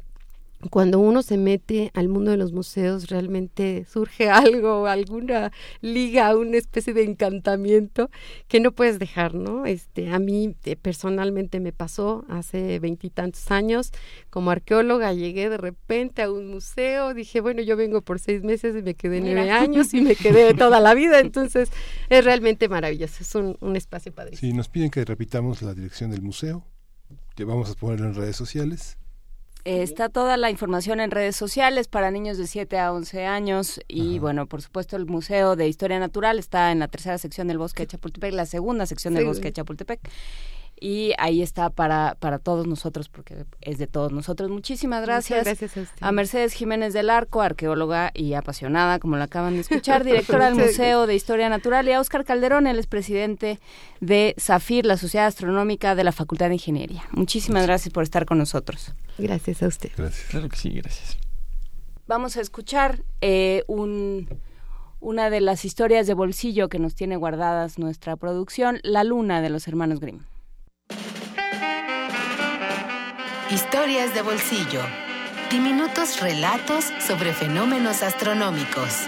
[0.70, 5.52] cuando uno se mete al mundo de los museos realmente surge algo, alguna
[5.82, 8.10] liga, una especie de encantamiento
[8.48, 9.66] que no puedes dejar, ¿no?
[9.66, 13.92] Este, a mí eh, personalmente me pasó hace veintitantos años
[14.30, 18.76] como arqueóloga, llegué de repente a un museo, dije, bueno, yo vengo por seis meses
[18.78, 21.72] y me quedé nueve años y me quedé toda la vida, entonces
[22.10, 24.52] es realmente maravilloso, es un, un espacio padrísimo.
[24.52, 26.66] Sí, nos piden que repitamos la dirección del museo,
[27.36, 28.98] que vamos a ponerlo en redes sociales
[29.66, 34.20] está toda la información en redes sociales para niños de 7 a 11 años y
[34.20, 37.84] bueno, por supuesto el Museo de Historia Natural está en la tercera sección del Bosque
[37.84, 40.10] de Chapultepec, la segunda sección del Bosque de Chapultepec
[40.80, 44.50] y ahí está para, para todos nosotros, porque es de todos nosotros.
[44.50, 45.46] Muchísimas gracias.
[45.46, 50.46] gracias a, Mercedes Jiménez del Arco, arqueóloga y apasionada, como la acaban de escuchar, directora
[50.46, 53.60] del Museo de Historia Natural, y a Óscar Calderón, el presidente
[54.02, 57.04] de SAFIR, la Sociedad Astronómica de la Facultad de Ingeniería.
[57.12, 58.94] Muchísimas gracias por estar con nosotros.
[59.18, 59.92] Gracias a usted.
[59.96, 60.30] Gracias.
[60.30, 61.18] Claro que sí, gracias.
[62.08, 64.28] Vamos a escuchar eh, un
[65.04, 69.50] una de las historias de bolsillo que nos tiene guardadas nuestra producción, La Luna de
[69.50, 70.22] los Hermanos Grimm.
[73.52, 74.82] Historias de bolsillo.
[75.52, 79.08] Diminutos relatos sobre fenómenos astronómicos.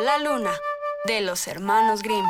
[0.00, 0.50] La luna,
[1.06, 2.26] de los hermanos Grimm.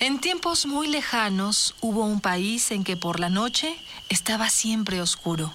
[0.00, 3.76] En tiempos muy lejanos hubo un país en que por la noche
[4.08, 5.54] estaba siempre oscuro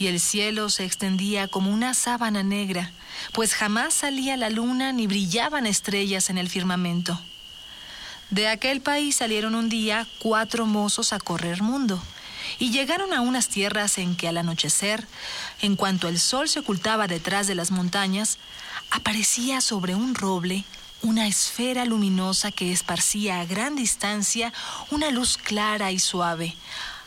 [0.00, 2.90] y el cielo se extendía como una sábana negra,
[3.34, 7.20] pues jamás salía la luna ni brillaban estrellas en el firmamento.
[8.30, 12.02] De aquel país salieron un día cuatro mozos a correr mundo
[12.58, 15.06] y llegaron a unas tierras en que al anochecer,
[15.60, 18.38] en cuanto el sol se ocultaba detrás de las montañas,
[18.90, 20.64] aparecía sobre un roble
[21.02, 24.52] una esfera luminosa que esparcía a gran distancia
[24.90, 26.56] una luz clara y suave,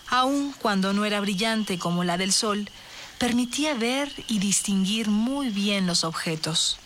[0.08, 2.70] aun cuando no era brillante como la del sol,
[3.18, 6.78] permitía ver y distinguir muy bien los objetos.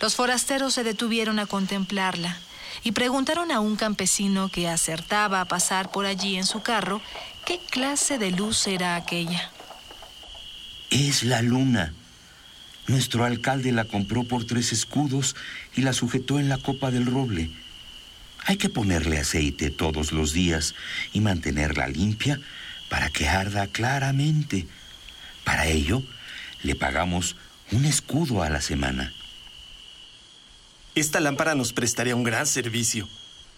[0.00, 2.38] Los forasteros se detuvieron a contemplarla
[2.84, 7.00] y preguntaron a un campesino que acertaba a pasar por allí en su carro
[7.46, 9.50] qué clase de luz era aquella.
[10.90, 11.94] Es la luna,
[12.86, 15.34] nuestro alcalde la compró por tres escudos
[15.74, 17.50] y la sujetó en la copa del roble.
[18.44, 20.74] Hay que ponerle aceite todos los días
[21.14, 22.38] y mantenerla limpia
[22.90, 24.66] para que arda claramente.
[25.44, 26.02] Para ello,
[26.62, 27.36] le pagamos
[27.72, 29.14] un escudo a la semana.
[30.94, 33.08] Esta lámpara nos prestaría un gran servicio.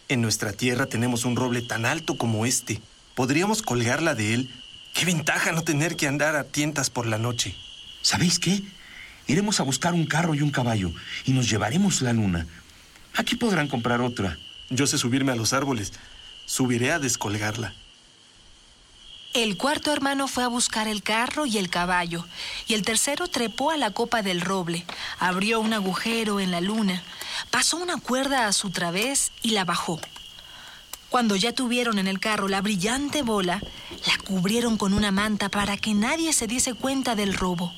[0.08, 2.80] En nuestra tierra tenemos un roble tan alto como este.
[3.14, 4.50] Podríamos colgarla de él.
[4.94, 7.54] Qué ventaja no tener que andar a tientas por la noche.
[8.00, 8.62] ¿Sabéis qué?
[9.26, 10.92] Iremos a buscar un carro y un caballo
[11.26, 12.46] y nos llevaremos la luna.
[13.14, 14.38] Aquí podrán comprar otra.
[14.70, 15.92] Yo sé subirme a los árboles.
[16.46, 17.74] Subiré a descolgarla.
[19.36, 22.24] El cuarto hermano fue a buscar el carro y el caballo,
[22.66, 24.86] y el tercero trepó a la copa del roble,
[25.18, 27.02] abrió un agujero en la luna,
[27.50, 30.00] pasó una cuerda a su través y la bajó.
[31.10, 33.60] Cuando ya tuvieron en el carro la brillante bola,
[34.06, 37.74] la cubrieron con una manta para que nadie se diese cuenta del robo,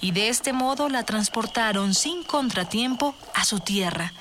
[0.00, 4.12] y de este modo la transportaron sin contratiempo a su tierra,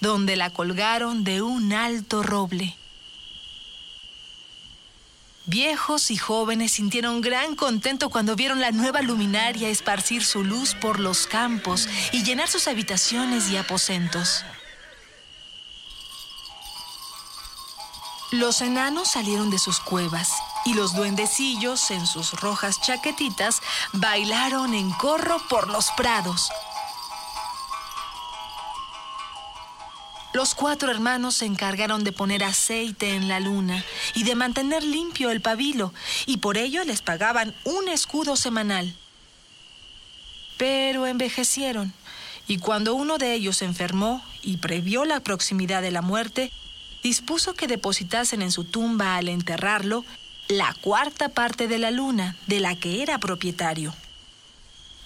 [0.00, 2.76] donde la colgaron de un alto roble.
[5.46, 11.00] Viejos y jóvenes sintieron gran contento cuando vieron la nueva luminaria esparcir su luz por
[11.00, 14.44] los campos y llenar sus habitaciones y aposentos.
[18.30, 20.30] Los enanos salieron de sus cuevas
[20.64, 23.60] y los duendecillos en sus rojas chaquetitas
[23.92, 26.50] bailaron en corro por los prados.
[30.34, 35.30] Los cuatro hermanos se encargaron de poner aceite en la luna y de mantener limpio
[35.30, 35.92] el pabilo,
[36.24, 38.96] y por ello les pagaban un escudo semanal.
[40.56, 41.92] Pero envejecieron,
[42.46, 46.50] y cuando uno de ellos enfermó y previó la proximidad de la muerte,
[47.02, 50.04] dispuso que depositasen en su tumba al enterrarlo
[50.48, 53.94] la cuarta parte de la luna de la que era propietario.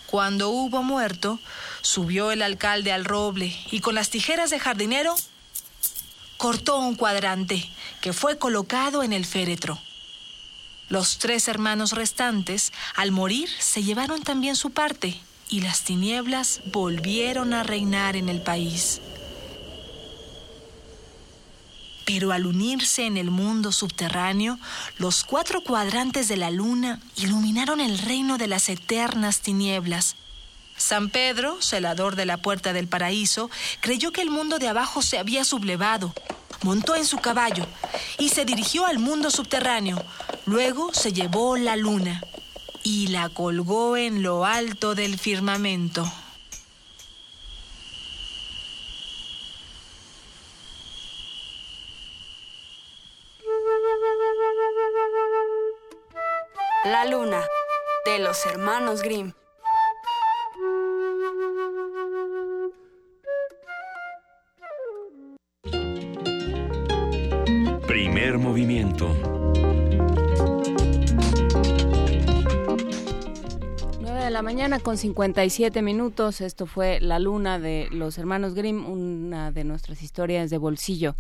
[0.07, 1.41] Cuando hubo muerto,
[1.87, 5.15] subió el alcalde al roble y con las tijeras de jardinero
[6.37, 9.79] cortó un cuadrante que fue colocado en el féretro.
[10.89, 17.55] Los tres hermanos restantes, al morir, se llevaron también su parte y las tinieblas volvieron
[17.55, 19.01] a reinar en el país.
[22.05, 24.59] Pero al unirse en el mundo subterráneo,
[24.99, 30.15] los cuatro cuadrantes de la luna iluminaron el reino de las eternas tinieblas.
[30.77, 35.19] San Pedro, celador de la puerta del paraíso, creyó que el mundo de abajo se
[35.19, 36.15] había sublevado.
[36.63, 37.67] Montó en su caballo
[38.19, 40.03] y se dirigió al mundo subterráneo.
[40.45, 42.23] Luego se llevó la luna
[42.83, 46.11] y la colgó en lo alto del firmamento.
[56.85, 57.43] La luna,
[58.05, 59.33] de los hermanos Grimm.
[68.27, 69.17] Primer movimiento.
[74.01, 76.41] 9 de la mañana con 57 minutos.
[76.41, 81.15] Esto fue La Luna de los hermanos Grimm, una de nuestras historias de bolsillo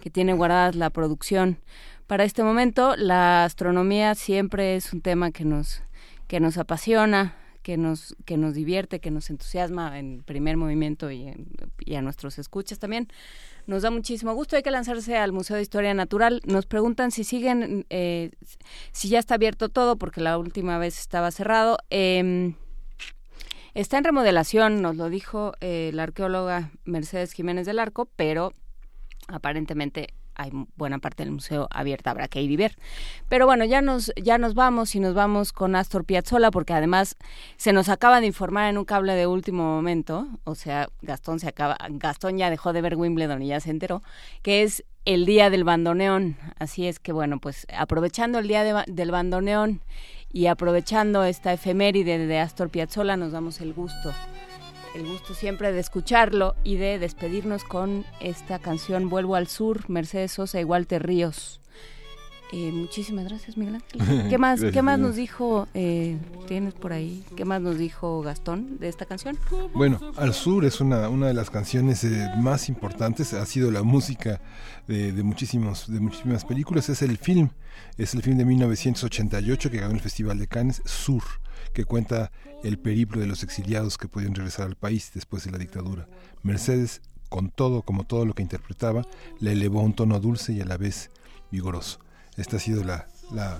[0.00, 1.58] que tiene guardadas la producción
[2.06, 5.82] para este momento la astronomía siempre es un tema que nos
[6.28, 7.34] que nos apasiona,
[7.64, 11.28] que nos que nos divierte, que nos entusiasma en primer movimiento y,
[11.96, 13.08] a nuestros escuchas también.
[13.66, 14.54] Nos da muchísimo gusto.
[14.54, 16.42] Hay que lanzarse al Museo de Historia Natural.
[16.44, 18.32] Nos preguntan si siguen, eh,
[18.92, 21.78] si ya está abierto todo, porque la última vez estaba cerrado.
[21.88, 22.54] Em,
[23.72, 28.52] está en remodelación, nos lo dijo eh, la arqueóloga Mercedes Jiménez del Arco, pero
[29.28, 32.76] aparentemente hay buena parte del museo abierta, habrá que ir y ver.
[33.28, 37.16] Pero bueno, ya nos, ya nos vamos y nos vamos con Astor Piazzolla porque además
[37.56, 41.48] se nos acaba de informar en un cable de último momento, o sea, Gastón se
[41.48, 44.02] acaba, Gastón ya dejó de ver Wimbledon y ya se enteró,
[44.42, 46.36] que es el día del bandoneón.
[46.58, 49.80] Así es que bueno, pues aprovechando el día del bandoneón
[50.32, 54.12] y aprovechando esta efeméride de Astor Piazzolla, nos damos el gusto
[54.94, 60.32] el gusto siempre de escucharlo y de despedirnos con esta canción Vuelvo al Sur, Mercedes
[60.32, 61.60] Sosa y Walter Ríos.
[62.52, 64.28] Eh, muchísimas gracias, Miguel Ángel.
[64.30, 68.78] ¿Qué más, ¿qué más nos dijo, eh, tienes por ahí, qué más nos dijo Gastón
[68.78, 69.36] de esta canción?
[69.74, 73.82] Bueno, Al Sur es una, una de las canciones eh, más importantes, ha sido la
[73.82, 74.40] música
[74.86, 77.50] de, muchísimos, de muchísimas películas, es el film,
[77.98, 81.24] es el film de 1988 que ganó el Festival de Cannes, Sur,
[81.74, 82.30] que cuenta
[82.62, 86.08] el periplo de los exiliados que pueden regresar al país después de la dictadura.
[86.42, 89.06] Mercedes, con todo, como todo lo que interpretaba,
[89.40, 91.10] le elevó un tono dulce y a la vez
[91.50, 91.98] vigoroso.
[92.36, 93.06] Esta ha sido la,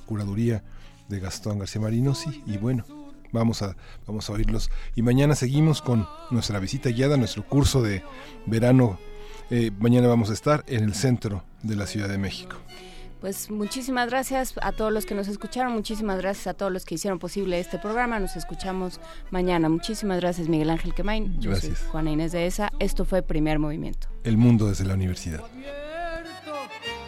[0.07, 0.62] curaduría
[1.09, 2.84] de Gastón García Marinosi y bueno,
[3.33, 3.76] vamos a,
[4.07, 4.70] vamos a oírlos.
[4.94, 8.02] Y mañana seguimos con nuestra visita guiada, nuestro curso de
[8.47, 8.99] verano.
[9.51, 12.57] Eh, mañana vamos a estar en el centro de la Ciudad de México.
[13.25, 16.97] Pues muchísimas gracias a todos los que nos escucharon, muchísimas gracias a todos los que
[16.97, 18.20] hicieron posible este programa.
[18.20, 19.70] Nos escuchamos mañana.
[19.70, 21.41] Muchísimas gracias Miguel Ángel Quemain.
[21.41, 22.70] Yo soy Juana Inés de ESA.
[22.81, 24.09] Esto fue Primer Movimiento.
[24.25, 25.41] El mundo desde la universidad.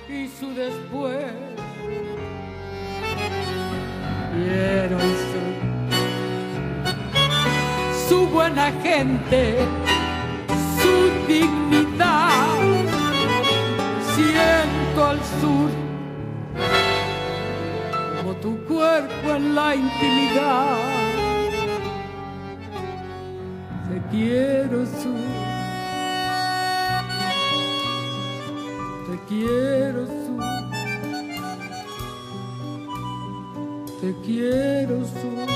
[0.09, 1.27] Y su después.
[4.33, 4.99] Quiero
[8.09, 9.59] su, su buena gente,
[10.81, 12.31] su dignidad.
[14.15, 15.86] Siento al sur
[18.41, 20.77] tu cuerpo en la intimidad.
[23.89, 25.15] Te quiero su,
[29.07, 30.37] te quiero su,
[34.01, 35.56] te quiero su,